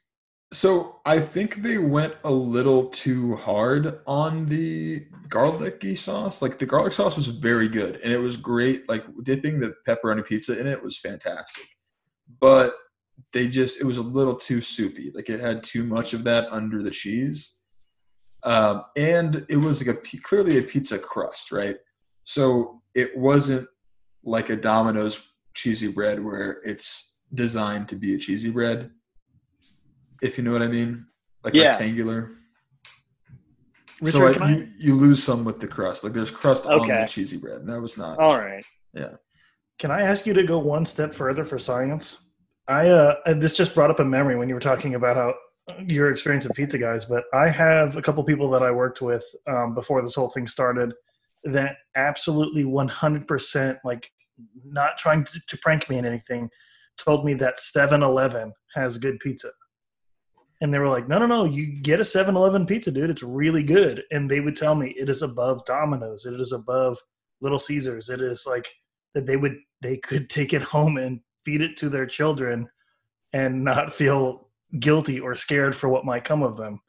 [0.52, 6.40] So I think they went a little too hard on the garlicky sauce.
[6.40, 8.88] Like the garlic sauce was very good and it was great.
[8.88, 11.66] Like dipping the pepperoni pizza in it was fantastic.
[12.40, 12.74] But
[13.32, 15.10] they just it was a little too soupy.
[15.14, 17.55] Like it had too much of that under the cheese.
[18.46, 21.76] Um, and it was like a clearly a pizza crust, right?
[22.24, 23.68] So it wasn't
[24.24, 25.20] like a Domino's
[25.54, 28.90] cheesy bread where it's designed to be a cheesy bread
[30.22, 31.06] if you know what I mean,
[31.44, 31.70] like Yeah.
[31.70, 32.30] rectangular.
[34.00, 36.04] Richard, so like, I- you, you lose some with the crust.
[36.04, 37.02] Like there's crust on Okay.
[37.02, 38.18] the cheesy bread, and that was not.
[38.18, 38.64] All right.
[38.94, 39.16] Yeah.
[39.78, 42.30] Can I ask you to go one step further for science?
[42.68, 45.34] I uh, this just brought up a memory when you were talking about how
[45.86, 49.24] your experience with pizza guys, but I have a couple people that I worked with
[49.46, 50.94] um, before this whole thing started
[51.44, 54.10] that absolutely 100% like
[54.64, 56.50] not trying to, to prank me in anything
[56.98, 59.50] told me that 7-Eleven has good pizza.
[60.60, 63.10] And they were like, no, no, no, you get a 7-Eleven pizza, dude.
[63.10, 64.02] It's really good.
[64.10, 66.24] And they would tell me it is above Domino's.
[66.24, 66.98] It is above
[67.40, 68.08] Little Caesars.
[68.08, 68.66] It is like
[69.14, 72.68] that they would they could take it home and feed it to their children
[73.34, 74.45] and not feel
[74.80, 76.80] guilty or scared for what might come of them.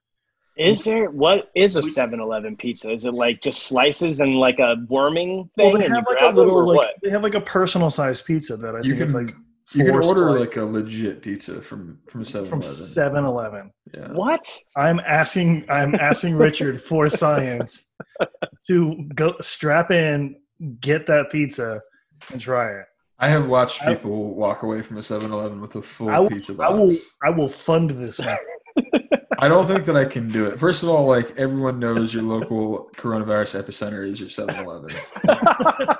[0.57, 2.91] Is there what is a 7-Eleven pizza?
[2.91, 6.19] Is it like just slices and like a worming thing Well, they have like a
[6.19, 6.95] grab them, or little like what?
[7.03, 9.35] they have like a personal sized pizza that I you think can is like
[9.75, 10.47] you can order slices.
[10.47, 12.49] like a legit pizza from from 7-Eleven.
[12.49, 13.71] from 7-Eleven.
[13.93, 14.11] Yeah.
[14.13, 14.51] What?
[14.75, 17.91] I'm asking I'm asking Richard for science
[18.67, 20.37] to go strap in,
[20.79, 21.81] get that pizza,
[22.31, 22.85] and try it.
[23.19, 26.29] I have watched I- people walk away from a 7-Eleven with a full I will,
[26.29, 26.73] pizza I box.
[26.73, 28.19] will I will fund this.
[29.39, 30.59] I don't think that I can do it.
[30.59, 34.95] First of all, like everyone knows your local coronavirus epicenter is your 7-Eleven.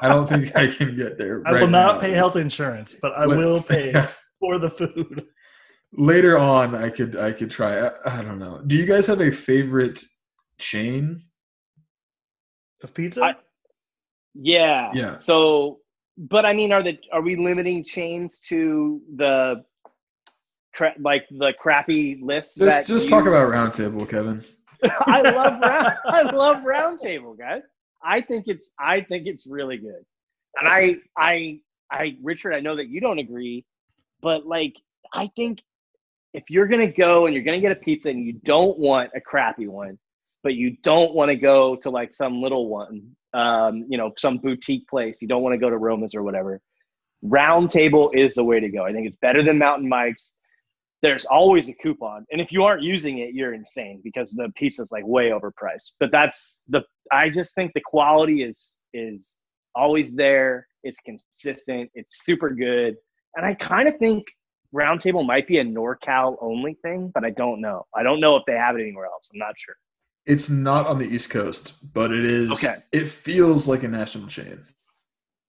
[0.01, 1.41] I don't think I can get there.
[1.45, 2.01] I right will not now.
[2.01, 3.93] pay health insurance, but I Let- will pay
[4.39, 5.25] for the food.
[5.93, 7.87] Later on, I could I could try.
[7.87, 8.61] I, I don't know.
[8.67, 10.03] Do you guys have a favorite
[10.59, 11.21] chain?
[12.83, 13.23] Of pizza?
[13.23, 13.35] I-
[14.35, 14.91] Yeah.
[14.93, 15.15] Yeah.
[15.15, 15.79] So,
[16.17, 19.63] but I mean, are the are we limiting chains to the
[20.73, 22.57] cra- like the crappy list?
[22.57, 24.43] Just that just you- talk about Roundtable, Kevin.
[25.07, 27.63] I love round, I love Roundtable, guys.
[28.03, 30.05] I think it's I think it's really good,
[30.55, 31.59] and I I
[31.91, 33.65] I Richard, I know that you don't agree,
[34.21, 34.75] but like
[35.13, 35.61] I think
[36.33, 39.21] if you're gonna go and you're gonna get a pizza and you don't want a
[39.21, 39.97] crappy one,
[40.43, 44.39] but you don't want to go to like some little one, um, you know, some
[44.39, 46.59] boutique place, you don't want to go to Roma's or whatever.
[47.21, 48.83] Round Table is the way to go.
[48.83, 50.33] I think it's better than Mountain Mike's.
[51.03, 52.25] There's always a coupon.
[52.31, 55.93] And if you aren't using it you're insane because the pizza's like way overpriced.
[55.99, 56.81] But that's the
[57.11, 59.45] i just think the quality is is
[59.75, 60.67] always there.
[60.83, 61.91] It's consistent.
[61.93, 62.95] It's super good.
[63.35, 64.25] And i kind of think
[64.73, 67.85] roundtable might be a norcal only thing but i don't know.
[67.95, 69.29] I don't know if they have it anywhere else.
[69.31, 69.75] I'm not sure
[70.27, 72.51] It's not on the East Coast, but it is.
[72.51, 72.75] Okay.
[72.91, 74.63] It feels like a national chain.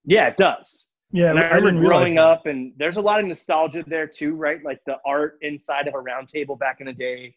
[0.05, 2.25] yeah it does yeah, and I I, remember didn't growing that.
[2.25, 4.63] up, and there's a lot of nostalgia there too, right?
[4.63, 7.35] Like the art inside of a round table back in the day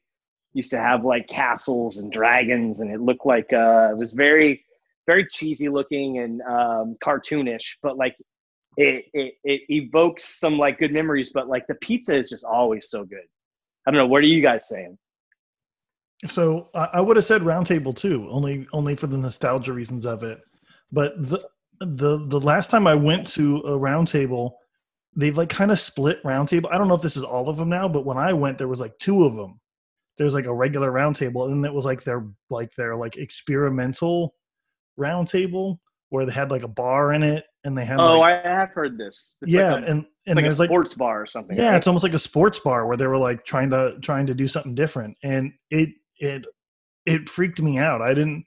[0.53, 4.65] used to have like castles and dragons, and it looked like uh, it was very,
[5.07, 8.17] very cheesy looking and um, cartoonish, but like
[8.75, 11.31] it, it it evokes some like good memories.
[11.33, 13.25] But like the pizza is just always so good.
[13.87, 14.07] I don't know.
[14.07, 14.97] What are you guys saying?
[16.25, 20.23] So I, I would have said roundtable too, only only for the nostalgia reasons of
[20.23, 20.39] it.
[20.91, 21.47] But the
[21.79, 24.51] the the last time I went to a roundtable,
[25.15, 26.71] they've like kind of split roundtable.
[26.71, 28.67] I don't know if this is all of them now, but when I went, there
[28.67, 29.59] was like two of them.
[30.17, 34.35] There's like a regular roundtable, and then it was like their like their like experimental
[34.99, 35.79] roundtable
[36.09, 38.69] where they had like a bar in it, and they had Oh, like, I have
[38.71, 39.37] heard this.
[39.41, 41.57] It's yeah, like a, and it's and like a there's like sports bar or something.
[41.57, 41.77] yeah right?
[41.77, 44.47] it's almost like a sports bar where they were like trying to trying to do
[44.47, 45.89] something different and it
[46.21, 46.45] it
[47.05, 48.01] it freaked me out.
[48.01, 48.45] I didn't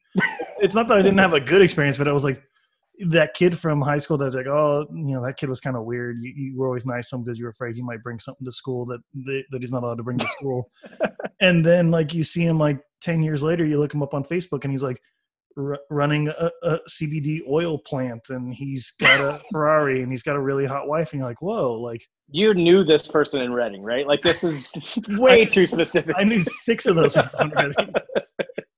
[0.61, 2.43] it's not that i didn't have a good experience but it was like
[3.09, 5.85] that kid from high school that's like oh you know that kid was kind of
[5.85, 6.17] weird.
[6.21, 8.45] You, you were always nice to him because you were afraid he might bring something
[8.45, 10.71] to school that that that he's not allowed to bring to school.
[11.41, 14.23] And then like you see him like 10 years later you look him up on
[14.25, 15.03] facebook and he's like
[15.57, 20.37] r- running a, a cbd oil plant and he's got a ferrari and he's got
[20.37, 23.83] a really hot wife and you're like whoa like you knew this person in Reading,
[23.83, 24.07] right?
[24.07, 24.73] Like this is
[25.11, 26.15] way too specific.
[26.19, 27.75] I knew six of those people already.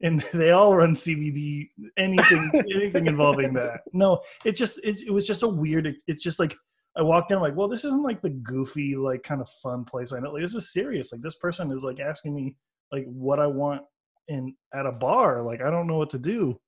[0.02, 3.80] And they all run CBD, anything, anything involving that.
[3.92, 6.54] No, it just, it, it was just a weird, it's just like,
[6.96, 10.12] I walked in, like, well, this isn't like the goofy, like kind of fun place
[10.12, 10.32] I know.
[10.32, 11.12] Like, this is serious.
[11.12, 12.56] Like, this person is like asking me,
[12.92, 13.82] like, what I want
[14.28, 15.42] in at a bar.
[15.42, 16.58] Like, I don't know what to do.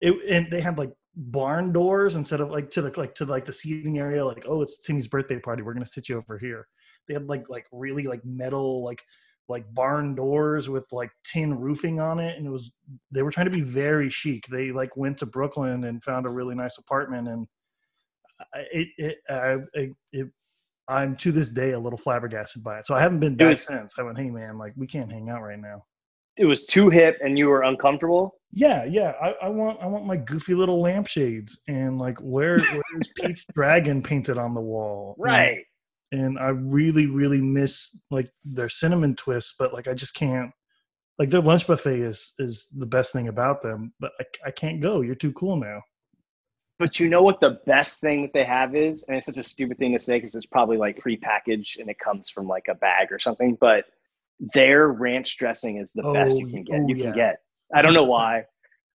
[0.00, 3.44] It, and they had like barn doors instead of like to the like to like
[3.44, 4.24] the seating area.
[4.24, 5.62] Like, oh, it's Timmy's birthday party.
[5.62, 6.66] We're gonna sit you over here.
[7.08, 9.02] They had like like really like metal like
[9.48, 12.70] like barn doors with like tin roofing on it and it was
[13.10, 16.28] they were trying to be very chic they like went to brooklyn and found a
[16.30, 17.48] really nice apartment and
[18.72, 20.28] it, it, I, it, it
[20.86, 23.66] i'm to this day a little flabbergasted by it so i haven't been back was-
[23.66, 25.82] since i went hey man like we can't hang out right now
[26.36, 28.34] It was too hip, and you were uncomfortable.
[28.52, 32.58] Yeah yeah i, I want i want my goofy little lampshades and like where
[32.92, 35.58] where's pete's dragon painted on the wall Right.
[36.12, 40.50] and I really, really miss like their cinnamon twists, but like I just can't.
[41.20, 44.80] Like their lunch buffet is is the best thing about them, but I, I can't
[44.80, 45.02] go.
[45.02, 45.82] You're too cool now.
[46.80, 49.44] But you know what the best thing that they have is, and it's such a
[49.44, 52.74] stupid thing to say because it's probably like pre-packaged and it comes from like a
[52.74, 53.56] bag or something.
[53.60, 53.84] But
[54.54, 56.80] their ranch dressing is the best oh, you Oh, can get.
[56.80, 57.04] oh, you yeah.
[57.04, 57.36] can get.
[57.74, 58.44] I don't know why.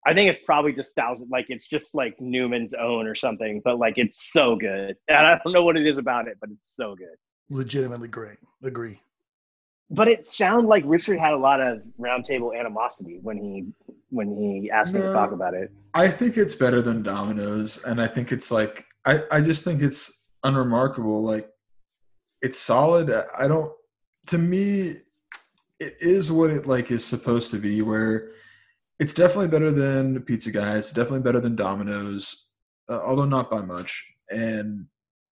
[0.08, 3.62] I think it's probably just thousand, like it's just like Newman's own or something.
[3.64, 6.50] But like it's so good, and I don't know what it is about it, but
[6.52, 7.16] it's so good.
[7.50, 8.38] Legitimately great.
[8.64, 9.00] Agree.
[9.90, 13.66] But it sounded like Richard had a lot of roundtable animosity when he
[14.10, 15.72] when he asked me to talk about it.
[15.94, 19.82] I think it's better than Domino's, and I think it's like I, I just think
[19.82, 21.24] it's unremarkable.
[21.24, 21.50] Like
[22.42, 23.12] it's solid.
[23.38, 23.72] I don't.
[24.28, 24.96] To me,
[25.80, 27.82] it is what it like is supposed to be.
[27.82, 28.32] Where
[29.00, 30.78] it's definitely better than Pizza Guy.
[30.78, 32.50] It's definitely better than Domino's,
[32.90, 34.06] uh, although not by much.
[34.30, 34.86] And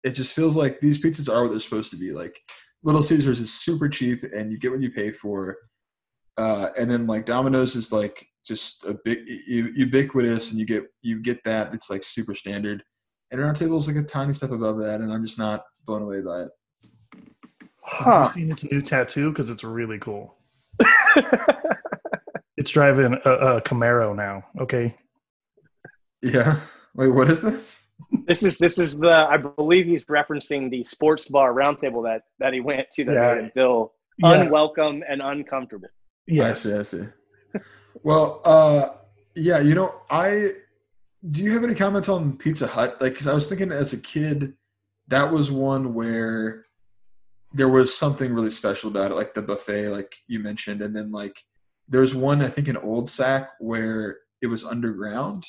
[0.03, 2.11] it just feels like these pizzas are what they're supposed to be.
[2.11, 2.39] Like
[2.83, 5.57] Little Caesars is super cheap, and you get what you pay for.
[6.37, 10.83] Uh, and then like Domino's is like just a big u- ubiquitous, and you get
[11.01, 11.73] you get that.
[11.73, 12.83] It's like super standard.
[13.31, 16.21] And Roundtable is like a tiny step above that, and I'm just not blown away
[16.21, 16.49] by it.
[17.85, 19.29] Have you seen its new tattoo?
[19.29, 20.35] Because it's really cool.
[22.63, 24.45] It's driving a, a Camaro now.
[24.57, 24.95] Okay.
[26.21, 26.61] Yeah.
[26.95, 27.89] Wait, what is this?
[28.25, 32.53] this is this is the I believe he's referencing the sports bar roundtable that that
[32.53, 33.33] he went to that Yeah.
[33.33, 34.43] made him feel Yeah.
[34.43, 35.89] unwelcome and uncomfortable.
[36.25, 36.65] Yes.
[36.65, 36.77] I see.
[36.77, 37.59] I see.
[38.01, 38.91] well, uh,
[39.35, 39.59] yeah.
[39.59, 40.51] You know, I
[41.29, 41.43] do.
[41.43, 42.95] You have any comments on Pizza Hut?
[43.01, 44.53] Like, because I was thinking as a kid,
[45.09, 46.63] that was one where
[47.51, 51.11] there was something really special about it, like the buffet, like you mentioned, and then
[51.11, 51.43] like
[51.87, 55.45] there's one I think in Old Sac where it was underground.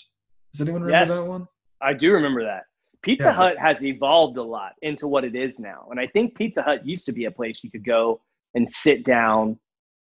[0.52, 1.22] Does anyone remember Yes.
[1.24, 1.46] that one?
[1.80, 2.64] I do remember that.
[3.02, 5.88] Pizza Yeah, Hut has evolved a lot into what it is now.
[5.90, 8.20] And I think Pizza Hut used to be a place you could go
[8.54, 9.58] and sit down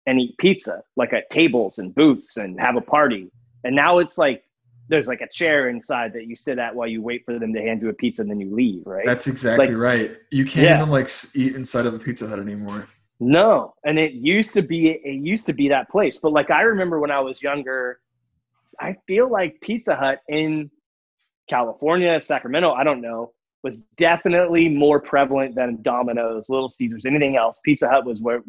[0.06, 3.30] and eat pizza, like at tables and booths and have a party.
[3.66, 4.44] And now it's like
[4.88, 7.60] there's like a chair inside that you sit at while you wait for them to
[7.62, 9.06] hand you a pizza and then you leave, right?
[9.06, 10.18] That's exactly Like- right.
[10.32, 10.78] You can't Yeah.
[10.78, 12.86] even like eat inside of a Pizza Hut anymore.
[13.20, 16.20] No, and it used to be it used to be that place.
[16.20, 18.00] But like I remember when I was younger,
[18.80, 20.70] I feel like Pizza Hut in
[21.50, 23.34] California, Sacramento, I don't know,
[23.64, 27.60] was definitely more prevalent than Domino's, Little Caesars, anything else.
[27.66, 28.44] Pizza Hut was where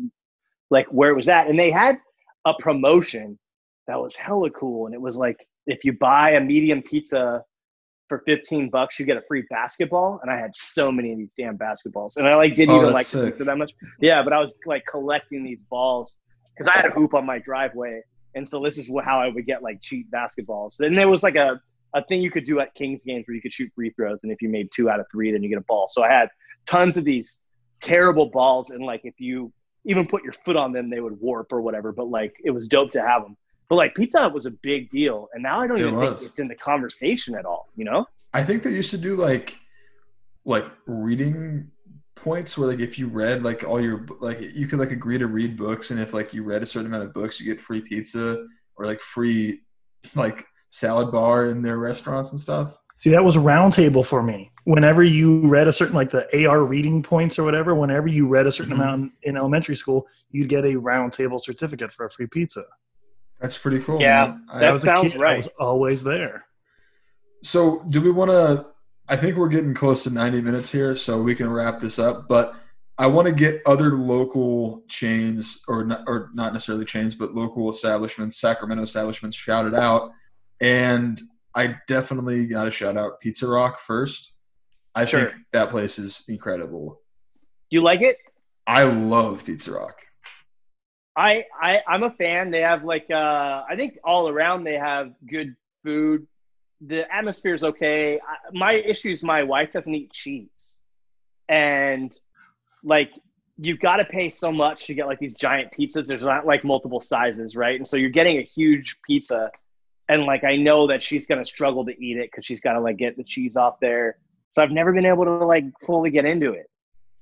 [0.70, 1.48] like where it was at.
[1.48, 1.96] And they had
[2.44, 3.38] a promotion
[3.86, 4.84] that was hella cool.
[4.84, 7.42] And it was like if you buy a medium pizza
[8.08, 10.18] for 15 bucks, you get a free basketball.
[10.22, 12.16] And I had so many of these damn basketballs.
[12.16, 13.32] And I like didn't Oh, even like sick.
[13.32, 13.72] pizza that much.
[14.00, 16.18] Yeah, but I was like collecting these balls
[16.56, 18.02] because I had a hoop on my driveway,
[18.34, 20.72] and so this is how I would get like cheap basketballs.
[20.78, 21.60] Then there was like a
[21.94, 24.32] a thing you could do at Kings games where you could shoot free throws, and
[24.32, 25.86] if you made two out of three, then you get a ball.
[25.88, 26.28] So I had
[26.66, 27.40] tons of these
[27.80, 29.52] terrible balls, and like if you
[29.84, 31.92] even put your foot on them, they would warp or whatever.
[31.92, 33.36] But like it was dope to have them.
[33.68, 36.20] But like Pizza Hut was a big deal, and now I don't It even was.
[36.20, 37.68] think it's in the conversation at all.
[37.76, 38.06] You know?
[38.32, 39.56] I think they used to do like
[40.44, 41.70] like reading
[42.16, 45.26] points where like if you read like all your like you could like agree to
[45.26, 47.80] read books and if like you read a certain amount of books you get free
[47.80, 48.44] pizza
[48.76, 49.60] or like free
[50.14, 52.76] like salad bar in their restaurants and stuff.
[52.98, 54.50] See, that was a round table for me.
[54.64, 58.46] Whenever you read a certain, like the AR reading points or whatever, whenever you read
[58.48, 58.80] a certain Mhm.
[58.82, 62.64] amount in elementary school, you'd get a round table certificate for a free pizza.
[63.40, 64.00] That's pretty cool.
[64.00, 64.60] Yeah, man.
[64.60, 65.34] That I was a sounds kid, right.
[65.34, 66.44] I was always there.
[67.42, 68.66] So, do we want to?
[69.08, 72.26] I think we're getting close to 90 minutes here, so we can wrap this up.
[72.28, 72.54] But
[72.98, 77.70] I want to get other local chains, or not, or not necessarily chains, but local
[77.70, 80.10] establishments, Sacramento establishments, shouted out.
[80.60, 81.20] And
[81.54, 84.32] I definitely got to shout out Pizza Rock first.
[84.94, 85.26] I Sure.
[85.28, 87.00] think that place is incredible.
[87.70, 88.18] You like it?
[88.66, 90.02] I love Pizza Rock.
[91.18, 92.52] I, I I'm a fan.
[92.52, 96.28] They have like uh I think all around they have good food.
[96.80, 98.20] The atmosphere is okay.
[98.20, 100.78] I, my issue is my wife doesn't eat cheese,
[101.48, 102.16] and
[102.84, 103.12] like
[103.56, 106.06] you've got to pay so much to get like these giant pizzas.
[106.06, 107.76] There's not like multiple sizes, right?
[107.76, 109.50] And so you're getting a huge pizza,
[110.08, 112.80] and like I know that she's gonna struggle to eat it because she's got to
[112.80, 114.18] like get the cheese off there.
[114.52, 116.70] So I've never been able to like fully get into it,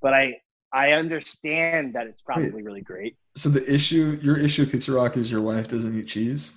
[0.03, 0.43] but I
[0.73, 3.17] I understand that it's probably really great.
[3.37, 6.53] So the issue, your issue with Pizza Rock is your wife doesn't eat cheese.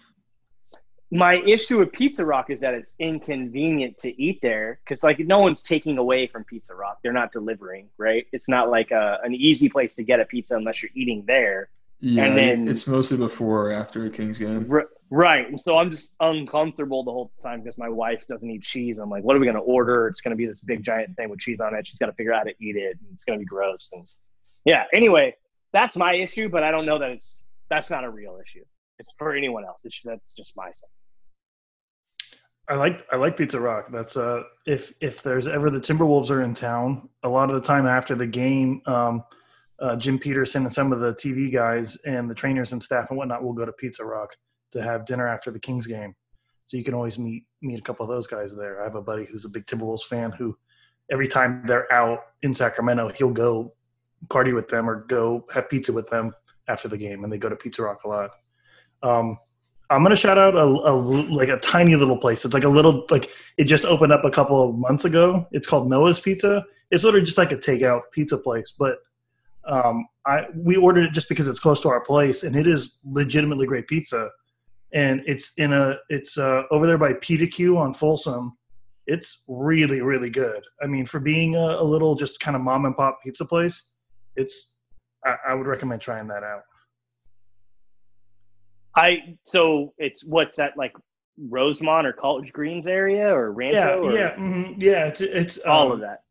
[1.12, 5.40] my issue with Pizza Rock is that it's inconvenient to eat there because like no
[5.40, 7.00] one's taking away from Pizza Rock.
[7.04, 8.26] They're not delivering, right?
[8.32, 11.70] It's not like a, an easy place to get a pizza unless you're eating there,
[12.00, 14.68] Yeah, And then- it's mostly before or after a Kings game.
[14.72, 15.48] R- right?
[15.48, 19.00] And so I'm just uncomfortable the whole time because my wife doesn't eat cheese.
[19.00, 20.08] I'm like, what are we gonna order?
[20.08, 21.88] It's gonna be this big giant thing with cheese on it.
[21.88, 23.90] She's got to figure out how to eat it, and it's gonna be gross.
[23.94, 24.06] And
[24.66, 25.36] yeah, anyway,
[25.74, 28.64] that's my issue, but I don't know that it's that's not a real issue.
[29.00, 29.82] It's for anyone else.
[29.86, 30.74] It's that's just my thing.
[32.68, 33.88] I like I like Pizza Rock.
[33.92, 37.66] That's uh if if there's ever the Timberwolves are in town, a lot of the
[37.66, 39.24] time after the game, um,
[39.80, 43.18] uh, Jim Petersen and some of the TV guys and the trainers and staff and
[43.18, 44.36] whatnot will go to Pizza Rock
[44.72, 46.16] to have dinner after the Kings game.
[46.68, 48.82] So you can always meet meet a couple of those guys there.
[48.82, 50.56] I have a buddy who's a big Timberwolves fan who
[51.12, 53.74] every time they're out in Sacramento, he'll go
[54.30, 56.34] party with them or go have pizza with them
[56.68, 58.32] after the game, and they go to Pizza Rock a lot.
[59.02, 59.38] Um,
[59.90, 62.46] I'm gonna shout out a, a like a tiny little place.
[62.46, 65.48] It's like a little like it just opened up a couple of months ago.
[65.52, 66.64] It's called Noah's Pizza.
[66.92, 68.98] It's literally just like a takeout pizza place, but
[69.68, 73.00] um, I we ordered it just because it's close to our place, and it is
[73.04, 74.30] legitimately great pizza.
[74.94, 78.58] And it's in a it's uh, over there by PDQ on Folsom.
[79.08, 80.64] It's really really good.
[80.82, 83.92] I mean, for being a, a little just kind of mom and pop pizza place,
[84.36, 84.78] it's
[85.26, 86.64] I, I would recommend trying that out.
[88.96, 90.94] I so it's what's that like
[91.38, 93.78] Rosemont or College Greens area or Rancho?
[93.78, 95.06] Yeah, or yeah, mhm, yeah.
[95.06, 96.24] It's it's all um, of that.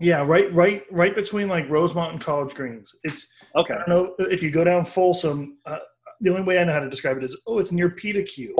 [0.00, 2.94] Yeah, right, right, right between like Rosemont and College Greens.
[3.04, 5.58] It's Okay, I don't know if you go down Folsom.
[5.64, 5.78] Uh,
[6.20, 8.50] the only way I know how to describe it is, oh, it's near PDQ,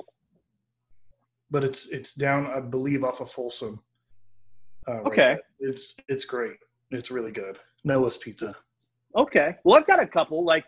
[1.50, 3.80] but it's it's down, I believe, off of Folsom.
[4.88, 5.16] Uh, right Okay.
[5.16, 5.70] there.
[5.70, 6.56] it's it's great.
[6.90, 7.58] It's really good.
[7.84, 8.54] Noah's Pizza.
[9.16, 9.54] Okay.
[9.64, 10.44] Well, I've got a couple.
[10.44, 10.64] Like,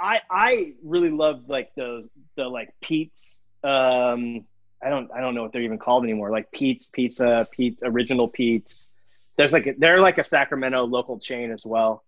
[0.00, 3.42] I I really love like those the like Pete's.
[3.64, 4.44] Um,
[4.84, 6.30] I don't I don't know what they're even called anymore.
[6.30, 8.90] Like Pete's Pizza, Pete Original Pete's.
[9.36, 12.04] There's like a, they're like a Sacramento local chain as well.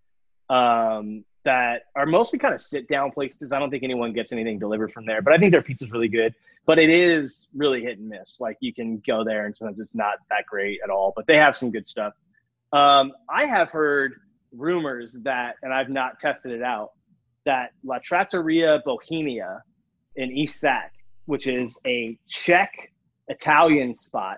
[0.49, 3.53] Um, that are mostly kind of sit down places.
[3.53, 6.09] I don't think anyone gets anything delivered from there, but I think their pizza's really
[6.09, 6.35] good.
[6.67, 8.39] But it is really hit and miss.
[8.39, 11.15] Like you can go there and sometimes it's not that great at all.
[11.17, 12.13] But they have some good stuff.
[12.75, 14.21] Um, I have heard
[14.53, 16.91] rumors that, and I've not tested it out,
[17.47, 19.63] that La Trattoria Bohemia
[20.17, 20.93] in East Sac,
[21.25, 22.93] which is a Czech
[23.29, 24.37] Italian spot,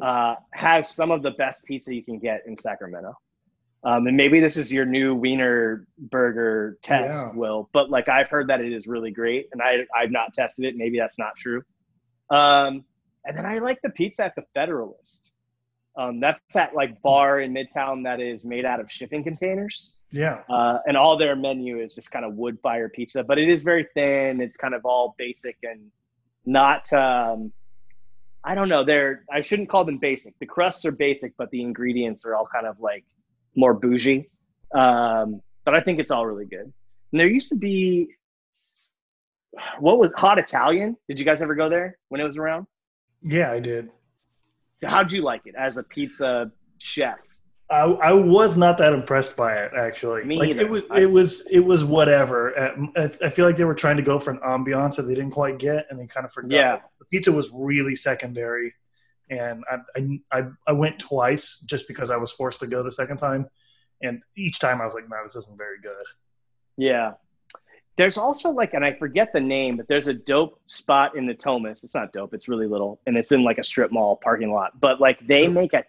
[0.00, 3.18] uh, has some of the best pizza you can get in Sacramento.
[3.84, 7.32] Um, and maybe this is your new wiener burger test, Yeah.
[7.38, 7.68] Will.
[7.72, 10.76] But like I've heard that it is really great, and I I've not tested it.
[10.76, 11.62] Maybe that's not true.
[12.30, 12.84] Um,
[13.26, 15.30] and then I like the pizza at the Federalist.
[15.96, 19.92] Um, that's that like bar in Midtown that is made out of shipping containers.
[20.10, 20.40] yeah.
[20.48, 23.62] Uh, and all their menu is just kind of wood fire pizza, but it is
[23.62, 24.40] very thin.
[24.40, 25.90] It's kind of all basic and
[26.46, 26.90] not.
[26.92, 27.52] Um,
[28.42, 28.84] I don't know.
[28.84, 30.38] They're I shouldn't call them basic.
[30.38, 33.04] The crusts are basic, but the ingredients are all kind of like
[33.56, 34.28] more bougie.
[34.74, 36.72] Um, but I think it's all really good.
[37.12, 38.08] And there used to be
[39.78, 40.96] what was hot Italian?
[41.08, 42.66] Did you guys ever go there when it was around?
[43.22, 43.90] Yeah, I did.
[44.84, 47.18] How'd you like it as a pizza chef?
[47.70, 50.24] I, I was not that impressed by it actually.
[50.24, 50.60] Me like either.
[50.60, 52.58] it was I- it was it was whatever.
[52.58, 55.14] Uh, I, I feel like they were trying to go for an ambiance that they
[55.14, 56.50] didn't quite get, and they kind of forgot.
[56.54, 56.80] Yeah.
[56.98, 58.74] the pizza was really secondary,
[59.30, 62.92] and I, I I I went twice just because I was forced to go the
[62.92, 63.48] second time,
[64.02, 66.04] and each time I was like, no, this isn't very good.
[66.76, 67.12] Yeah.
[67.96, 71.84] There's also like, and I forget the name, but there's a dope spot in Natomas.
[71.84, 72.34] It's not dope.
[72.34, 74.80] It's really little, and it's in like a strip mall parking lot.
[74.80, 75.84] But like, they make a,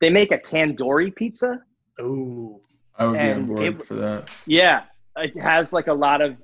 [0.00, 1.62] they make a tandoori pizza.
[2.00, 2.62] Oh,
[2.98, 4.30] I would be on board it- for that.
[4.46, 4.84] Yeah,
[5.16, 6.36] it has like a lot of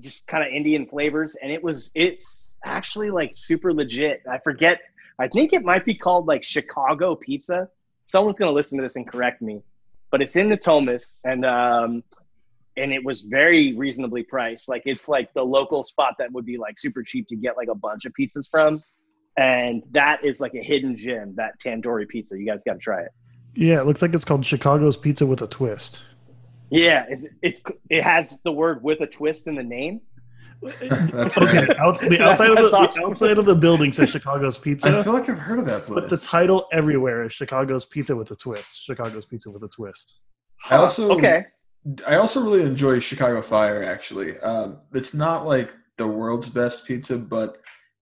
[0.00, 4.22] just kind of Indian flavors, and it was it's actually like super legit.
[4.28, 4.80] I forget.
[5.18, 7.68] I think it might be called like Chicago pizza.
[8.06, 9.62] Someone's gonna listen to this and correct me,
[10.10, 12.02] but it's in Natomas, and um,
[12.76, 14.68] and it was very reasonably priced.
[14.68, 17.68] Like it's like the local spot that would be like super cheap to get like
[17.68, 18.82] a bunch of pizzas from,
[19.36, 21.34] and that is like a hidden gem.
[21.36, 23.12] That tandoori pizza, you guys got to try it.
[23.54, 23.80] yeah.
[23.80, 26.00] It looks like it's called Chicago's Pizza with a twist.
[26.70, 30.00] Yeah, it's it's it has the word with a twist in the name.
[31.12, 31.76] That's Okay, right.
[31.78, 34.88] outs- the outside of the, That's the outside of the building says Chicago's Pizza.
[34.88, 35.04] I Pizza.
[35.04, 36.00] feel like I've heard of that place.
[36.00, 38.82] But the title everywhere is Chicago's Pizza with a Twist.
[38.84, 40.18] Chicago's Pizza with a Twist.
[40.70, 41.44] I also okay.
[42.06, 43.82] I also really enjoy Chicago Fire.
[43.84, 47.58] Actually, um, it's not like the world's best pizza, but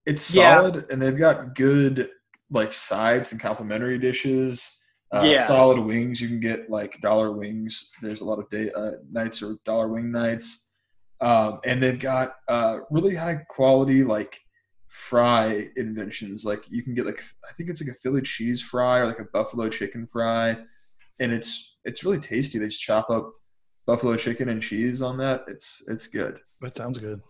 [0.07, 0.61] it's Yeah.
[0.61, 2.09] solid, and they've got good
[2.51, 4.79] like sides and complimentary dishes.
[5.13, 5.43] Uh, Yeah.
[5.45, 6.21] Solid wings.
[6.21, 7.91] You can get like dollar wings.
[8.01, 10.69] There's a lot of day uh, nights or dollar wing nights,
[11.23, 14.41] um, and they've got uh, really high quality like
[14.89, 16.45] fry inventions.
[16.45, 19.21] Like you can get like I think it's like a Philly cheese fry or like
[19.21, 20.59] a buffalo chicken fry,
[21.21, 22.59] and it's it's really tasty.
[22.59, 23.33] They just chop up
[23.87, 25.45] buffalo chicken and cheese on that.
[25.47, 26.41] It's it's good.
[26.61, 27.23] That sounds good.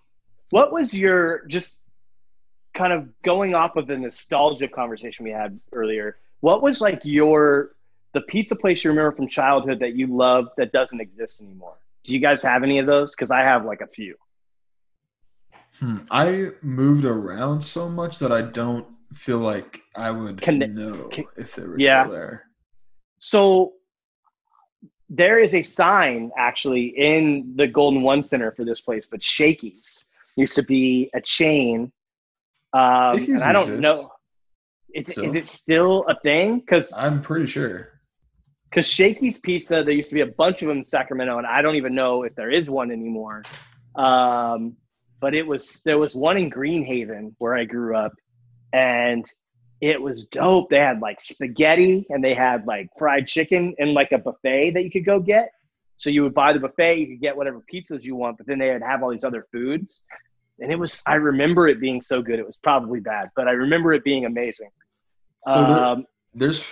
[0.50, 1.82] What was your just
[2.72, 6.16] kind of going off of the nostalgia conversation we had earlier?
[6.40, 7.72] What was like your
[8.14, 11.76] the pizza place you remember from childhood that you loved that doesn't exist anymore?
[12.04, 13.14] Do you guys have any of those?
[13.14, 14.16] Because I have like a few.
[15.78, 15.94] Hmm.
[16.10, 21.62] I moved around so much that I don't feel like I would know if they
[21.64, 22.04] were Yeah.
[22.04, 22.44] still there.
[23.18, 23.74] So
[25.08, 30.06] there is a sign actually in the Golden One Center for this place, but Shakey's
[30.36, 31.92] used to be a chain.
[32.72, 34.10] Um, and I don't exists know.
[34.94, 35.24] Is, still.
[35.30, 36.58] is it still a thing?
[36.60, 37.91] Because I'm pretty sure.
[38.72, 41.60] Because Shakey's Pizza, there used to be a bunch of them in Sacramento, and I
[41.60, 43.42] don't even know if there is one anymore.
[43.96, 44.76] Um,
[45.20, 48.12] but it was there was one in Greenhaven where I grew up,
[48.72, 49.26] and
[49.82, 50.70] it was dope.
[50.70, 54.84] They had like spaghetti and they had like fried chicken and like a buffet that
[54.84, 55.50] you could go get.
[55.98, 58.58] So you would buy the buffet, you could get whatever pizzas you want, but then
[58.58, 60.04] they would have all these other foods.
[60.60, 62.38] And it was I remember it being so good.
[62.38, 64.70] It was probably bad, but I remember it being amazing.
[65.48, 66.64] So there- um, There's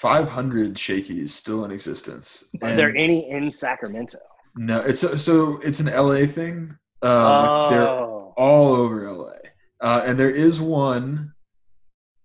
[0.00, 2.44] 500 Shakey's still in existence.
[2.62, 4.16] are there any in Sacramento?
[4.56, 6.74] No, it's so it's an LA thing.
[7.02, 9.34] Um, They're oh, all over LA,
[9.82, 11.34] uh, and there is one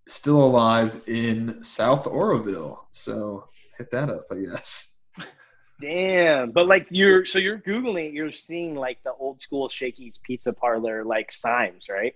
[0.08, 2.88] still alive in South Oroville.
[2.94, 5.02] So hit that up, I guess.
[5.82, 6.52] Damn.
[6.52, 11.04] But like you're so you're googling, you're seeing like the old school Shakey's Pizza Parlor
[11.04, 12.14] like signs, right?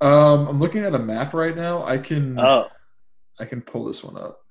[0.00, 1.84] Um, I'm looking at a map right now.
[1.84, 2.66] I can Oh,
[3.38, 4.41] I can pull this one up.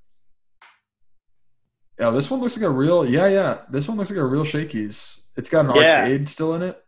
[2.00, 3.06] Yeah, this one looks like a real.
[3.06, 3.60] Yeah, yeah.
[3.70, 5.22] This one looks like a real Shakey's.
[5.36, 6.02] It's got an Yeah.
[6.02, 6.84] arcade still in it.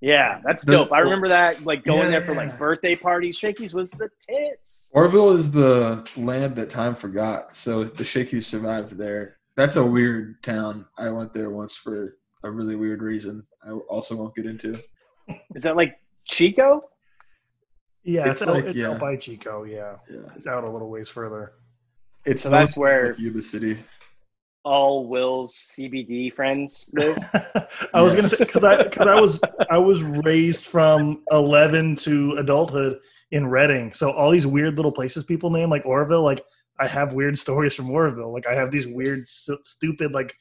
[0.00, 0.92] yeah, that's The- dope.
[0.92, 2.38] I remember that like going there for Yeah.
[2.46, 3.36] like birthday parties.
[3.38, 4.90] Shakey's was the tits.
[4.94, 9.38] Oroville is the land that time forgot, so the Shakey's survived there.
[9.56, 10.84] That's a weird town.
[10.98, 13.46] I went there once for a really weird reason.
[13.66, 14.78] I also won't get into.
[15.54, 16.82] Is that like Chico?
[18.04, 18.90] Yeah, It's it's, out, like- it's yeah.
[18.90, 19.64] out by Chico.
[19.64, 21.54] Yeah, Yeah, it's out a little ways further.
[22.26, 23.78] it's So that's where- like, Yuba City.
[24.66, 27.16] All Will's CBD friends live.
[27.94, 29.38] I was gonna say because I because I was
[29.70, 32.98] I was raised from eleven to adulthood
[33.30, 36.44] in Redding, so all these weird little places people name like Oroville, like
[36.80, 38.32] I have weird stories from Oroville.
[38.32, 40.34] Like I have these weird, stu- stupid, like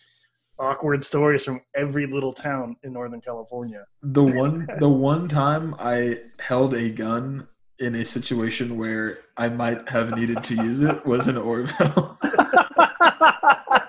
[0.57, 3.85] awkward stories from every little town in Northern California.
[4.01, 7.47] The one the one time I held a gun
[7.79, 12.17] in a situation where I might have needed to use it was in Oroville.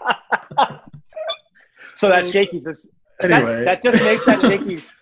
[1.97, 2.91] so that Shakey's is
[3.21, 4.93] that- anyway, that, just makes that Shakey's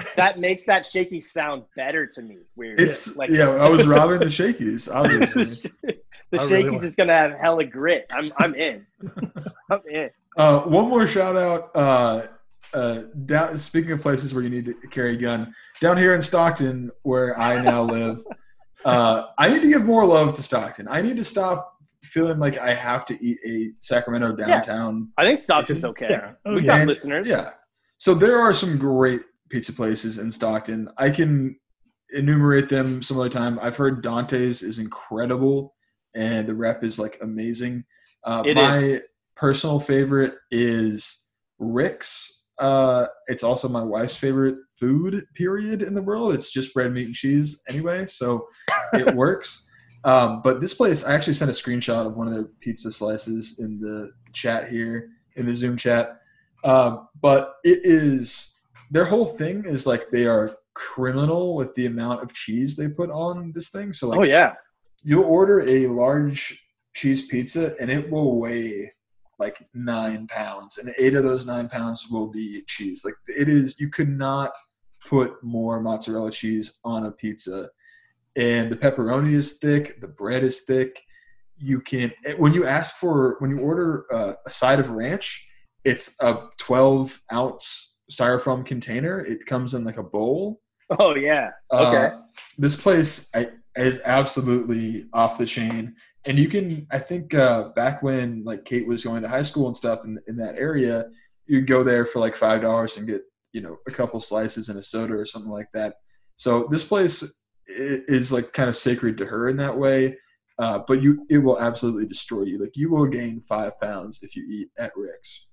[0.16, 2.38] that makes that shaky sound better to me.
[2.56, 2.80] Weird.
[2.80, 3.48] it's like yeah.
[3.48, 5.44] I was robbing the Shakey's, obviously.
[5.82, 8.06] the I really shakies is gonna have hella grit.
[8.10, 8.86] I'm I'm in.
[9.70, 10.10] I'm in.
[10.36, 11.70] Uh, one more shout out.
[11.74, 12.26] Uh,
[12.72, 16.22] uh, down, speaking of places where you need to carry a gun, down here in
[16.22, 18.22] Stockton, where I now live,
[18.86, 20.88] uh, I need to give more love to Stockton.
[20.88, 21.71] I need to stop
[22.04, 25.10] feeling like I have to eat a Sacramento downtown.
[25.18, 26.08] I think Stockton's okay.
[26.10, 26.32] Yeah.
[26.44, 26.66] Oh, we yeah.
[26.66, 27.28] got And- listeners.
[27.28, 27.50] Yeah.
[27.98, 30.88] So there are some great pizza places in Stockton.
[30.98, 31.56] I can
[32.10, 33.58] enumerate them some other time.
[33.62, 35.74] I've heard Dante's is incredible,
[36.14, 37.84] and the rep is like amazing.
[38.24, 39.00] Uh, It my is.
[39.36, 42.40] personal favorite is Rick's.
[42.60, 45.24] Uh, it's also my wife's favorite food.
[45.34, 46.34] Period in the world.
[46.34, 48.46] It's just bread, meat, and cheese anyway, so
[48.94, 49.68] it works.
[50.04, 53.60] Um, but this place, I actually sent a screenshot of one of their pizza slices
[53.60, 56.20] in the chat here in the Zoom chat.
[56.64, 58.60] Um, but it is
[58.90, 63.10] their whole thing is like they are criminal with the amount of cheese they put
[63.10, 63.92] on this thing.
[63.92, 64.54] So like oh yeah.
[65.02, 68.92] you'll order a large cheese pizza and it will weigh
[69.38, 73.74] like nine pounds and eight of those nine pounds will be cheese like it is
[73.80, 74.52] you could not
[75.08, 77.68] put more mozzarella cheese on a pizza
[78.36, 81.02] and the pepperoni is thick the bread is thick
[81.56, 85.48] you can when you ask for when you order uh, a side of ranch
[85.84, 90.60] it's a 12 ounce styrofoam container it comes in like a bowl
[90.98, 91.50] Oh yeah.
[91.72, 92.06] Okay.
[92.06, 92.18] uh,
[92.58, 95.94] this place I, is absolutely off the chain,
[96.26, 96.86] and you can.
[96.90, 100.18] I think uh, back when like Kate was going to high school and stuff in,
[100.26, 101.06] in that area,
[101.46, 103.22] you'd go there for like five dollars and get
[103.52, 105.96] you know a couple slices and a soda or something like that.
[106.36, 110.16] So this place is like kind of sacred to her in that way.
[110.58, 112.58] Uh, but you, it will absolutely destroy you.
[112.60, 115.46] Like you will gain five pounds if you eat at Rick's.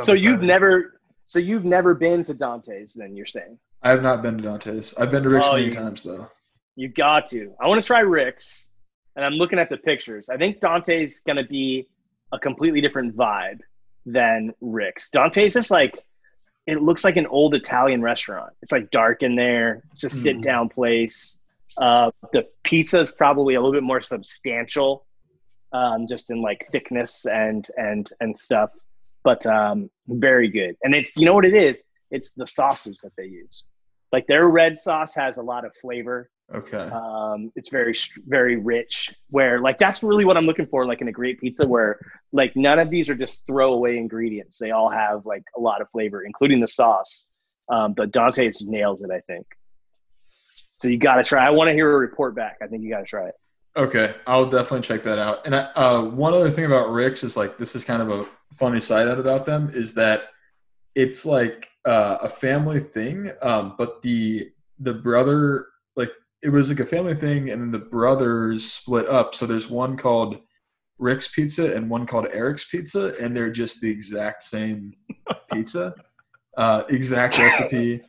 [0.00, 3.58] so you've never so you've never been to Dante's then you're saying?
[3.82, 4.94] I have not been to Dante's.
[4.94, 6.28] I've been to Rick's Oh, many you- times though.
[6.74, 7.54] You got to.
[7.60, 8.68] I want to try Rick's,
[9.14, 10.30] and I'm looking at the pictures.
[10.30, 11.86] I think Dante's gonna be
[12.32, 13.58] a completely different vibe
[14.06, 15.10] than Rick's.
[15.10, 15.98] Dante's is like
[16.66, 18.52] it looks like an old Italian restaurant.
[18.62, 19.82] It's like dark in there.
[19.92, 21.38] It's a sit down place.
[21.76, 25.06] Uh, the pizza is probably a little bit more substantial,
[25.72, 28.70] um, just in like thickness and and and stuff.
[29.24, 30.76] But um, very good.
[30.82, 31.84] And it's you know what it is?
[32.10, 33.64] It's the sauces that they use.
[34.12, 36.30] Like their red sauce has a lot of flavor.
[36.54, 36.76] Okay.
[36.76, 37.94] Um, it's very
[38.26, 39.14] very rich.
[39.30, 41.98] Where like that's really what I'm looking for, like in a great pizza, where
[42.32, 44.58] like none of these are just throwaway ingredients.
[44.58, 47.24] They all have like a lot of flavor, including the sauce.
[47.68, 49.46] Um, but Dante's nails it, I think.
[50.76, 51.46] So you got to try.
[51.46, 52.58] I want to hear a report back.
[52.60, 53.34] I think you got to try it.
[53.76, 55.46] Okay, I'll definitely check that out.
[55.46, 58.26] And I, uh, one other thing about Rick's is like this is kind of a
[58.52, 60.24] funny side out about them is that
[60.94, 66.10] it's like uh, a family thing, um, but the the brother like
[66.42, 69.34] it was like a family thing, and then the brothers split up.
[69.34, 70.38] So there's one called
[70.98, 74.94] Rick's Pizza and one called Eric's Pizza, and they're just the exact same
[75.52, 75.94] pizza,
[76.56, 78.02] uh, exact recipe,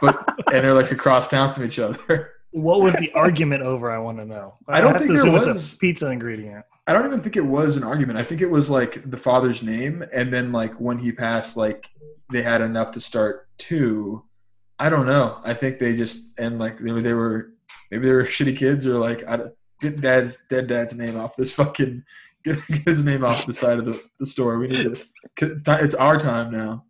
[0.00, 0.22] but
[0.52, 2.32] and they're like across town from each other.
[2.52, 3.90] What was the argument over?
[3.90, 4.58] I want to know.
[4.68, 5.74] I don't have think to there assume it's was.
[5.74, 6.66] a pizza ingredient.
[6.86, 8.18] I don't even think it was an argument.
[8.18, 11.88] I think it was like the father's name, and then like when he passed, like
[12.30, 14.24] they had enough to start two.
[14.78, 15.40] I don't know.
[15.44, 17.52] I think they just and like they were, they were
[17.92, 21.36] maybe they were shitty kids or like I, don't- get dad's dead dad's name off
[21.36, 22.02] this fucking
[22.44, 24.58] get, get his name off the side of the, the store.
[24.58, 24.96] We need
[25.38, 25.58] to.
[25.66, 26.84] It's our time now.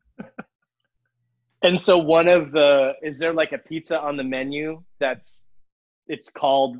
[1.62, 5.50] And so one of the is there like a pizza on the menu that's
[6.08, 6.78] it's called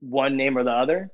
[0.00, 1.10] one name or the other?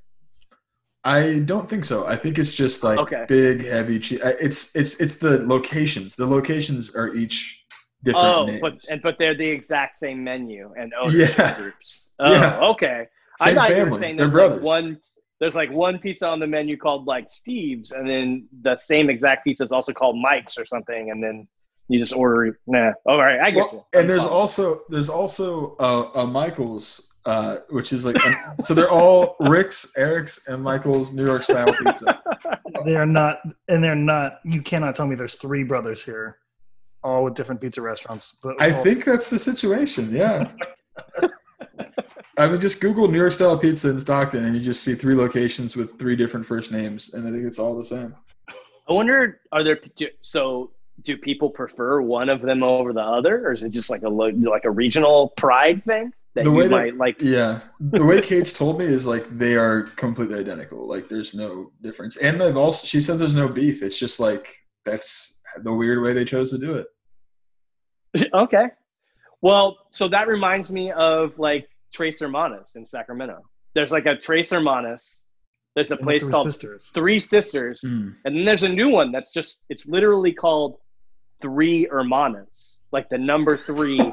[1.05, 2.07] I don't think so.
[2.07, 3.27] I think it's just like Okay.
[3.29, 4.21] big, heavy cheese.
[4.23, 6.17] It's it's it's the locations.
[6.17, 7.63] The locations are each
[8.05, 8.61] different oh, names.
[8.63, 11.57] but and but they're the exact same menu and oh Yeah.
[11.59, 12.04] groups.
[12.19, 12.61] Oh, Yeah.
[12.71, 13.07] okay.
[13.41, 14.01] I Same thought you were family.
[14.01, 14.57] saying They're there's brothers.
[14.63, 15.01] like one
[15.41, 19.45] there's like one pizza on the menu called like Steve's, and then the same exact
[19.45, 21.47] pizza is also called Mike's or something, and then
[21.89, 22.59] you just order.
[22.67, 24.01] Nah, all right, I get Well, you.
[24.01, 28.17] and there's also there's also a, a Michaels, uh, which is like
[28.63, 32.23] so they're all Rick's, Eric's, and Michael's New York style pizza.
[32.85, 33.39] They are not,
[33.69, 34.41] and they're not.
[34.45, 36.39] You cannot tell me there's three brothers here,
[37.03, 38.37] all with different pizza restaurants.
[38.43, 40.11] But I think that's the situation.
[40.15, 40.51] Yeah.
[42.37, 45.15] I mean, just Google New York style pizza in Stockton, and you just see three
[45.15, 48.15] locations with three different first names, and I think it's all the same.
[48.89, 49.79] I wonder, are there
[50.23, 50.73] so?
[51.03, 54.09] Do people prefer one of them over the other, or is it just like a
[54.09, 57.21] like a regional pride thing that The you way that- might like?
[57.21, 60.89] Yeah, the way Kate's told me is like they are completely identical.
[60.89, 63.83] Like there's no difference, and they've also she says there's no beef.
[63.83, 68.29] It's just like that's the weird way they chose to do it.
[68.35, 68.67] okay.
[69.41, 73.39] Well, so that reminds me of like Tres Hermanas in Sacramento.
[73.75, 75.21] There's like a Tres Hermanas.
[75.75, 76.91] There's a and place Three called sisters.
[76.95, 78.15] Three Sisters, Mm.
[78.25, 80.77] and then there's a new one that's just it's literally called
[81.41, 84.01] Three Hermanas, like the number three.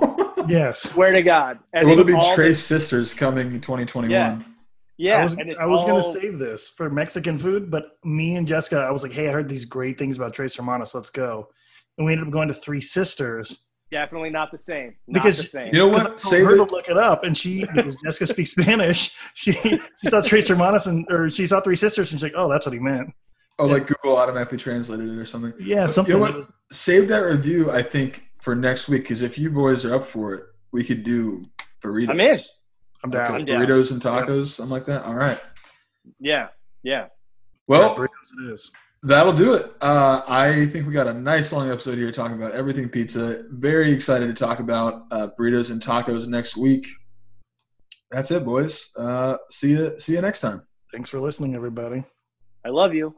[0.48, 1.60] Yes, Swear to God.
[1.72, 4.10] And Will there be Trace this- Sisters coming 2021?
[4.10, 4.40] Yeah.
[4.98, 8.48] yeah, I was, I was all- gonna save this for Mexican food, but me and
[8.48, 10.95] Jessica, I was like, "Hey, I heard these great things about Tres Hermanos.
[10.95, 11.49] Let's go."
[11.99, 14.96] And we ended up going to Three Sisters definitely not the same.
[15.08, 15.68] Not Because the same.
[15.74, 16.12] You know what?
[16.14, 19.16] I Say her that- to look it up, and she because Jessica speaks Spanish.
[19.36, 22.50] She she saw Tres Hermanos and or she saw Three Sisters, and she's like, "Oh,
[22.50, 23.14] that's what he meant."
[23.60, 25.54] Oh, like Google automatically translated it or something.
[25.60, 26.14] Yeah, something.
[26.16, 26.50] You know what?
[26.72, 30.34] Save that review, I think, for next week because if you boys are up for
[30.34, 31.46] it, we could do
[31.84, 32.10] burritos.
[32.10, 32.40] I'm in.
[33.04, 33.26] I'm down.
[33.26, 33.62] Okay, I'm down.
[33.62, 35.04] burritos and tacos, something like that.
[35.04, 35.40] All right.
[36.20, 36.48] yeah,
[36.82, 37.08] yeah.
[37.68, 38.08] Well, burritos
[38.48, 38.72] it is.
[39.03, 39.73] That'll do it.
[39.82, 43.44] Uh, I think we got a nice long episode here talking about everything pizza.
[43.49, 46.86] Very excited to talk about uh, burritos and tacos next week.
[48.11, 48.95] That's it, boys.
[48.95, 49.98] Uh, see you.
[49.98, 50.61] See you next time.
[50.91, 52.03] Thanks for listening, everybody.
[52.64, 53.15] I love you.